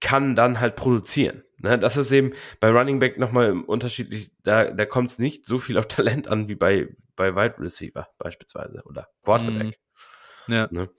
[0.00, 1.42] kann dann halt produzieren.
[1.58, 1.78] Ne?
[1.78, 5.78] Das ist eben bei Running Back nochmal unterschiedlich, da, da kommt es nicht so viel
[5.78, 9.78] auf Talent an wie bei, bei Wide Receiver beispielsweise oder Quarterback.
[10.46, 10.54] Mhm.
[10.54, 10.68] Ja.
[10.70, 10.90] Ne?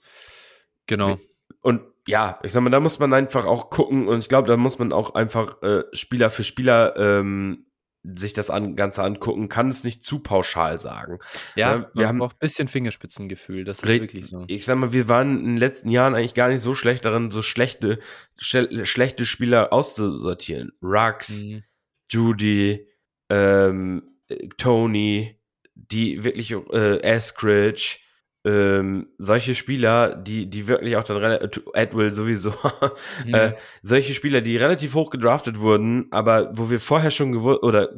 [0.88, 1.20] Genau.
[1.62, 4.58] Und ja, ich sag mal, da muss man einfach auch gucken und ich glaube, da
[4.58, 7.68] muss man auch einfach äh, Spieler für Spieler ähm,
[8.04, 11.20] sich das an, Ganze angucken, kann es nicht zu pauschal sagen.
[11.56, 14.46] Ja, ja wir haben auch ein bisschen Fingerspitzengefühl, das ist wirklich so.
[14.48, 17.32] Ich sag mal, wir waren in den letzten Jahren eigentlich gar nicht so schlecht darin,
[17.32, 18.00] so schlechte,
[18.38, 20.72] sch schlechte Spieler auszusortieren.
[20.82, 21.64] Rux, mhm.
[22.10, 22.88] Judy,
[23.30, 24.04] ähm,
[24.58, 25.40] Tony,
[25.76, 27.98] die wirklich äh, Eskridge,
[28.50, 32.52] ähm, solche Spieler, die, die wirklich auch dann relativ, Edwill sowieso,
[33.26, 33.34] mhm.
[33.36, 37.94] äh, solche Spieler, die relativ hoch gedraftet wurden, aber wo wir vorher schon gewusst oder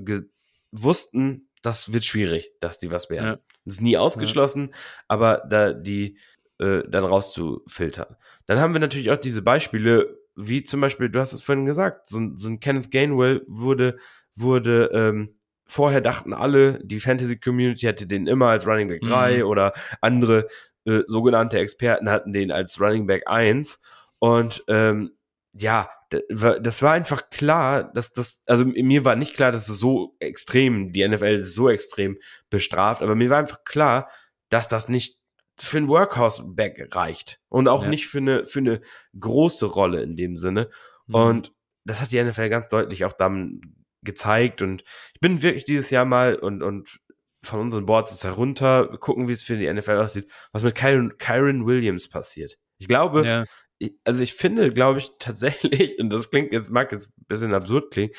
[0.71, 3.25] wussten, das wird schwierig, dass die was werden.
[3.25, 3.39] Ja.
[3.63, 4.77] Das ist nie ausgeschlossen, ja.
[5.07, 6.17] aber da die
[6.59, 8.17] äh, dann rauszufiltern.
[8.45, 12.09] Dann haben wir natürlich auch diese Beispiele, wie zum Beispiel, du hast es vorhin gesagt,
[12.09, 13.97] so, so ein Kenneth Gainwell wurde,
[14.35, 15.35] wurde ähm,
[15.71, 19.43] vorher dachten alle, die Fantasy-Community hätte den immer als Running Back 3 mhm.
[19.43, 20.49] oder andere
[20.83, 23.79] äh, sogenannte Experten hatten den als Running Back 1.
[24.19, 25.11] Und ähm,
[25.53, 25.89] ja,
[26.29, 30.91] das war einfach klar, dass das, also mir war nicht klar, dass es so extrem,
[30.91, 32.17] die NFL so extrem
[32.49, 34.09] bestraft, aber mir war einfach klar,
[34.49, 35.21] dass das nicht
[35.57, 37.89] für ein Workhouse-Back reicht und auch ja.
[37.89, 38.81] nicht für eine, für eine
[39.17, 40.69] große Rolle in dem Sinne.
[41.07, 41.15] Mhm.
[41.15, 41.53] Und
[41.85, 44.83] das hat die NFL ganz deutlich auch dann gezeigt und
[45.13, 46.99] ich bin wirklich dieses Jahr mal und, und
[47.43, 51.17] von unseren Boards ist herunter, gucken, wie es für die NFL aussieht, was mit Kyron,
[51.17, 52.57] Kyron Williams passiert.
[52.77, 53.45] Ich glaube, ja.
[53.79, 57.53] ich, also ich finde, glaube ich, tatsächlich, und das klingt jetzt, mag jetzt ein bisschen
[57.53, 58.13] absurd klingen,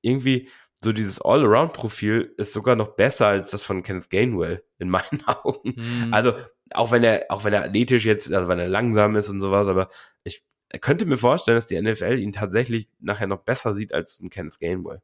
[0.00, 0.48] irgendwie
[0.82, 5.74] so dieses All-Around-Profil ist sogar noch besser als das von Kenneth Gainwell, in meinen Augen.
[5.76, 6.14] Mhm.
[6.14, 6.34] Also,
[6.70, 9.66] auch wenn er, auch wenn er athletisch jetzt, also wenn er langsam ist und sowas,
[9.66, 9.88] aber
[10.22, 10.44] ich
[10.80, 14.60] könnte mir vorstellen, dass die NFL ihn tatsächlich nachher noch besser sieht als ein Kenneth
[14.60, 15.00] Gainwell.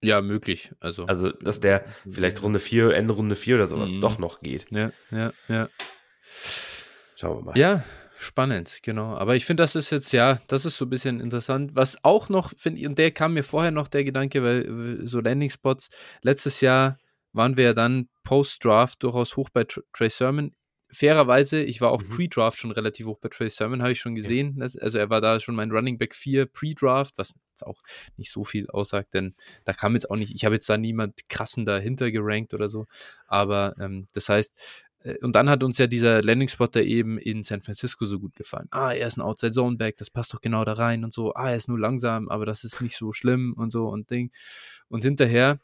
[0.00, 0.72] Ja, möglich.
[0.80, 4.00] Also, also dass der vielleicht Runde 4, Ende Runde 4 oder sowas mhm.
[4.00, 4.66] doch noch geht.
[4.70, 5.68] Ja, ja, ja.
[7.16, 7.58] Schauen wir mal.
[7.58, 7.84] Ja,
[8.18, 9.14] spannend, genau.
[9.14, 11.74] Aber ich finde, das ist jetzt, ja, das ist so ein bisschen interessant.
[11.74, 15.20] Was auch noch, finde ich, und der kam mir vorher noch der Gedanke, weil so
[15.20, 15.88] Landing-Spots,
[16.22, 16.98] letztes Jahr
[17.32, 20.52] waren wir ja dann Post-Draft durchaus hoch bei Trey Sermon
[20.94, 22.08] fairerweise, ich war auch mhm.
[22.08, 24.56] Pre-Draft schon relativ hoch bei Trey Sermon, habe ich schon gesehen.
[24.58, 24.68] Ja.
[24.80, 27.82] Also er war da schon mein Running Back 4 Pre-Draft, was jetzt auch
[28.16, 29.34] nicht so viel aussagt, denn
[29.64, 32.86] da kam jetzt auch nicht, ich habe jetzt da niemand krassen dahinter gerankt oder so.
[33.26, 34.54] Aber ähm, das heißt,
[35.04, 38.34] äh, und dann hat uns ja dieser Landing-Spot da eben in San Francisco so gut
[38.34, 38.68] gefallen.
[38.70, 41.34] Ah, er ist ein Outside-Zone-Back, das passt doch genau da rein und so.
[41.34, 44.32] Ah, er ist nur langsam, aber das ist nicht so schlimm und so und Ding.
[44.88, 45.60] Und hinterher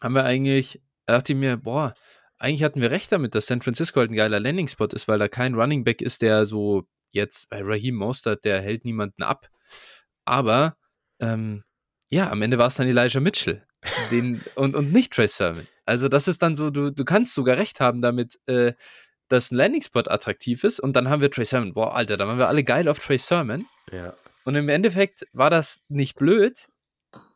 [0.00, 1.94] haben wir eigentlich, dachte ich mir, boah,
[2.42, 5.28] eigentlich hatten wir recht damit, dass San Francisco halt ein geiler Landing-Spot ist, weil da
[5.28, 9.48] kein Running Back ist, der so jetzt bei Raheem Mostert, der hält niemanden ab.
[10.24, 10.76] Aber
[11.20, 11.62] ähm,
[12.10, 13.64] ja, am Ende war es dann Elijah Mitchell
[14.10, 15.66] den, und, und nicht Trey Sermon.
[15.84, 18.72] Also das ist dann so, du, du kannst sogar recht haben damit, äh,
[19.28, 21.74] dass ein Landing-Spot attraktiv ist und dann haben wir Trey Sermon.
[21.74, 23.66] Boah, Alter, da waren wir alle geil auf Trey Sermon.
[23.92, 24.14] Ja.
[24.44, 26.68] Und im Endeffekt war das nicht blöd,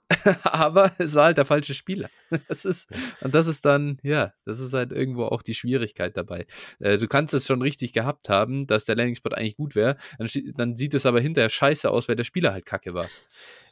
[0.43, 2.09] aber es war halt der falsche Spieler.
[2.49, 2.91] Das ist,
[3.21, 6.47] und das ist dann, ja, das ist halt irgendwo auch die Schwierigkeit dabei.
[6.81, 10.29] Äh, du kannst es schon richtig gehabt haben, dass der Landing-Spot eigentlich gut wäre, dann,
[10.57, 13.07] dann, sieht es aber hinterher scheiße aus, weil der Spieler halt kacke war.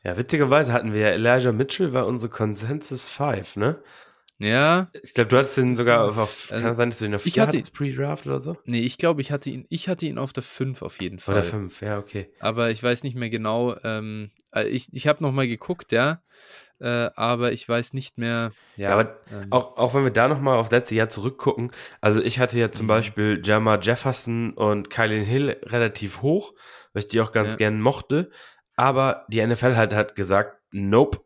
[0.04, 3.82] Ja, witzigerweise hatten wir ja Elijah Mitchell, war unsere Consensus 5, ne?
[4.38, 4.90] Ja.
[5.02, 7.22] Ich glaube, du hattest ihn sogar auf, auf also, kann sein, dass du ihn auf
[7.22, 8.56] 4 hattest, Pre-Draft oder so?
[8.64, 11.36] Nee, ich glaube, ich hatte ihn, ich hatte ihn auf der 5 auf jeden Fall.
[11.36, 12.28] Oder 5, ja, okay.
[12.40, 16.22] Aber ich weiß nicht mehr genau, ähm, äh, ich, ich habe nochmal geguckt, ja,
[16.80, 18.52] äh, aber ich weiß nicht mehr.
[18.76, 22.22] Ja, ja aber ähm, auch, auch wenn wir da nochmal auf letztes Jahr zurückgucken, also
[22.22, 22.88] ich hatte ja zum mhm.
[22.88, 26.54] Beispiel Jamar Jefferson und Kylie Hill relativ hoch,
[26.92, 27.58] weil ich die auch ganz ja.
[27.58, 28.30] gern mochte,
[28.76, 31.20] aber die NFL hat, hat gesagt, nope,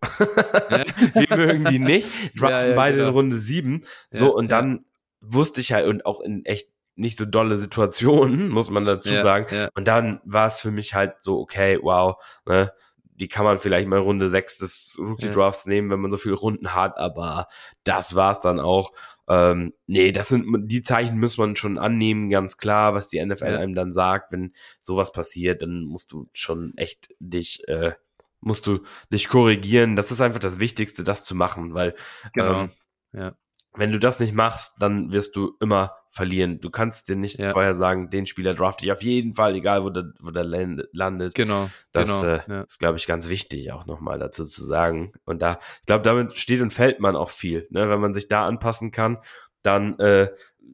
[0.71, 0.85] ja.
[1.15, 3.09] wir mögen die nicht, draften beide genau.
[3.09, 4.85] in Runde 7, so und dann
[5.21, 6.69] wusste ich halt und auch in echt
[6.99, 9.69] nicht so dolle Situationen, muss man dazu sagen.
[9.75, 12.73] Und dann war es für mich halt so, okay, wow, ne,
[13.19, 15.71] die kann man vielleicht mal Runde 6 des Rookie-Drafts ja.
[15.71, 17.49] nehmen, wenn man so viele Runden hat, aber
[17.85, 18.93] das war's dann auch.
[19.27, 23.53] Ähm, nee, das sind die Zeichen muss man schon annehmen, ganz klar, was die NFL
[23.53, 23.59] ja.
[23.59, 27.93] einem dann sagt, wenn sowas passiert, dann musst du schon echt dich äh,
[28.41, 28.81] musst du
[29.13, 29.97] dich korrigieren.
[29.97, 31.95] Das ist einfach das Wichtigste, das zu machen, weil
[32.33, 32.63] genau.
[32.63, 32.71] ähm,
[33.13, 33.35] ja.
[33.75, 36.61] wenn du das nicht machst, dann wirst du immer verlieren.
[36.61, 37.53] Du kannst dir nicht ja.
[37.53, 41.35] vorher sagen, den Spieler draft ich auf jeden Fall, egal wo der, wo der landet.
[41.35, 41.71] Genau.
[41.93, 42.61] Das genau, äh, ja.
[42.63, 45.13] ist, glaube ich, ganz wichtig, auch nochmal dazu zu sagen.
[45.25, 47.67] Und da, ich glaube, damit steht und fällt man auch viel.
[47.71, 47.89] Ne?
[47.89, 49.19] Wenn man sich da anpassen kann,
[49.63, 50.31] dann äh,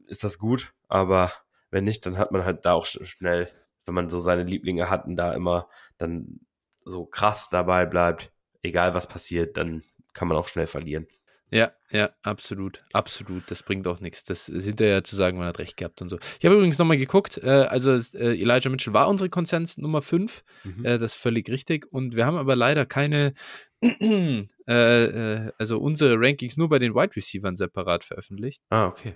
[0.07, 0.73] ist das gut.
[0.87, 1.31] Aber
[1.71, 3.49] wenn nicht, dann hat man halt da auch schnell,
[3.85, 5.67] wenn man so seine Lieblinge hat und da immer
[5.97, 6.39] dann
[6.85, 8.31] so krass dabei bleibt,
[8.61, 9.83] egal was passiert, dann
[10.13, 11.07] kann man auch schnell verlieren.
[11.51, 13.43] Ja, ja, absolut, absolut.
[13.51, 14.23] Das bringt auch nichts.
[14.23, 16.17] Das hinterher zu sagen, man hat recht gehabt und so.
[16.39, 20.43] Ich habe übrigens nochmal geguckt, äh, also äh, Elijah Mitchell war unsere Konsens Nummer 5,
[20.63, 20.85] mhm.
[20.85, 21.91] äh, das ist völlig richtig.
[21.91, 23.33] Und wir haben aber leider keine
[23.81, 28.61] äh, äh, also unsere Rankings nur bei den Wide Receivers separat veröffentlicht.
[28.69, 29.15] Ah, okay.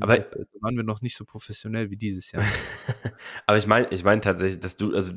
[0.00, 2.44] Aber da waren wir noch nicht so professionell wie dieses Jahr.
[3.46, 5.12] Aber ich meine, ich meine tatsächlich, dass du, also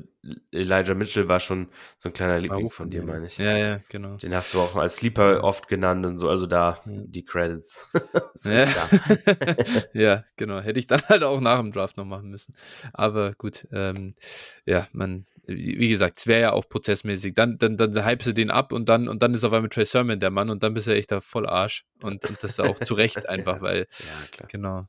[0.52, 3.38] Elijah Mitchell war schon so ein kleiner Liebling von dir, meine ich.
[3.38, 4.18] Ja, ja, genau.
[4.18, 6.80] Den hast du auch als Sleeper oft genannt und so, also da.
[7.08, 7.88] Die Credits.
[8.44, 8.68] ja.
[9.94, 10.60] ja, genau.
[10.60, 12.54] Hätte ich dann halt auch nach dem Draft noch machen müssen.
[12.94, 14.16] Aber gut, ähm,
[14.66, 17.34] ja, man, wie gesagt, es wäre ja auch prozessmäßig.
[17.34, 19.86] Dann, dann, dann hypest du den ab und dann, und dann ist auf einmal Trey
[19.86, 21.86] Sermon der Mann und dann bist du echt da voll Arsch.
[22.02, 23.88] Und, und das ist auch zu Recht einfach, weil.
[24.00, 24.50] Ja, klar.
[24.52, 24.84] Genau.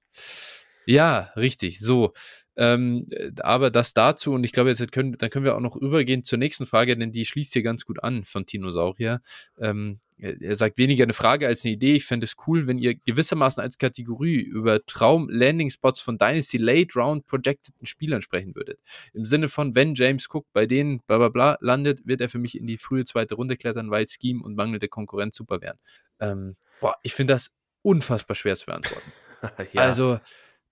[0.87, 1.81] Ja, richtig.
[1.81, 2.13] So.
[2.57, 3.07] Ähm,
[3.41, 6.39] aber das dazu, und ich glaube, jetzt können, dann können wir auch noch übergehen zur
[6.39, 9.21] nächsten Frage, denn die schließt hier ganz gut an von Tinosaurier.
[9.59, 11.95] Ähm, er sagt weniger eine Frage als eine Idee.
[11.95, 17.27] Ich fände es cool, wenn ihr gewissermaßen als Kategorie über Traum-Landing-Spots von Dynasty Late Round
[17.27, 18.79] projecteden Spielern sprechen würdet.
[19.15, 22.39] Im Sinne von, wenn James Cook bei denen bla bla bla landet, wird er für
[22.39, 25.79] mich in die frühe zweite Runde klettern, weil Scheme und mangelnde Konkurrenz super wären.
[26.21, 27.51] Ähm, boah, ich finde das
[27.83, 29.13] unfassbar schwer zu beantworten.
[29.73, 29.83] ja.
[29.83, 30.21] Also,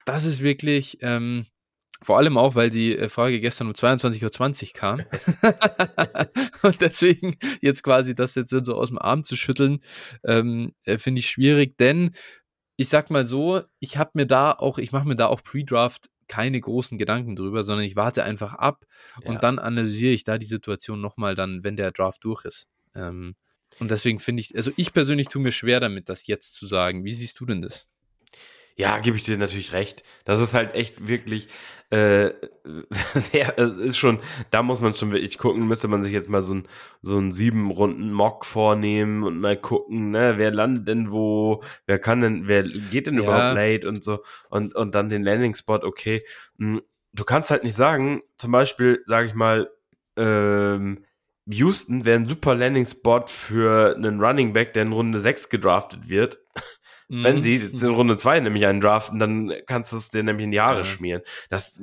[0.05, 1.47] das ist wirklich, ähm,
[2.03, 5.03] vor allem auch, weil die äh, Frage gestern um 22.20 Uhr kam.
[6.63, 9.81] und deswegen jetzt quasi das jetzt so aus dem Arm zu schütteln,
[10.25, 12.13] ähm, äh, finde ich schwierig, denn
[12.77, 16.09] ich sag mal so, ich habe mir da auch, ich mache mir da auch Pre-Draft
[16.29, 18.87] keine großen Gedanken drüber, sondern ich warte einfach ab
[19.23, 19.29] ja.
[19.29, 22.69] und dann analysiere ich da die Situation nochmal dann, wenn der Draft durch ist.
[22.95, 23.35] Ähm,
[23.79, 27.05] und deswegen finde ich, also ich persönlich tue mir schwer damit, das jetzt zu sagen.
[27.05, 27.87] Wie siehst du denn das?
[28.81, 30.03] Ja, gebe ich dir natürlich recht.
[30.25, 31.49] Das ist halt echt wirklich,
[31.91, 32.29] äh,
[33.35, 34.21] ja, ist schon,
[34.51, 36.69] da muss man schon wirklich gucken, müsste man sich jetzt mal so ein,
[37.03, 41.99] so ein sieben Runden Mock vornehmen und mal gucken, ne, wer landet denn wo, wer
[41.99, 43.21] kann denn, wer geht denn ja.
[43.21, 46.25] überhaupt late und so und, und dann den Landing Spot, okay.
[46.57, 46.81] Hm,
[47.13, 49.69] du kannst halt nicht sagen, zum Beispiel, sage ich mal,
[50.17, 51.05] ähm,
[51.45, 56.09] Houston wäre ein super Landing Spot für einen Running Back, der in Runde 6 gedraftet
[56.09, 56.39] wird.
[57.11, 57.25] Mhm.
[57.25, 60.45] Wenn sie jetzt in Runde 2 nämlich einen draften, dann kannst du es dir nämlich
[60.45, 60.85] in die Haare ja.
[60.85, 61.23] schmieren.
[61.51, 61.79] Das,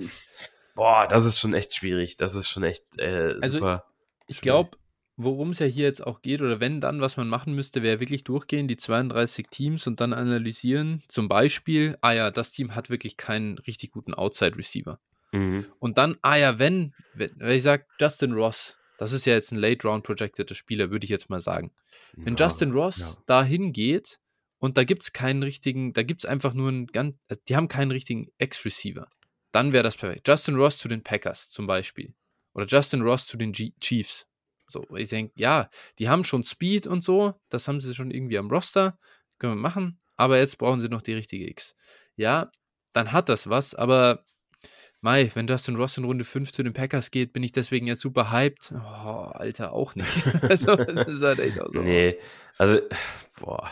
[0.74, 2.18] boah, das ist schon echt schwierig.
[2.18, 3.84] Das ist schon echt äh, also, super.
[4.28, 4.72] Ich glaube,
[5.18, 8.00] worum es ja hier jetzt auch geht, oder wenn dann, was man machen müsste, wäre
[8.00, 11.04] wirklich durchgehen, die 32 Teams und dann analysieren.
[11.10, 14.98] Zum Beispiel, ah ja, das Team hat wirklich keinen richtig guten Outside-Receiver.
[15.34, 15.66] Mhm.
[15.80, 19.58] Und dann, ah ja, wenn, wenn ich sage, Justin Ross, das ist ja jetzt ein
[19.58, 21.72] Late-Round-projected Spieler, würde ich jetzt mal sagen.
[22.16, 23.24] Wenn ja, Justin Ross ja.
[23.26, 24.20] dahin geht
[24.60, 27.56] und da gibt es keinen richtigen, da gibt es einfach nur einen ganz, äh, die
[27.56, 29.08] haben keinen richtigen Ex-Receiver.
[29.52, 30.28] Dann wäre das perfekt.
[30.28, 32.14] Justin Ross zu den Packers zum Beispiel.
[32.54, 34.28] Oder Justin Ross zu den G Chiefs.
[34.68, 35.70] So, ich denke, ja,
[36.00, 39.00] die haben schon Speed und so, das haben sie schon irgendwie am Roster,
[39.38, 41.76] können wir machen, aber jetzt brauchen sie noch die richtige X.
[42.18, 42.52] Ja,
[42.92, 44.26] dann hat das was, aber
[45.00, 48.02] Mai, wenn Justin Ross in Runde 5 zu den Packers geht, bin ich deswegen jetzt
[48.02, 48.74] super hyped.
[48.74, 50.26] Oh, Alter, auch nicht.
[50.42, 51.82] also, das ist halt echt auch so.
[51.82, 52.18] Nee,
[52.58, 52.82] also,
[53.40, 53.72] boah.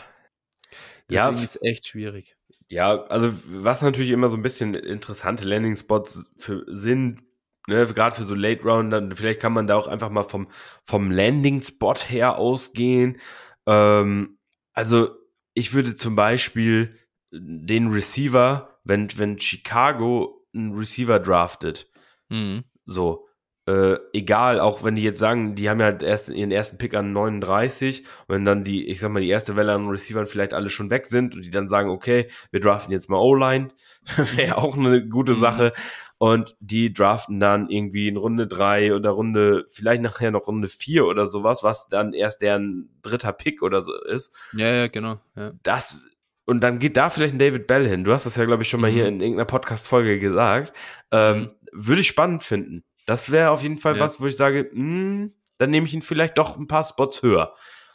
[1.08, 2.36] Deswegen ja, ist echt schwierig.
[2.68, 7.22] Ja, also was natürlich immer so ein bisschen interessante Landing-Spots für sind,
[7.68, 10.48] ne, gerade für so Late Round, dann vielleicht kann man da auch einfach mal vom,
[10.82, 13.18] vom Landing-Spot her ausgehen.
[13.66, 14.38] Ähm,
[14.72, 15.10] also
[15.54, 16.98] ich würde zum Beispiel
[17.30, 21.88] den Receiver, wenn, wenn Chicago einen Receiver draftet,
[22.28, 22.64] mhm.
[22.84, 23.25] so,
[23.66, 27.12] äh, egal, auch wenn die jetzt sagen, die haben ja erst ihren ersten Pick an
[27.12, 30.70] 39, und wenn dann die, ich sag mal, die erste Welle an Receivern vielleicht alle
[30.70, 33.68] schon weg sind und die dann sagen, okay, wir draften jetzt mal O-Line,
[34.36, 35.40] wäre auch eine gute mhm.
[35.40, 35.72] Sache.
[36.18, 41.04] Und die draften dann irgendwie in Runde drei oder Runde, vielleicht nachher noch Runde vier
[41.04, 44.34] oder sowas, was dann erst deren dritter Pick oder so ist.
[44.52, 45.20] Ja, ja, genau.
[45.34, 45.52] Ja.
[45.62, 45.98] Das,
[46.46, 48.04] und dann geht da vielleicht ein David Bell hin.
[48.04, 48.94] Du hast das ja, glaube ich, schon mal mhm.
[48.94, 50.72] hier in irgendeiner Podcast-Folge gesagt.
[51.10, 51.50] Ähm, mhm.
[51.72, 52.84] Würde ich spannend finden.
[53.06, 54.00] Das wäre auf jeden Fall ja.
[54.00, 57.22] was, wo ich sage, mh, hm, dann nehme ich ihn vielleicht doch ein paar Spots
[57.22, 57.54] höher.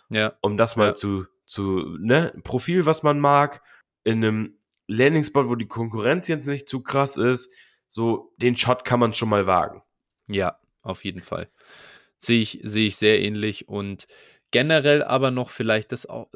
[0.10, 0.34] Ja.
[0.42, 0.96] Um das mal Ja.
[0.96, 3.62] zu, zu, ne, Profil, was man mag,
[4.04, 4.58] in einem
[4.88, 7.52] Landing-Spot, wo die Konkurrenz jetzt nicht zu krass ist,
[7.88, 9.84] so den Shot kann man schon mal wagen.
[10.28, 11.50] Ja, auf jeden Fall.
[12.20, 14.08] Sehe ich, sehe ich sehr ähnlich und
[14.52, 16.30] generell aber noch vielleicht das auch,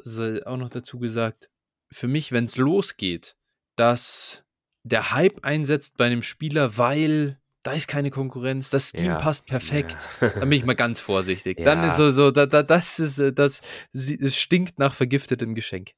[0.44, 1.50] auch noch dazu gesagt,
[1.90, 3.36] für mich, wenn es losgeht,
[3.76, 4.44] dass
[4.82, 9.16] der Hype einsetzt bei einem Spieler, weil da ist keine Konkurrenz, das Steam Ja.
[9.16, 10.08] passt perfekt.
[10.20, 10.28] Ja.
[10.28, 11.58] Dann bin ich mal ganz vorsichtig.
[11.64, 11.88] Dann Ja.
[11.88, 13.60] ist so, so da, da, das ist, äh, das,
[13.92, 15.90] es stinkt nach vergiftetem Geschenk.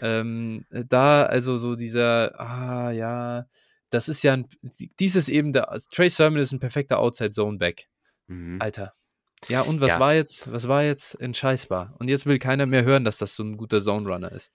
[0.00, 3.46] ähm, da, also so dieser, ah, ja,
[3.90, 4.46] das ist ja ein,
[4.98, 7.88] dieses eben, der Trey Sermon ist ein perfekter Outside-Zone-Back.
[8.28, 8.60] Mhm.
[8.60, 8.94] Alter.
[9.48, 10.00] Ja, und was Ja.
[10.00, 11.94] war jetzt, was war jetzt entscheißbar?
[11.98, 14.52] Und jetzt will keiner mehr hören, dass das so ein guter Zone-Runner ist.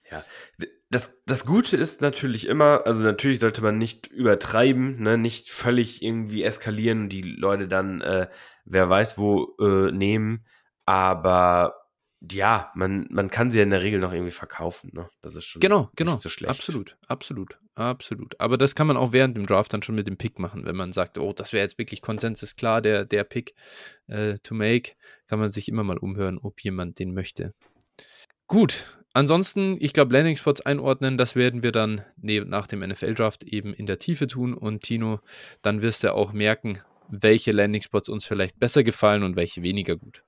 [0.90, 6.02] Das, das Gute ist natürlich immer, also natürlich sollte man nicht übertreiben, ne, nicht völlig
[6.02, 8.28] irgendwie eskalieren und die Leute dann, äh,
[8.64, 10.46] wer weiß wo, äh, nehmen.
[10.86, 11.74] Aber
[12.20, 15.08] ja, man, man kann sie ja in der Regel noch irgendwie verkaufen, ne?
[15.22, 16.16] Das ist schon Genau, nicht genau.
[16.16, 16.50] so schlecht.
[16.50, 18.40] Absolut, absolut, absolut.
[18.40, 20.74] Aber das kann man auch während dem Draft dann schon mit dem Pick machen, wenn
[20.74, 23.54] man sagt, oh, das wäre jetzt wirklich Konsens klar, der, der Pick
[24.08, 24.92] äh, to make,
[25.28, 27.54] kann man sich immer mal umhören, ob jemand den möchte.
[28.48, 33.44] Gut, ansonsten, ich glaube, Landing Spots einordnen, das werden wir dann ne nach dem NFL-Draft
[33.44, 34.54] eben in der Tiefe tun.
[34.54, 35.20] Und Tino,
[35.62, 39.96] dann wirst du auch merken, welche Landing Spots uns vielleicht besser gefallen und welche weniger
[39.96, 40.24] gut.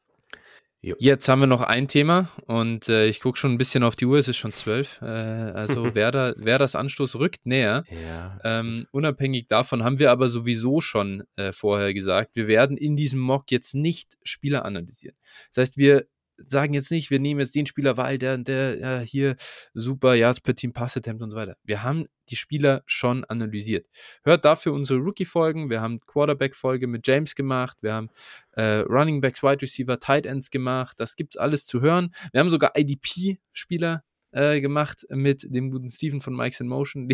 [0.83, 0.97] Jo.
[0.99, 4.07] Jetzt haben wir noch ein Thema und äh, ich gucke schon ein bisschen auf die
[4.07, 5.01] Uhr, es ist schon zwölf.
[5.03, 7.85] Äh, also wer, da, wer das Anstoß rückt näher.
[7.91, 12.97] Ja, Ähm, unabhängig davon haben wir aber sowieso schon äh, vorher gesagt, wir werden in
[12.97, 15.17] diesem Mock jetzt nicht Spieler analysieren.
[15.53, 16.07] Das heißt, wir
[16.47, 19.37] sagen jetzt nicht, wir nehmen jetzt den Spieler, weil der, der ja, hier
[19.75, 21.57] super Yards per Team Pass Attempt und so weiter.
[21.65, 23.87] Wir haben die Spieler schon analysiert.
[24.23, 25.71] Hört dafür unsere Rookie-Folgen.
[25.71, 27.79] Wir haben Quarterback-Folge mit James gemacht.
[27.81, 28.09] Wir haben
[28.53, 31.01] äh, Running Backs, Wide Receiver, Tight Ends gemacht.
[31.01, 32.15] Das gibt's alles zu hören.
[32.33, 34.03] Wir haben sogar IDP-Spieler
[34.33, 37.09] äh, gemacht mit dem guten Steven von Mike's in Motion.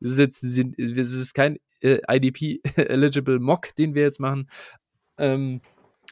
[0.00, 4.48] Das ist jetzt das ist kein äh, IDP-eligible Mock, den wir jetzt machen.
[5.18, 5.60] Ähm,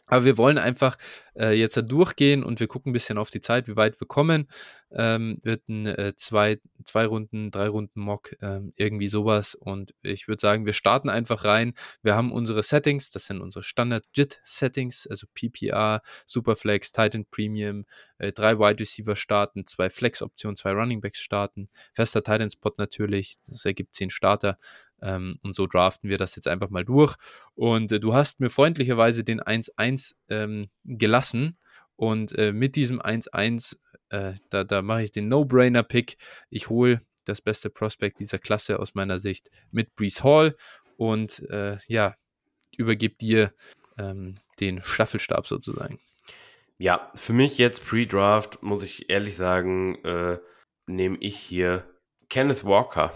[0.07, 0.97] aber wir wollen einfach
[1.35, 4.07] äh, jetzt da durchgehen und wir gucken ein bisschen auf die Zeit, wie weit wir
[4.07, 4.49] kommen.
[4.93, 9.55] Ähm, wird ein äh, zwei, zwei Runden, drei Runden Mock, ähm, irgendwie sowas.
[9.55, 11.73] Und ich würde sagen, wir starten einfach rein.
[12.03, 17.87] Wir haben unsere Settings, das sind unsere Standard-JIT-Settings, also PPR, Superflex, Titan Premium,
[18.19, 23.65] äh, drei Wide Receiver starten, zwei Flex-Optionen, zwei Running Backs starten, fester Titan-Spot natürlich, das
[23.65, 24.59] ergibt zehn Starter.
[25.03, 27.17] Ähm, und so draften wir das jetzt einfach mal durch.
[27.55, 31.59] Und äh, du hast mir freundlicherweise den 1-1 ähm, gelassen.
[31.97, 33.77] Und äh, mit diesem 1-1,
[34.11, 36.17] äh, da, da mache ich den No-Brainer-Pick.
[36.51, 40.55] Ich hole das beste Prospect dieser Klasse aus meiner Sicht mit Brees Hall
[40.97, 42.15] und äh, ja,
[42.77, 43.53] übergebe dir
[43.99, 45.99] ähm, den Staffelstab sozusagen.
[46.79, 50.39] Ja, für mich jetzt Pre-Draft, muss ich ehrlich sagen, äh,
[50.87, 51.85] nehme ich hier
[52.29, 53.13] Kenneth Walker.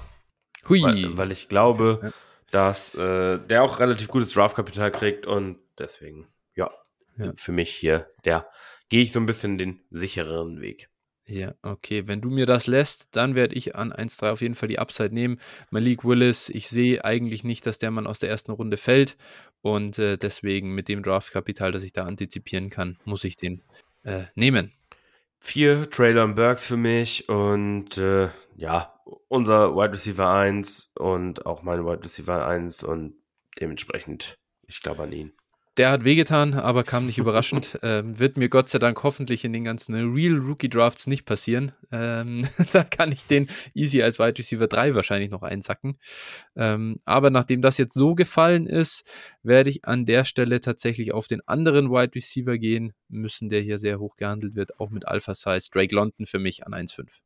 [0.69, 0.83] Hui.
[0.83, 2.11] Weil, weil ich glaube, Ja.
[2.51, 6.71] dass äh, der auch relativ gutes Draftkapital kriegt und deswegen, ja,
[7.17, 7.33] Ja.
[7.37, 8.49] für mich hier, der
[8.89, 10.89] gehe ich so ein bisschen den sichereren Weg.
[11.31, 12.09] Ja, okay.
[12.09, 15.13] Wenn du mir das lässt, dann werde ich an 1-3 auf jeden Fall die Upside
[15.13, 15.39] nehmen.
[15.71, 19.19] Malik Willis, ich sehe eigentlich nicht, dass der Mann aus der ersten Runde fällt.
[19.61, 23.63] Und äh, deswegen mit dem Draftkapital, das ich da antizipieren kann, muss ich den
[24.05, 24.73] äh, nehmen.
[25.41, 31.85] Vier Traylon Burks für mich und äh, ja, unser Wide Receiver 1 und auch mein
[31.87, 33.15] Wide Receiver 1 und
[33.61, 34.35] dementsprechend,
[34.67, 35.33] ich glaube an ihn.
[35.79, 37.79] Der hat wehgetan, aber kam nicht überraschend.
[37.89, 41.73] Ähm, wird mir Gott sei Dank hoffentlich in den ganzen Real Rookie Drafts nicht passieren.
[41.93, 45.97] Ähm, da kann ich den easy als Wide Receiver 3 wahrscheinlich noch einsacken.
[46.57, 49.05] Ähm, aber nachdem das jetzt so gefallen ist,
[49.43, 53.79] werde ich an der Stelle tatsächlich auf den anderen Wide Receiver gehen müssen, der hier
[53.79, 55.69] sehr hoch gehandelt wird, auch mit Alpha Size.
[55.71, 57.21] Drake London für mich an 1,5.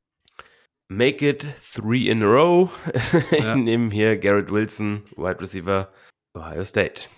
[0.88, 2.70] Make it three in a row.
[3.32, 3.56] Ja.
[3.56, 5.90] ich nehme hier Garrett Wilson, Wide Receiver,
[6.36, 7.08] Ohio State.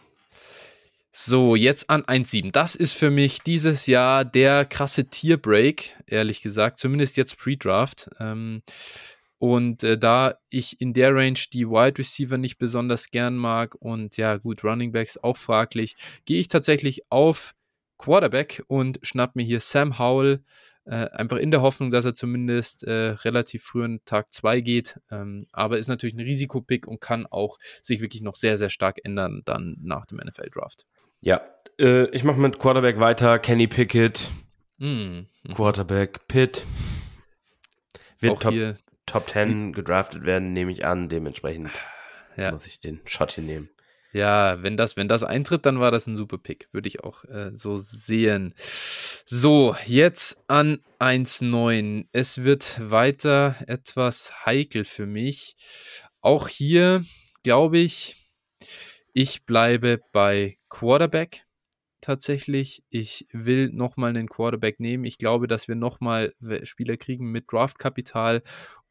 [1.17, 2.51] So, jetzt an 1,7.
[2.51, 8.11] Das ist für mich dieses Jahr der krasse Tierbreak, ehrlich gesagt, zumindest jetzt Pre-Draft.
[8.19, 8.63] Ähm,
[9.39, 14.17] und äh, da ich in der Range die Wide Receiver nicht besonders gern mag und
[14.17, 17.55] ja, gut, Running Backs auch fraglich, gehe ich tatsächlich auf
[17.97, 20.43] Quarterback und schnapp mir hier Sam Howell,
[20.85, 24.99] äh, einfach in der Hoffnung, dass er zumindest äh, relativ früh in Tag 2 geht.
[25.13, 28.99] Ähm, aber ist natürlich ein Risikopick und kann auch sich wirklich noch sehr, sehr stark
[29.05, 30.87] ändern dann nach dem NFL-Draft.
[31.25, 31.41] Ja,
[31.81, 33.39] äh, ich mache mit Quarterback weiter.
[33.39, 34.29] Kenny Pickett,
[34.79, 35.21] Mm.
[35.55, 36.65] Quarterback Pitt.
[38.19, 38.55] Wird Top,
[39.07, 41.09] Top 10 gedraftet werden, nehme ich an.
[41.09, 41.71] Dementsprechend
[42.37, 43.71] ja, muss ich den Shot hier nehmen.
[44.13, 46.69] Ja, wenn das, wenn das eintritt, dann war das ein super Pick.
[46.73, 48.55] Würde ich auch äh, so sehen.
[49.27, 52.07] So, jetzt an 1-9.
[52.13, 55.57] Es wird weiter etwas heikel für mich.
[56.21, 57.05] Auch hier
[57.45, 58.17] glaube ich,
[59.15, 61.47] ich bleibe bei Quarterback
[62.01, 62.83] tatsächlich.
[62.91, 65.05] Ich will nochmal einen Quarterback nehmen.
[65.05, 66.35] Ich glaube, dass wir nochmal
[66.65, 68.43] Spieler kriegen mit Draftkapital.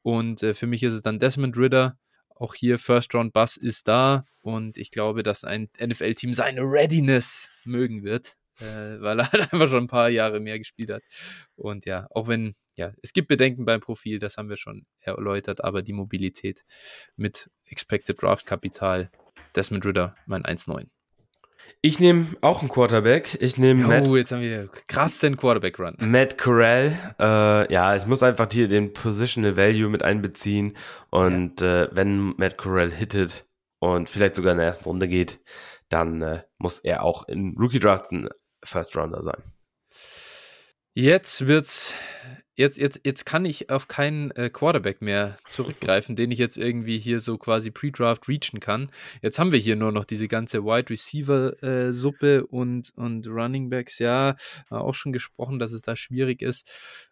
[0.01, 1.97] Und äh, für mich ist es dann Desmond Ritter.
[2.35, 7.49] Auch hier First Round Bus ist da und ich glaube, dass ein NFL-Team seine Readiness
[7.63, 11.03] mögen wird, äh, weil er halt einfach schon ein paar Jahre mehr gespielt hat.
[11.55, 15.63] Und ja, auch wenn, ja, es gibt Bedenken beim Profil, das haben wir schon erläutert,
[15.63, 16.63] aber die Mobilität
[17.15, 19.11] mit Expected Draft Kapital,
[19.55, 20.87] Desmond Ritter, mein 1-9.
[21.81, 23.37] Ich nehme auch einen Quarterback.
[23.41, 23.85] Ich nehme.
[23.85, 25.95] Oh, Matt, jetzt haben wir krass den Quarterback-Run.
[25.99, 26.97] Matt Corral.
[27.19, 30.77] Äh, ja, ich muss einfach hier den Positional Value mit einbeziehen.
[31.09, 31.83] Und ja.
[31.83, 33.45] äh, wenn Matt Corral hittet
[33.79, 35.41] und vielleicht sogar in der ersten Runde geht,
[35.89, 38.29] dann äh, muss er auch in Rookie Drafts ein
[38.63, 39.43] First Rounder sein.
[40.93, 41.95] Jetzt wird's
[42.55, 46.99] jetzt, jetzt, jetzt kann ich auf keinen äh, Quarterback mehr zurückgreifen, den ich jetzt irgendwie
[46.99, 48.91] hier so quasi Pre-Draft reachen kann.
[49.21, 53.99] Jetzt haben wir hier nur noch diese ganze Wide Receiver-Suppe äh, und, und Running Backs.
[53.99, 54.35] Ja,
[54.69, 56.69] auch schon gesprochen, dass es da schwierig ist.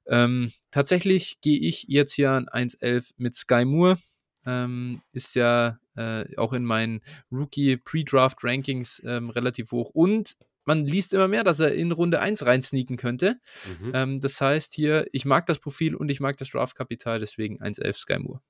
[0.07, 3.97] Ähm, tatsächlich gehe ich jetzt hier an 1-11 mit Sky Moore.
[4.45, 7.01] Ähm, ist ja äh, auch in meinen
[7.31, 10.35] Rookie Pre-Draft Rankings ähm, relativ hoch und
[10.65, 13.39] man liest immer mehr, dass er in Runde 1 reinsneaken könnte.
[13.79, 13.91] Mhm.
[13.93, 17.93] Ähm, das heißt hier, ich mag das Profil und ich mag das Draftkapital, deswegen 1-11
[17.93, 18.41] Sky Moore.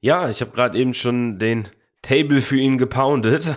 [0.00, 1.68] Ja, ich habe gerade eben schon den
[2.02, 3.48] Table für ihn gepoundet.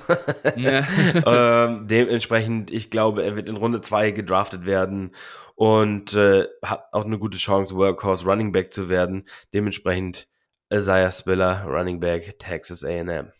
[0.55, 0.87] Ja.
[1.65, 5.11] ähm, dementsprechend, ich glaube, er wird in Runde 2 gedraftet werden
[5.55, 9.27] und äh, hat auch eine gute Chance, Workhorse Running Back zu werden.
[9.53, 10.27] Dementsprechend
[10.73, 13.31] Isaiah Spiller, Running Back, Texas AM.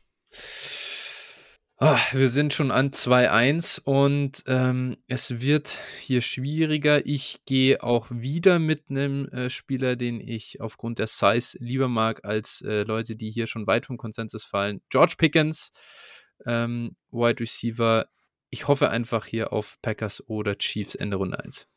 [1.83, 7.07] Oh, wir sind schon an 2-1 und ähm, es wird hier schwieriger.
[7.07, 12.23] Ich gehe auch wieder mit einem äh, Spieler, den ich aufgrund der Size lieber mag
[12.23, 14.81] als äh, Leute, die hier schon weit vom Konsensus fallen.
[14.91, 15.71] George Pickens,
[16.45, 18.05] ähm, Wide Receiver.
[18.51, 21.67] Ich hoffe einfach hier auf Packers oder Chiefs Ende Runde 1.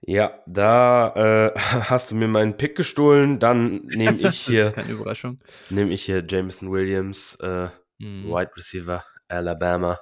[0.00, 3.38] Ja, da äh, hast du mir meinen Pick gestohlen.
[3.38, 4.70] Dann nehme ich hier.
[4.70, 5.40] keine Überraschung.
[5.68, 7.34] Nehme ich hier Jameson Williams.
[7.34, 7.68] Äh,
[8.02, 8.28] mhm.
[8.28, 10.00] Wide Receiver Alabama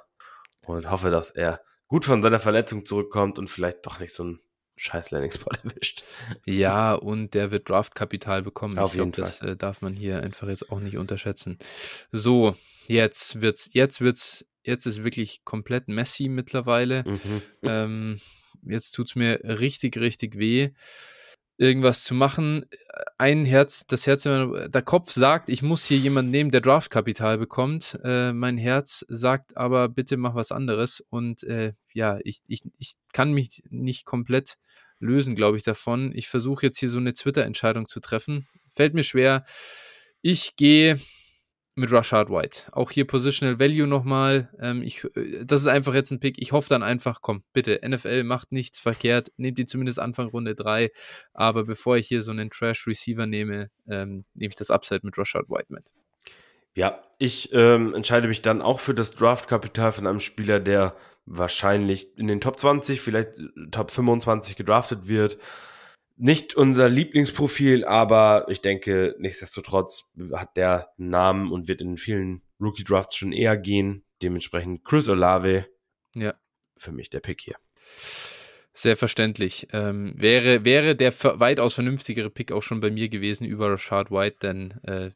[0.65, 4.39] und hoffe, dass er gut von seiner Verletzung zurückkommt und vielleicht doch nicht so ein
[4.77, 6.03] scheiß Landing-Spot erwischt.
[6.45, 8.79] Ja, und der wird Draftkapital bekommen.
[8.79, 11.59] Auf ich glaube, das äh, darf man hier einfach jetzt auch nicht unterschätzen.
[12.11, 12.55] So,
[12.87, 17.03] jetzt wird's, jetzt wird's, jetzt ist wirklich komplett messy mittlerweile.
[17.05, 17.41] Mhm.
[17.63, 18.21] Ähm,
[18.63, 20.71] jetzt tut's mir richtig, richtig weh
[21.61, 22.65] irgendwas zu machen.
[23.19, 27.99] Ein Herz, das Herz, der Kopf sagt, ich muss hier jemanden nehmen, der Draftkapital bekommt.
[28.03, 31.05] Äh, mein Herz sagt aber, bitte mach was anderes.
[31.11, 34.57] Und äh, ja, ich, ich, ich kann mich nicht komplett
[34.97, 36.11] lösen, glaube ich, davon.
[36.15, 38.47] Ich versuche jetzt hier so eine Twitter-Entscheidung zu treffen.
[38.67, 39.45] Fällt mir schwer.
[40.23, 40.99] Ich gehe
[41.75, 42.67] mit Rashad White.
[42.71, 44.49] Auch hier Positional Value nochmal.
[44.59, 46.41] Ähm, ich, äh, das ist einfach jetzt ein Pick.
[46.41, 49.31] Ich hoffe dann einfach, komm, bitte, NFL macht nichts verkehrt.
[49.37, 50.91] Nehmt ihn zumindest Anfang Runde 3.
[51.33, 55.49] Aber bevor ich hier so einen Trash-Receiver nehme, ähm, nehme ich das Upside mit Rashad
[55.49, 55.91] White mit.
[56.73, 60.95] Ja, ich ähm, entscheide mich dann auch für das Draftkapital von einem Spieler, der
[61.25, 65.37] wahrscheinlich in den Top 20, vielleicht äh, Top 25 gedraftet wird
[66.17, 72.83] nicht unser Lieblingsprofil, aber ich denke, nichtsdestotrotz hat der Namen und wird in vielen Rookie
[72.83, 74.03] Drafts schon eher gehen.
[74.21, 75.67] Dementsprechend Chris Olave.
[76.15, 76.35] Ja.
[76.77, 77.55] Für mich der Pick hier.
[78.73, 79.67] Sehr verständlich.
[79.73, 84.37] Ähm, wäre, wäre der weitaus vernünftigere Pick auch schon bei mir gewesen über Rashad White,
[84.41, 85.11] denn äh,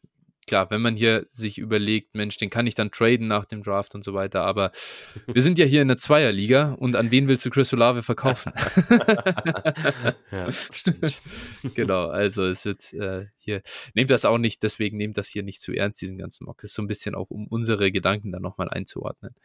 [0.47, 3.95] klar, wenn man hier sich überlegt, Mensch, den kann ich dann traden nach dem Draft
[3.95, 4.71] und so weiter, aber
[5.27, 8.53] wir sind ja hier in der Zweierliga und an wen willst du Chris Olave verkaufen?
[10.31, 11.17] ja, stimmt.
[11.75, 13.61] genau, also es wird äh, hier,
[13.93, 16.57] nehmt das auch nicht, deswegen nehmt das hier nicht zu ernst, diesen ganzen Mock.
[16.61, 19.35] Das ist so ein bisschen auch, um unsere Gedanken dann nochmal einzuordnen.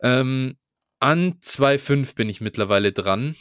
[0.00, 0.56] Ähm,
[0.98, 3.36] an 2.5 bin ich mittlerweile dran.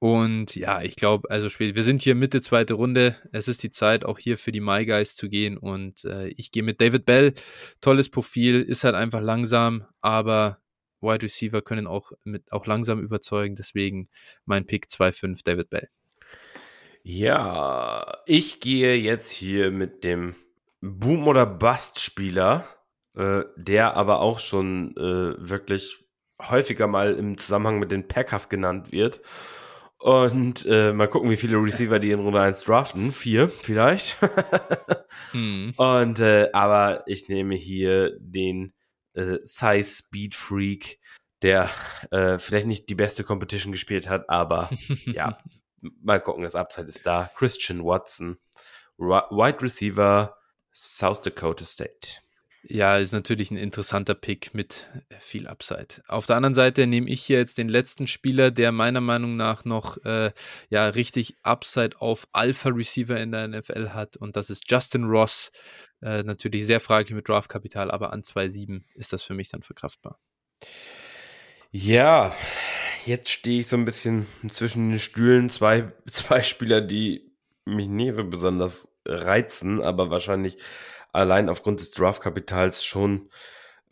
[0.00, 3.16] Und ja, ich glaube, also spät, wir sind hier Mitte zweite Runde.
[3.32, 5.58] Es ist die Zeit, auch hier für die My Guys zu gehen.
[5.58, 7.34] Und äh, ich gehe mit David Bell.
[7.82, 10.58] Tolles Profil, ist halt einfach langsam, aber
[11.02, 13.56] Wide Receiver können auch mit auch langsam überzeugen.
[13.56, 14.08] Deswegen
[14.46, 15.88] mein Pick 2-5, David Bell.
[17.02, 20.34] Ja, ich gehe jetzt hier mit dem
[20.80, 22.64] Boom- oder Bust-Spieler,
[23.14, 25.98] äh, der aber auch schon äh, wirklich
[26.40, 29.20] häufiger mal im Zusammenhang mit den Packers genannt wird.
[30.00, 33.12] Und äh, mal gucken, wie viele Receiver die in Runde 1 draften.
[33.12, 34.16] Vier vielleicht.
[35.32, 35.74] hm.
[35.76, 38.72] Und äh, aber ich nehme hier den
[39.12, 40.98] äh, Size Speed Freak,
[41.42, 41.68] der
[42.10, 44.70] äh, vielleicht nicht die beste Competition gespielt hat, aber
[45.04, 45.36] ja,
[46.02, 47.30] mal gucken, das Upside ist da.
[47.36, 48.38] Christian Watson,
[48.96, 50.34] Wide Receiver,
[50.72, 52.20] South Dakota State.
[52.62, 54.86] Ja, ist natürlich ein interessanter Pick mit
[55.18, 56.02] viel Upside.
[56.08, 59.64] Auf der anderen Seite nehme ich hier jetzt den letzten Spieler, der meiner Meinung nach
[59.64, 60.32] noch äh,
[60.68, 65.50] ja richtig Upside auf Alpha Receiver in der NFL hat und das ist Justin Ross.
[66.02, 70.18] Äh, natürlich sehr fraglich mit Draftkapital, aber an 2,7 ist das für mich dann verkraftbar.
[71.70, 72.34] Ja,
[73.06, 75.48] jetzt stehe ich so ein bisschen zwischen den Stühlen.
[75.48, 77.32] Zwei, zwei Spieler, die
[77.64, 80.58] mich nicht so besonders reizen, aber wahrscheinlich
[81.12, 83.30] allein aufgrund des Draftkapitals schon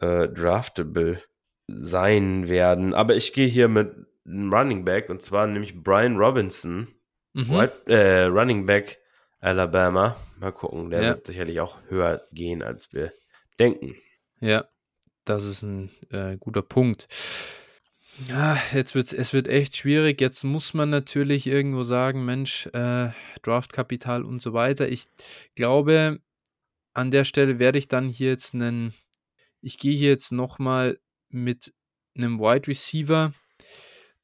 [0.00, 1.20] äh, draftable
[1.66, 2.94] sein werden.
[2.94, 3.92] Aber ich gehe hier mit
[4.26, 6.88] einem Running Back und zwar nämlich Brian Robinson,
[7.32, 7.50] mhm.
[7.50, 8.98] White, äh, Running Back
[9.40, 10.16] Alabama.
[10.38, 11.08] Mal gucken, der ja.
[11.10, 13.12] wird sicherlich auch höher gehen, als wir
[13.58, 13.94] denken.
[14.40, 14.66] Ja,
[15.24, 17.08] das ist ein äh, guter Punkt.
[18.26, 20.20] Ja, jetzt wird es wird echt schwierig.
[20.20, 23.10] Jetzt muss man natürlich irgendwo sagen, Mensch, äh,
[23.42, 24.88] Draftkapital und so weiter.
[24.88, 25.06] Ich
[25.54, 26.20] glaube,
[26.98, 28.92] an der Stelle werde ich dann hier jetzt einen,
[29.60, 30.98] ich gehe hier jetzt nochmal
[31.28, 31.72] mit
[32.16, 33.32] einem Wide Receiver.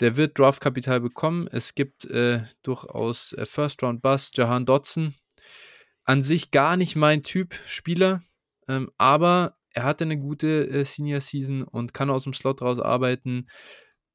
[0.01, 1.47] Der wird Draftkapital bekommen.
[1.47, 5.15] Es gibt äh, durchaus äh, First Round Bus, Jahan Dotson.
[6.03, 8.23] An sich gar nicht mein Typ Spieler,
[8.67, 12.81] ähm, aber er hatte eine gute äh, Senior Season und kann aus dem Slot raus
[12.81, 13.49] arbeiten.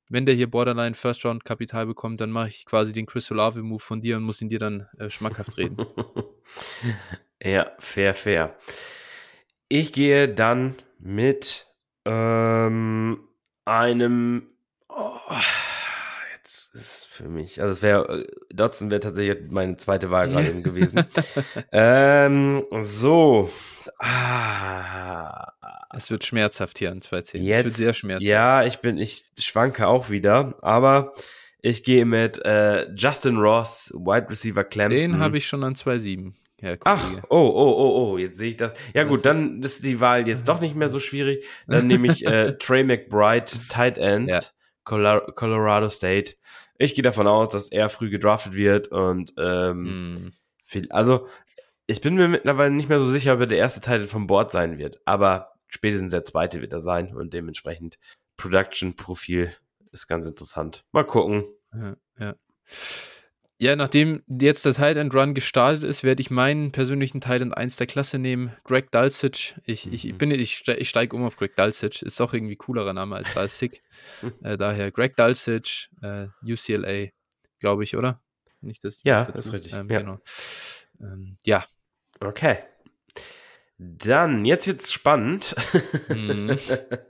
[0.09, 3.63] Wenn der hier Borderline First Round Kapital bekommt, dann mache ich quasi den Chris Olave
[3.63, 5.77] Move von dir und muss ihn dir dann äh, schmackhaft reden.
[7.43, 8.55] Ja, fair, fair.
[9.69, 11.67] Ich gehe dann mit
[12.05, 13.27] ähm,
[13.65, 14.49] einem.
[14.89, 15.11] Oh,
[16.35, 17.61] jetzt ist es für mich.
[17.61, 18.23] Also, es wäre.
[18.23, 21.05] Äh, Dotson wäre tatsächlich meine zweite Wahl gerade gewesen.
[21.71, 23.49] ähm, so.
[23.99, 25.53] Ah.
[25.95, 27.45] Es wird schmerzhaft hier an zwei Themen.
[27.45, 28.25] Jetzt, es wird sehr schmerzhaft.
[28.25, 31.13] Ja, ich bin, ich schwanke auch wieder, aber
[31.61, 35.13] ich gehe mit äh, Justin Ross, Wide Receiver Clemson.
[35.13, 36.33] Den habe ich schon an 2,7.
[36.61, 38.73] Ja, Ach, oh, oh, oh, oh, jetzt sehe ich das.
[38.93, 41.45] Ja das gut, dann ist die Wahl jetzt doch nicht mehr so schwierig.
[41.67, 44.41] Dann nehme ich äh, Trey McBride, Tight End, ja.
[44.83, 46.35] Colorado State.
[46.77, 50.33] Ich gehe davon aus, dass er früh gedraftet wird und ähm, mm.
[50.63, 51.27] viel, also
[51.87, 54.51] ich bin mir mittlerweile nicht mehr so sicher, ob er der erste Teil vom Board
[54.51, 57.99] sein wird, aber spätestens der zweite wird er sein und dementsprechend
[58.37, 59.51] Production-Profil
[59.91, 60.85] ist ganz interessant.
[60.91, 61.43] Mal gucken.
[61.73, 62.35] Ja, ja.
[63.61, 67.57] Ja, nachdem jetzt der Tight End Run gestartet ist, werde ich meinen persönlichen Tight End
[67.57, 69.55] 1 der Klasse nehmen, Greg Dulcich.
[69.65, 69.93] Ich, mhm.
[69.93, 73.33] ich bin ich, ich steige um auf Greg Dulcich, ist auch irgendwie coolerer Name als
[73.33, 73.83] Dulcich.
[74.43, 77.09] äh, daher Greg Dulcich, äh, UCLA,
[77.59, 78.21] glaube ich, oder?
[78.61, 79.01] Nicht das.
[79.03, 79.73] Ja, das ist richtig.
[79.73, 79.99] Ähm, ja.
[79.99, 80.19] Genau.
[81.01, 81.65] Ähm, ja.
[82.21, 82.59] Okay.
[83.77, 85.53] Dann, jetzt wird's spannend.
[86.07, 86.57] Mhm.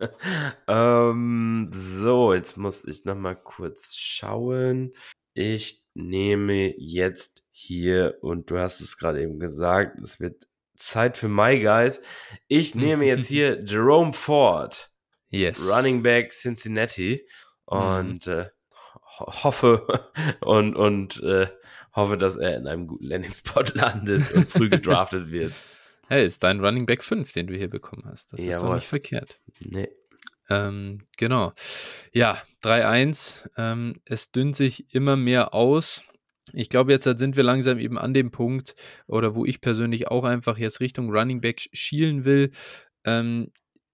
[0.68, 4.94] ähm, so, jetzt muss ich noch mal kurz schauen.
[5.36, 11.28] Ich nehme jetzt hier, und du hast es gerade eben gesagt, es wird Zeit für
[11.28, 12.02] My Guys.
[12.48, 14.90] Ich nehme jetzt hier Jerome Ford,
[15.30, 15.60] yes.
[15.70, 17.28] Running Back Cincinnati,
[17.66, 18.34] und mhm.
[18.34, 18.46] äh,
[19.20, 19.86] hoffe
[20.42, 21.48] und, und äh,
[21.94, 25.54] hoffe, dass er in einem guten Landing-Spot landet und früh gedraftet wird.
[26.08, 28.34] Hey, ist dein Running Back 5, den du hier bekommen hast.
[28.34, 28.56] Das Jawohl.
[28.56, 29.40] ist doch nicht verkehrt.
[29.64, 29.90] Nee.
[30.50, 31.54] Ähm, genau.
[32.12, 33.50] Ja, 3-1.
[33.58, 36.04] Ähm, es dünnt sich immer mehr aus.
[36.54, 38.76] Ich glaube, jetzt sind wir langsam eben an dem Punkt,
[39.08, 42.52] oder wo ich persönlich auch einfach jetzt Richtung Running Back schielen will.
[43.04, 43.52] Ähm,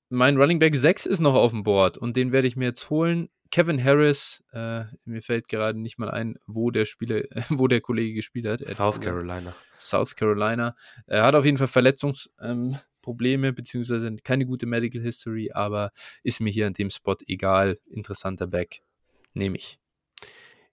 [0.10, 2.90] mein Running Back 6 ist noch auf dem Board und den werde ich mir jetzt
[2.90, 3.30] holen.
[3.52, 8.14] Kevin Harris, äh, mir fällt gerade nicht mal ein, wo der Spieler, wo der Kollege
[8.14, 8.76] gespielt hat.
[8.76, 9.54] South Carolina.
[9.80, 10.76] South Carolina.
[11.08, 15.92] Er hat auf jeden Fall Verletzungs, ähm, Probleme, beziehungsweise keine gute Medical History, aber
[16.24, 17.78] ist mir hier an dem Spot egal.
[17.86, 18.82] Interessanter Back.
[19.34, 19.80] Nehme ich.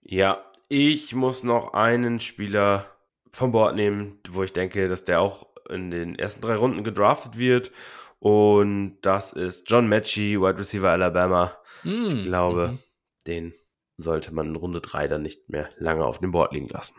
[0.01, 2.89] Ja, ich muss noch einen Spieler
[3.31, 7.37] vom Board nehmen, wo ich denke, dass der auch in den ersten drei Runden gedraftet
[7.37, 7.71] wird.
[8.17, 11.55] Und das ist John Matchy, Wide Receiver Alabama.
[11.83, 12.79] Mm, ich glaube, mhm.
[13.27, 13.53] den
[13.97, 16.95] sollte man in Runde 3 dann nicht mehr lange auf dem Board liegen lassen.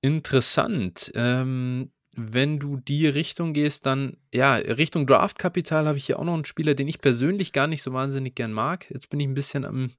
[0.00, 1.12] Interessant.
[1.14, 6.34] Ähm, wenn du die Richtung gehst, dann, ja, Richtung Draftkapital habe ich hier auch noch
[6.34, 8.90] einen Spieler, den ich persönlich gar nicht so wahnsinnig gern mag.
[8.90, 9.92] Jetzt bin ich ein bisschen am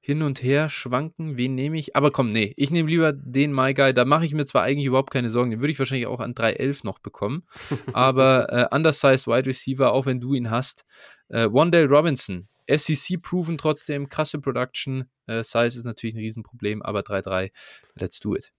[0.00, 1.36] Hin und Her schwanken.
[1.36, 1.94] Wen nehme ich?
[1.94, 3.92] Aber komm, nee, ich nehme lieber den My Guy.
[3.92, 5.50] Da mache ich mir zwar eigentlich überhaupt keine Sorgen.
[5.50, 7.44] Den würde ich wahrscheinlich auch an 3.11 noch bekommen.
[7.92, 10.86] Aber äh, undersized Wide Receiver, auch wenn du ihn hast.
[11.28, 12.48] Äh, Wandale Robinson.
[12.70, 15.10] SEC proven trotzdem, krasse Production.
[15.26, 17.50] Äh, Size ist natürlich ein Riesenproblem, aber 3-3.
[17.94, 18.52] Let's do it.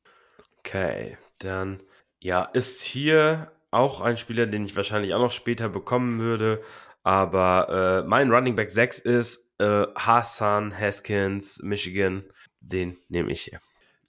[0.60, 1.80] Okay, dann
[2.20, 6.62] ja, ist hier auch ein Spieler, den ich wahrscheinlich auch noch später bekommen würde,
[7.04, 12.24] Aber äh, mein Running Back 6 ist äh, Hassan Haskins, Michigan.
[12.60, 13.60] Den nehme ich hier.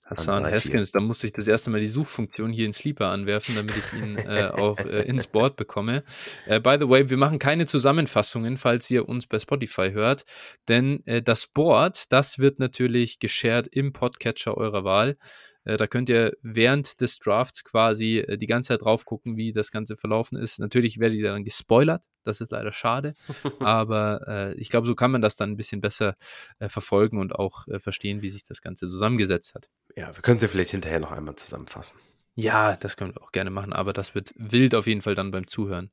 [0.02, 3.76] Hassan Haskins, da musste ich das erste Mal die Suchfunktion hier in Sleeper anwerfen, damit
[3.76, 6.02] ich ihn äh, auch äh, ins Board bekomme.
[6.46, 10.24] Äh, by the way, wir machen keine Zusammenfassungen, falls ihr uns bei Spotify hört,
[10.68, 15.16] denn äh, das Board, das wird natürlich geshared im Podcatcher eurer Wahl.
[15.64, 19.52] Äh, da könnt ihr während des Drafts quasi äh, die ganze Zeit drauf gucken, wie
[19.52, 20.58] das Ganze verlaufen ist.
[20.58, 23.14] Natürlich werdet ihr dann gespoilert, das ist leider schade,
[23.60, 26.14] aber äh, ich glaube, so kann man das dann ein bisschen besser
[26.58, 29.68] äh, verfolgen und auch äh, verstehen, wie sich das Ganze zusammengesetzt hat.
[29.96, 31.96] Ja, wir können sie vielleicht hinterher noch einmal zusammenfassen.
[32.40, 35.30] Ja, das können wir auch gerne machen, aber das wird wild auf jeden Fall dann
[35.30, 35.90] beim Zuhören.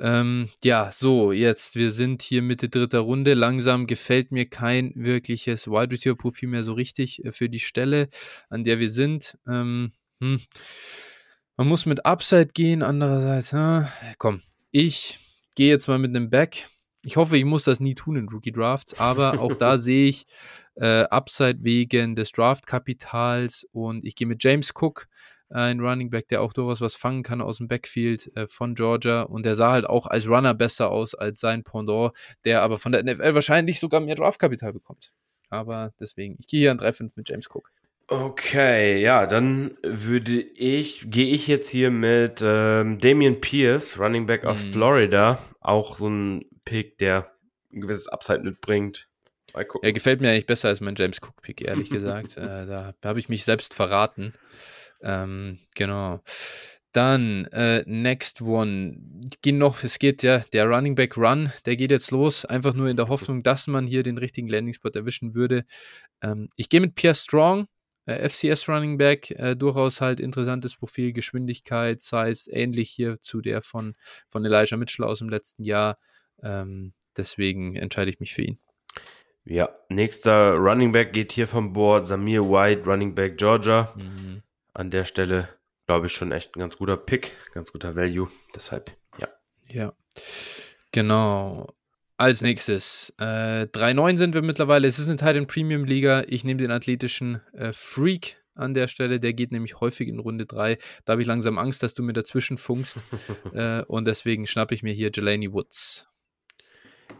[0.00, 3.34] Ähm, ja, so, jetzt, wir sind hier Mitte dritter Runde.
[3.34, 8.08] Langsam gefällt mir kein wirkliches Wide Receiver Profil mehr so richtig äh, für die Stelle,
[8.48, 9.38] an der wir sind.
[9.46, 10.40] Ähm, hm.
[11.56, 13.84] Man muss mit Upside gehen, andererseits, äh,
[14.18, 14.42] komm,
[14.72, 15.20] ich
[15.54, 16.66] gehe jetzt mal mit einem Back.
[17.04, 20.26] Ich hoffe, ich muss das nie tun in Rookie Drafts, aber auch da sehe ich
[20.74, 25.06] äh, Upside wegen des Draftkapitals und ich gehe mit James Cook
[25.50, 29.22] ein Running Back, der auch durchaus was fangen kann aus dem Backfield äh, von Georgia.
[29.22, 32.12] Und der sah halt auch als Runner besser aus als sein Pendant,
[32.44, 35.12] der aber von der NFL wahrscheinlich sogar mehr Draftkapital bekommt.
[35.50, 37.70] Aber deswegen, ich gehe hier an 3-5 mit James Cook.
[38.10, 44.46] Okay, ja, dann würde ich, gehe ich jetzt hier mit ähm, Damian Pierce, Running Back
[44.46, 44.70] aus mhm.
[44.70, 45.38] Florida.
[45.60, 47.30] Auch so ein Pick, der
[47.72, 49.08] ein gewisses Upside mitbringt.
[49.54, 52.36] Er gefällt mir eigentlich besser als mein James Cook-Pick, ehrlich gesagt.
[52.36, 54.34] äh, da habe ich mich selbst verraten.
[55.00, 56.20] Ähm, genau.
[56.92, 58.96] Dann, äh, next one.
[59.42, 62.88] Gehen noch, es geht ja, der Running Back Run, der geht jetzt los, einfach nur
[62.88, 65.64] in der Hoffnung, dass man hier den richtigen Landing Spot erwischen würde.
[66.22, 67.68] Ähm, ich gehe mit Pierre Strong,
[68.06, 73.60] äh, FCS Running Back, äh, durchaus halt interessantes Profil, Geschwindigkeit, Size, ähnlich hier zu der
[73.60, 73.94] von,
[74.28, 75.98] von Elijah Mitchell aus dem letzten Jahr.
[76.42, 78.58] Ähm, deswegen entscheide ich mich für ihn.
[79.44, 83.94] Ja, nächster Running Back geht hier vom Board, Samir White, Running Back Georgia.
[83.94, 84.42] Mhm
[84.78, 85.48] an der Stelle,
[85.86, 88.28] glaube ich, schon echt ein ganz guter Pick, ganz guter Value.
[88.54, 89.28] Deshalb, ja.
[89.66, 89.92] Ja,
[90.92, 91.66] genau.
[92.16, 94.86] Als nächstes, äh, 3-9 sind wir mittlerweile.
[94.86, 96.24] Es ist eine Titan Premium Liga.
[96.28, 99.20] Ich nehme den athletischen äh, Freak an der Stelle.
[99.20, 100.78] Der geht nämlich häufig in Runde 3.
[101.04, 102.98] Da habe ich langsam Angst, dass du mir dazwischen funkst.
[103.52, 106.08] äh, und deswegen schnappe ich mir hier Jelani Woods.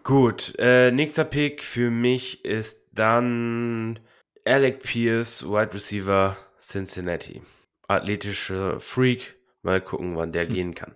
[0.05, 3.99] Gut, äh, nächster Pick für mich ist dann
[4.45, 7.43] Alec Pierce, Wide Receiver Cincinnati.
[7.87, 9.37] Athletischer Freak.
[9.63, 10.55] Mal gucken, wann der hm.
[10.55, 10.95] gehen kann.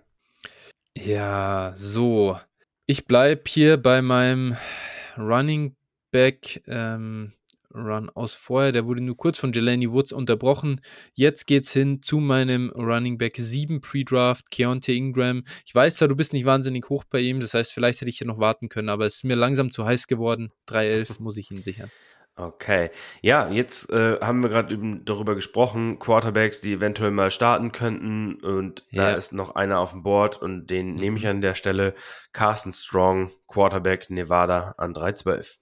[0.97, 2.39] Ja, so.
[2.85, 4.57] Ich bleibe hier bei meinem
[5.17, 5.75] Running
[6.11, 7.33] Back ähm,
[7.73, 8.71] Run aus vorher.
[8.71, 10.81] Der wurde nur kurz von Jelani Woods unterbrochen.
[11.13, 15.43] Jetzt geht's hin zu meinem Running Back 7 Pre-Draft, Keontae Ingram.
[15.65, 18.19] Ich weiß zwar, du bist nicht wahnsinnig hoch bei ihm, das heißt, vielleicht hätte ich
[18.19, 20.51] hier noch warten können, aber es ist mir langsam zu heiß geworden.
[20.67, 21.91] 3-11 muss ich ihn sichern.
[22.35, 22.89] Okay.
[23.21, 28.35] Ja, jetzt äh, haben wir gerade darüber gesprochen, Quarterbacks, die eventuell mal starten könnten.
[28.43, 29.11] Und ja.
[29.11, 30.95] da ist noch einer auf dem Board und den mhm.
[30.95, 31.93] nehme ich an der Stelle.
[32.31, 35.59] Carson Strong, Quarterback Nevada an 312.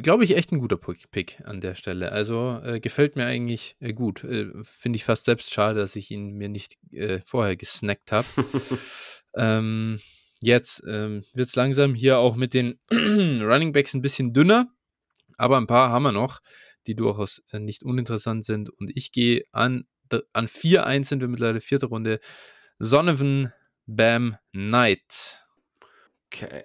[0.00, 2.10] Glaube ich echt ein guter Pick an der Stelle.
[2.10, 4.24] Also äh, gefällt mir eigentlich äh, gut.
[4.24, 8.26] Äh, Finde ich fast selbst schade, dass ich ihn mir nicht äh, vorher gesnackt habe.
[9.36, 10.00] ähm,
[10.40, 14.72] jetzt ähm, wird es langsam hier auch mit den Running Backs ein bisschen dünner.
[15.38, 16.40] Aber ein paar haben wir noch,
[16.86, 18.68] die durchaus äh, nicht uninteressant sind.
[18.68, 19.86] Und ich gehe an,
[20.32, 22.20] an 4-1 sind wir mittlerweile, vierte Runde.
[22.78, 23.52] Sonovan
[23.86, 25.42] Bam Knight.
[26.26, 26.64] Okay.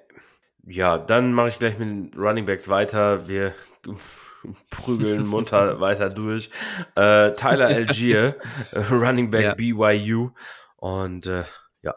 [0.66, 3.28] Ja, dann mache ich gleich mit den Running Backs weiter.
[3.28, 3.54] Wir
[4.70, 6.50] prügeln munter weiter durch.
[6.96, 8.38] Äh, Tyler Algier,
[8.74, 9.56] Running Back ja.
[9.56, 10.32] BYU.
[10.78, 11.44] Und äh,
[11.82, 11.96] ja,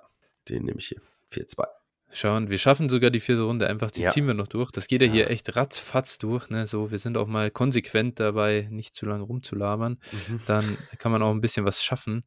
[0.48, 1.00] den nehme ich hier.
[1.32, 1.75] 4-2.
[2.16, 4.08] Schauen, wir schaffen sogar die vierte Runde einfach, die ja.
[4.08, 4.70] ziehen wir noch durch.
[4.70, 6.64] Das geht ja, ja, hier echt ratzfatz durch, ne?
[6.64, 9.98] So, wir sind auch mal konsequent dabei, nicht zu lange rumzulabern.
[10.28, 10.40] Mhm.
[10.46, 12.24] Dann kann man auch ein bisschen was schaffen.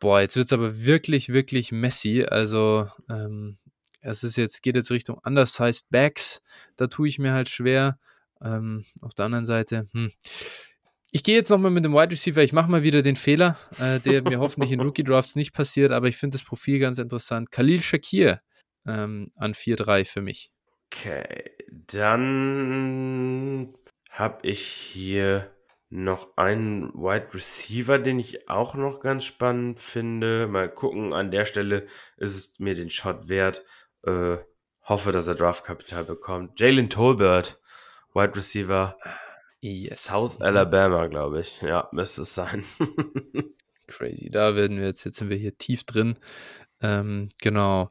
[0.00, 2.26] Boah, jetzt wird es aber wirklich, wirklich messy.
[2.28, 3.56] Also, ähm,
[4.02, 6.42] es ist jetzt, geht jetzt Richtung undersized Backs.
[6.76, 7.98] Da tue ich mir halt schwer.
[8.42, 10.12] Ähm, auf der anderen Seite, hm.
[11.10, 12.42] Ich gehe jetzt nochmal mit dem Wide Receiver.
[12.42, 15.90] Ich mache mal wieder den Fehler, äh, der mir hoffentlich in Rookie Drafts nicht passiert,
[15.90, 17.50] aber ich finde das Profil ganz interessant.
[17.50, 18.42] Khalil Shakir
[18.86, 20.52] ähm, an 4-3 für mich.
[20.86, 23.74] Okay, dann
[24.10, 25.50] habe ich hier
[25.88, 30.46] noch einen Wide Receiver, den ich auch noch ganz spannend finde.
[30.46, 31.86] Mal gucken, an der Stelle
[32.16, 33.64] ist es mir den Shot wert.
[34.04, 34.38] Äh,
[34.84, 36.58] hoffe, dass er Draftkapital bekommt.
[36.58, 37.60] Jalen Tolbert,
[38.14, 38.98] Wide Receiver.
[39.60, 40.04] Yes.
[40.04, 41.62] South Alabama, glaube ich.
[41.62, 42.64] Ja, müsste es sein.
[43.86, 44.30] Crazy.
[44.30, 46.18] Da werden wir jetzt, jetzt sind wir hier tief drin.
[46.80, 47.90] Ähm, genau.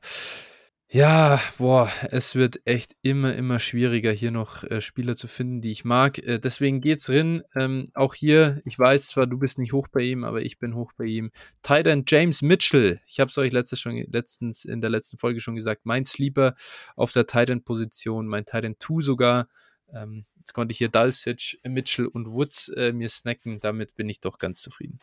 [0.94, 5.72] Ja, boah, es wird echt immer, immer schwieriger, hier noch äh, Spieler zu finden, die
[5.72, 6.18] ich mag.
[6.18, 7.44] Äh, deswegen geht's drin.
[7.56, 10.76] Ähm, auch hier, ich weiß zwar, du bist nicht hoch bei ihm, aber ich bin
[10.76, 11.32] hoch bei ihm.
[11.64, 13.00] Titan James Mitchell.
[13.06, 15.86] Ich habe es euch letztes schon, letztens in der letzten Folge schon gesagt.
[15.86, 16.56] Mein Sleeper
[16.98, 19.48] auf der Titan-Position, mein Titan 2 sogar.
[19.94, 23.62] Ähm, jetzt konnte ich hier Dulcich, Mitchell und Woods äh, mir snacken.
[23.62, 25.00] Damit bin ich doch ganz zufrieden.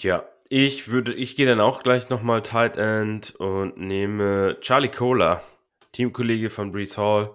[0.00, 5.42] Ja, ich würde, ich gehe dann auch gleich nochmal Tight End und nehme Charlie Kohler,
[5.92, 7.34] Teamkollege von Brees Hall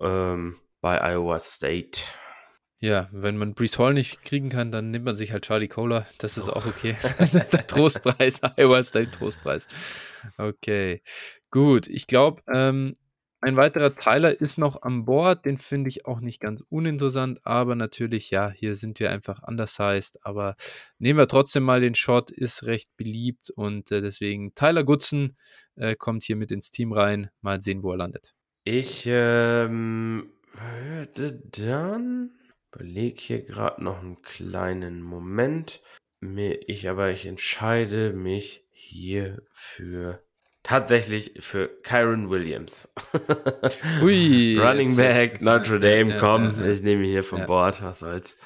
[0.00, 2.00] ähm, bei Iowa State.
[2.80, 6.06] Ja, wenn man Brees Hall nicht kriegen kann, dann nimmt man sich halt Charlie Kohler.
[6.18, 6.96] Das ist auch okay.
[7.52, 9.66] Der Trostpreis, Iowa State Trostpreis.
[10.36, 11.02] Okay,
[11.50, 11.86] gut.
[11.86, 12.94] Ich glaube, ähm,
[13.44, 17.74] ein weiterer Teiler ist noch an Bord, den finde ich auch nicht ganz uninteressant, aber
[17.74, 20.56] natürlich, ja, hier sind wir einfach undersized, aber
[20.98, 25.36] nehmen wir trotzdem mal den Shot, ist recht beliebt und äh, deswegen Tyler Goodson
[25.76, 28.34] äh, kommt hier mit ins Team rein, mal sehen, wo er landet.
[28.64, 32.30] Ich ähm, würde dann,
[32.72, 35.82] überlege hier gerade noch einen kleinen Moment,
[36.22, 40.23] ich aber ich entscheide mich hier für
[40.64, 42.92] tatsächlich für Kyron Williams.
[44.02, 48.00] Ui, Running Back, Notre Dame, ja, komm, ja, ja, ich nehme hier vom Bord, was
[48.00, 48.36] soll's.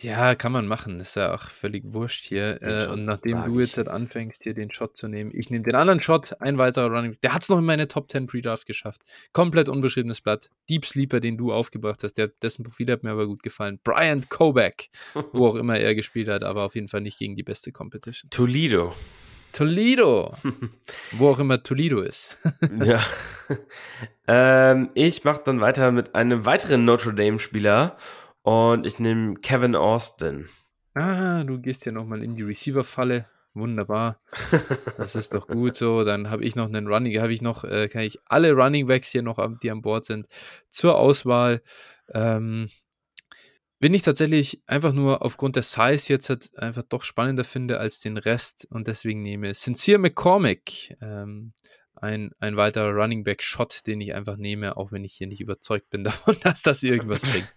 [0.00, 1.00] Ja, kann man machen.
[1.00, 2.62] Ist ja auch völlig wurscht hier.
[2.62, 5.74] Äh, und nachdem du jetzt halt anfängst, hier den Shot zu nehmen, ich nehme den
[5.74, 7.16] anderen Shot, ein weiterer Running.
[7.22, 9.02] Der hat es noch in meine Top 10 Pre-Draft geschafft.
[9.32, 10.50] Komplett unbeschriebenes Blatt.
[10.70, 13.80] Deep Sleeper, den du aufgebracht hast, der, dessen Profil hat mir aber gut gefallen.
[13.82, 14.90] Brian Kobeck,
[15.32, 18.30] wo auch immer er gespielt hat, aber auf jeden Fall nicht gegen die beste Competition.
[18.30, 18.94] Toledo.
[19.58, 20.32] Toledo.
[21.10, 22.30] Wo auch immer Toledo ist.
[22.80, 23.02] ja.
[24.28, 27.96] Ähm, ich mache dann weiter mit einem weiteren Notre Dame-Spieler
[28.42, 30.46] und ich nehme Kevin Austin.
[30.94, 33.26] Ah, du gehst ja nochmal in die Receiver-Falle.
[33.52, 34.20] Wunderbar.
[34.96, 36.04] Das ist doch gut so.
[36.04, 39.10] Dann habe ich noch einen Running, habe ich noch, äh, kann ich alle Running Backs
[39.10, 40.28] hier noch, die an Bord sind,
[40.68, 41.62] zur Auswahl.
[42.14, 42.68] Ähm,
[43.80, 48.00] Wen ich tatsächlich einfach nur aufgrund der Size jetzt halt einfach doch spannender finde als
[48.00, 50.96] den Rest und deswegen nehme Sincere McCormick.
[51.00, 51.52] Ähm,
[51.94, 55.40] ein, ein weiterer Running Back Shot, den ich einfach nehme, auch wenn ich hier nicht
[55.40, 57.52] überzeugt bin davon, dass das irgendwas bringt.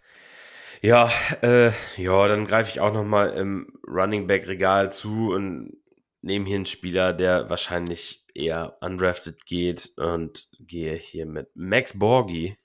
[0.81, 1.11] Ja,
[1.43, 5.77] äh, ja, dann greife ich auch nochmal im Running Back Regal zu und
[6.22, 12.57] nehme hier einen Spieler, der wahrscheinlich eher undrafted geht und gehe hier mit Max Borgi.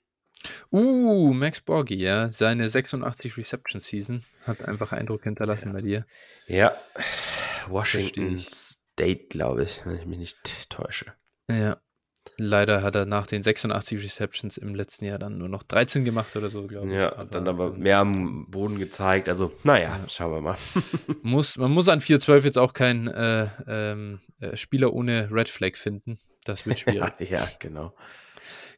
[0.71, 2.31] Uh, Max Borgi, ja.
[2.31, 5.73] Seine 86 Reception Season hat einfach Eindruck hinterlassen ja.
[5.73, 6.05] bei dir.
[6.47, 6.71] Ja.
[7.67, 11.13] Washington State, glaube ich, wenn ich mich nicht täusche.
[11.49, 11.77] Ja.
[12.37, 16.35] Leider hat er nach den 86 Receptions im letzten Jahr dann nur noch 13 gemacht
[16.35, 16.93] oder so, glaube ich.
[16.93, 19.29] Ja, aber, dann aber ähm, mehr am Boden gezeigt.
[19.29, 20.09] Also, naja, ja.
[20.09, 20.57] schauen wir mal.
[21.23, 25.75] muss, man muss an 4-12 jetzt auch keinen äh, ähm, äh, Spieler ohne Red Flag
[25.77, 26.19] finden.
[26.45, 27.29] Das wird schwierig.
[27.29, 27.93] ja, genau.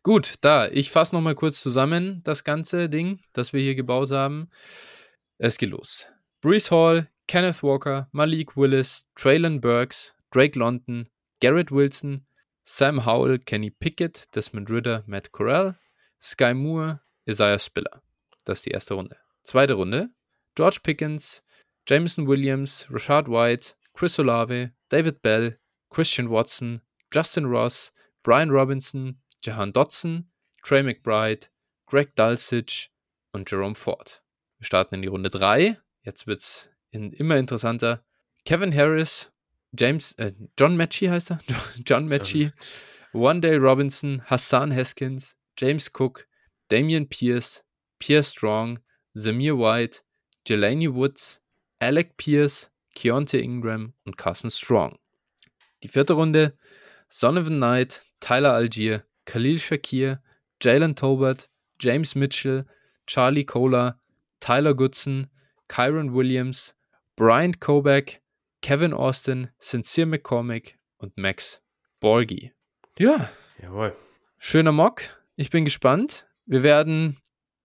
[0.04, 4.50] Gut, da, ich fasse nochmal kurz zusammen das ganze Ding, das wir hier gebaut haben.
[5.38, 6.08] Es geht los.
[6.42, 11.10] Brees Hall, Kenneth Walker, Malik Willis, Traylon Burks, Drake London,
[11.42, 12.26] Garrett Wilson,
[12.64, 15.78] Sam Howell, Kenny Pickett, Desmond Ritter, Matt Corral,
[16.22, 18.02] Sky Moore, Isaiah Spiller.
[18.46, 19.18] Das ist die erste Runde.
[19.44, 20.10] Zweite Runde.
[20.56, 21.44] George Pickens,
[21.88, 25.60] Jameson Williams, Rashad White, Chris Olave, David Bell,
[25.90, 26.82] Christian Watson,
[27.12, 27.92] Justin Ross,
[28.24, 30.30] Brian Robinson, Jahan Dotson,
[30.64, 31.48] Trey McBride,
[31.86, 32.92] Greg Dulcich
[33.32, 34.22] und Jerome Ford.
[34.58, 35.80] Wir starten in die Runde 3.
[36.02, 38.04] Jetzt wird es in, immer interessanter.
[38.46, 39.32] Kevin Harris,
[39.78, 41.40] James, äh, John Matchy heißt er?
[41.86, 42.52] John Matchy,
[43.14, 46.28] One Day Robinson, Hassan Haskins, James Cook,
[46.70, 47.64] Damian Pierce,
[48.00, 48.80] Pierre Strong,
[49.16, 50.02] Zamir White,
[50.48, 51.42] Jelani Woods,
[51.80, 55.00] Alec Pierce, Keontae Ingram und Carson Strong.
[55.84, 56.58] Die vierte Runde,
[57.10, 60.24] Sonovan Knight, Tyler Algier, Khalil Shakir,
[60.60, 61.50] Jalen Tobert,
[61.80, 62.66] James Mitchell,
[63.06, 64.00] Charlie Kohler,
[64.40, 65.28] Tyler Goodson,
[65.68, 66.76] Kyron Williams,
[67.16, 68.24] Brian Kobeck,
[68.64, 71.62] Kevin Austin, Sincere McCormick und Max
[72.00, 72.54] Borgi.
[72.98, 73.30] Ja.
[73.62, 73.96] Jawohl.
[74.40, 75.04] Schöner Mock.
[75.36, 76.26] Ich bin gespannt.
[76.48, 77.20] Wir werden,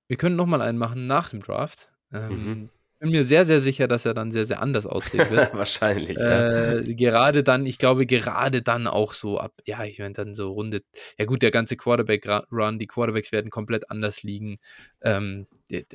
[0.07, 1.89] wir können nochmal einen machen nach dem Draft.
[2.13, 2.71] Ähm, mhm
[3.05, 5.53] bin mir sehr, sehr sicher, dass er dann sehr, sehr anders aussehen wird.
[5.55, 6.95] Wahrscheinlich, äh, ja.
[6.95, 10.83] Gerade dann, ich glaube, gerade dann auch so ab, ja, ich meine, dann so Runde,
[11.19, 14.57] ja gut, der ganze Quarterback-Run, die Quarterbacks werden komplett anders liegen.
[15.03, 15.47] Ähm,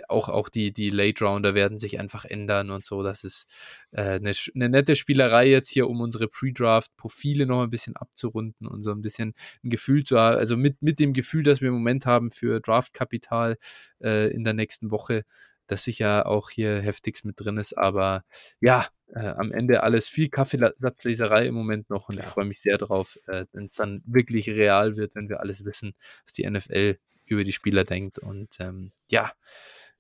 [0.08, 3.02] auch, auch die, die Late-Rounder werden sich einfach ändern und so.
[3.02, 3.48] Das ist
[3.90, 8.84] äh, eine, eine nette Spielerei jetzt hier, um unsere Pre-Draft-Profile noch ein bisschen abzurunden und
[8.84, 9.34] so ein bisschen
[9.64, 12.60] ein Gefühl zu haben, also mit, mit dem Gefühl, das wir im Moment haben für
[12.60, 13.58] Draft-Kapital
[14.00, 15.24] äh, in der nächsten Woche
[15.72, 17.78] dass sicher auch hier heftigst mit drin ist.
[17.78, 18.24] Aber
[18.60, 22.22] ja, äh, am Ende alles viel Kaffeesatzleserei im Moment noch und ja.
[22.22, 25.66] ich freue mich sehr drauf, äh, wenn es dann wirklich real wird, wenn wir alles
[25.66, 25.94] wissen,
[26.26, 28.20] was die NFL über die Spieler denkt.
[28.20, 29.32] Und ähm, ja,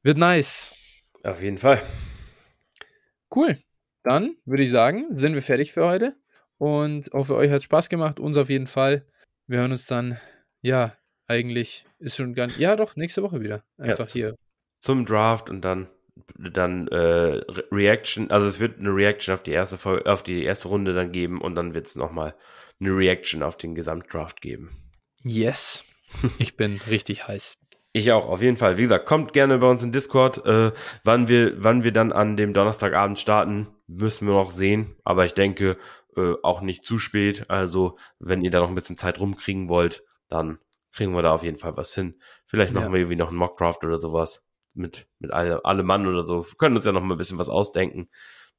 [0.03, 0.73] wird nice.
[1.23, 1.81] Auf jeden Fall.
[3.33, 3.57] Cool.
[4.03, 6.15] Dann würde ich sagen, sind wir fertig für heute.
[6.57, 9.05] Und auch für euch hat es Spaß gemacht, uns auf jeden Fall.
[9.47, 10.19] Wir hören uns dann,
[10.61, 10.95] ja,
[11.27, 13.63] eigentlich ist schon ganz, ja doch, nächste Woche wieder.
[13.77, 14.35] Einfach ja, hier.
[14.79, 15.89] Zum Draft und dann
[16.37, 17.41] dann äh,
[17.71, 21.11] Reaction, also es wird eine Reaction auf die erste Folge, auf die erste Runde dann
[21.11, 22.35] geben und dann wird es nochmal
[22.79, 24.69] eine Reaction auf den Gesamtdraft geben.
[25.23, 25.83] Yes.
[26.39, 27.57] Ich bin richtig heiß.
[27.93, 28.77] Ich auch, auf jeden Fall.
[28.77, 30.43] Wie gesagt, kommt gerne bei uns in Discord.
[30.43, 30.71] Äh,
[31.03, 34.95] wann, wir, wann wir dann an dem Donnerstagabend starten, müssen wir noch sehen.
[35.03, 35.77] Aber ich denke,
[36.15, 37.49] äh, auch nicht zu spät.
[37.49, 40.57] Also, wenn ihr da noch ein bisschen Zeit rumkriegen wollt, dann
[40.95, 42.15] kriegen wir da auf jeden Fall was hin.
[42.47, 42.93] Vielleicht machen ja.
[42.93, 44.43] wir irgendwie noch einen Mockdraft oder sowas
[44.73, 46.45] mit, mit alle, alle Mann oder so.
[46.57, 48.09] Können uns ja noch mal ein bisschen was ausdenken.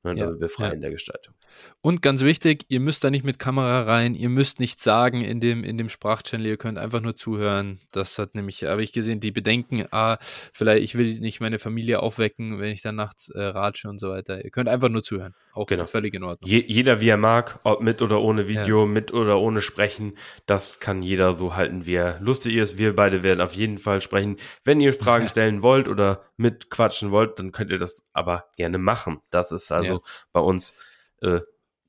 [0.03, 0.73] Ne, ja, da wir frei ja.
[0.73, 1.35] in der Gestaltung.
[1.83, 5.41] Und ganz wichtig, ihr müsst da nicht mit Kamera rein, ihr müsst nichts sagen in
[5.41, 7.81] dem, in dem Sprachchannel, ihr könnt einfach nur zuhören.
[7.91, 10.17] Das hat nämlich, habe ich gesehen, die Bedenken, ah,
[10.55, 14.09] vielleicht, ich will nicht meine Familie aufwecken, wenn ich dann nachts äh, ratsche und so
[14.09, 14.43] weiter.
[14.43, 15.35] Ihr könnt einfach nur zuhören.
[15.53, 15.85] Auch genau.
[15.85, 16.49] völlig in Ordnung.
[16.49, 18.87] Je, jeder wie er mag, ob mit oder ohne Video, ja.
[18.87, 20.17] mit oder ohne Sprechen,
[20.47, 22.79] das kann jeder so halten, wie er lustig ist.
[22.79, 24.37] Wir beide werden auf jeden Fall sprechen.
[24.65, 29.21] Wenn ihr Fragen stellen wollt oder mitquatschen wollt, dann könnt ihr das aber gerne machen.
[29.31, 30.11] Das ist also also ja.
[30.33, 30.75] bei uns
[31.23, 31.41] äh,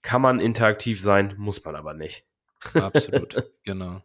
[0.01, 2.25] kann man interaktiv sein, muss man aber nicht.
[2.73, 4.01] Absolut, genau.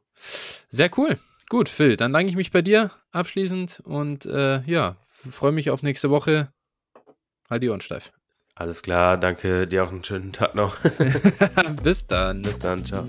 [0.71, 1.19] Sehr cool.
[1.49, 5.83] Gut, Phil, dann danke ich mich bei dir abschließend und äh, ja, freue mich auf
[5.83, 6.53] nächste Woche.
[7.49, 8.13] Halt die Ohren steif.
[8.55, 10.77] Alles klar, danke dir auch einen schönen Tag noch.
[11.83, 12.43] Bis dann.
[12.43, 13.07] Bis dann, ciao.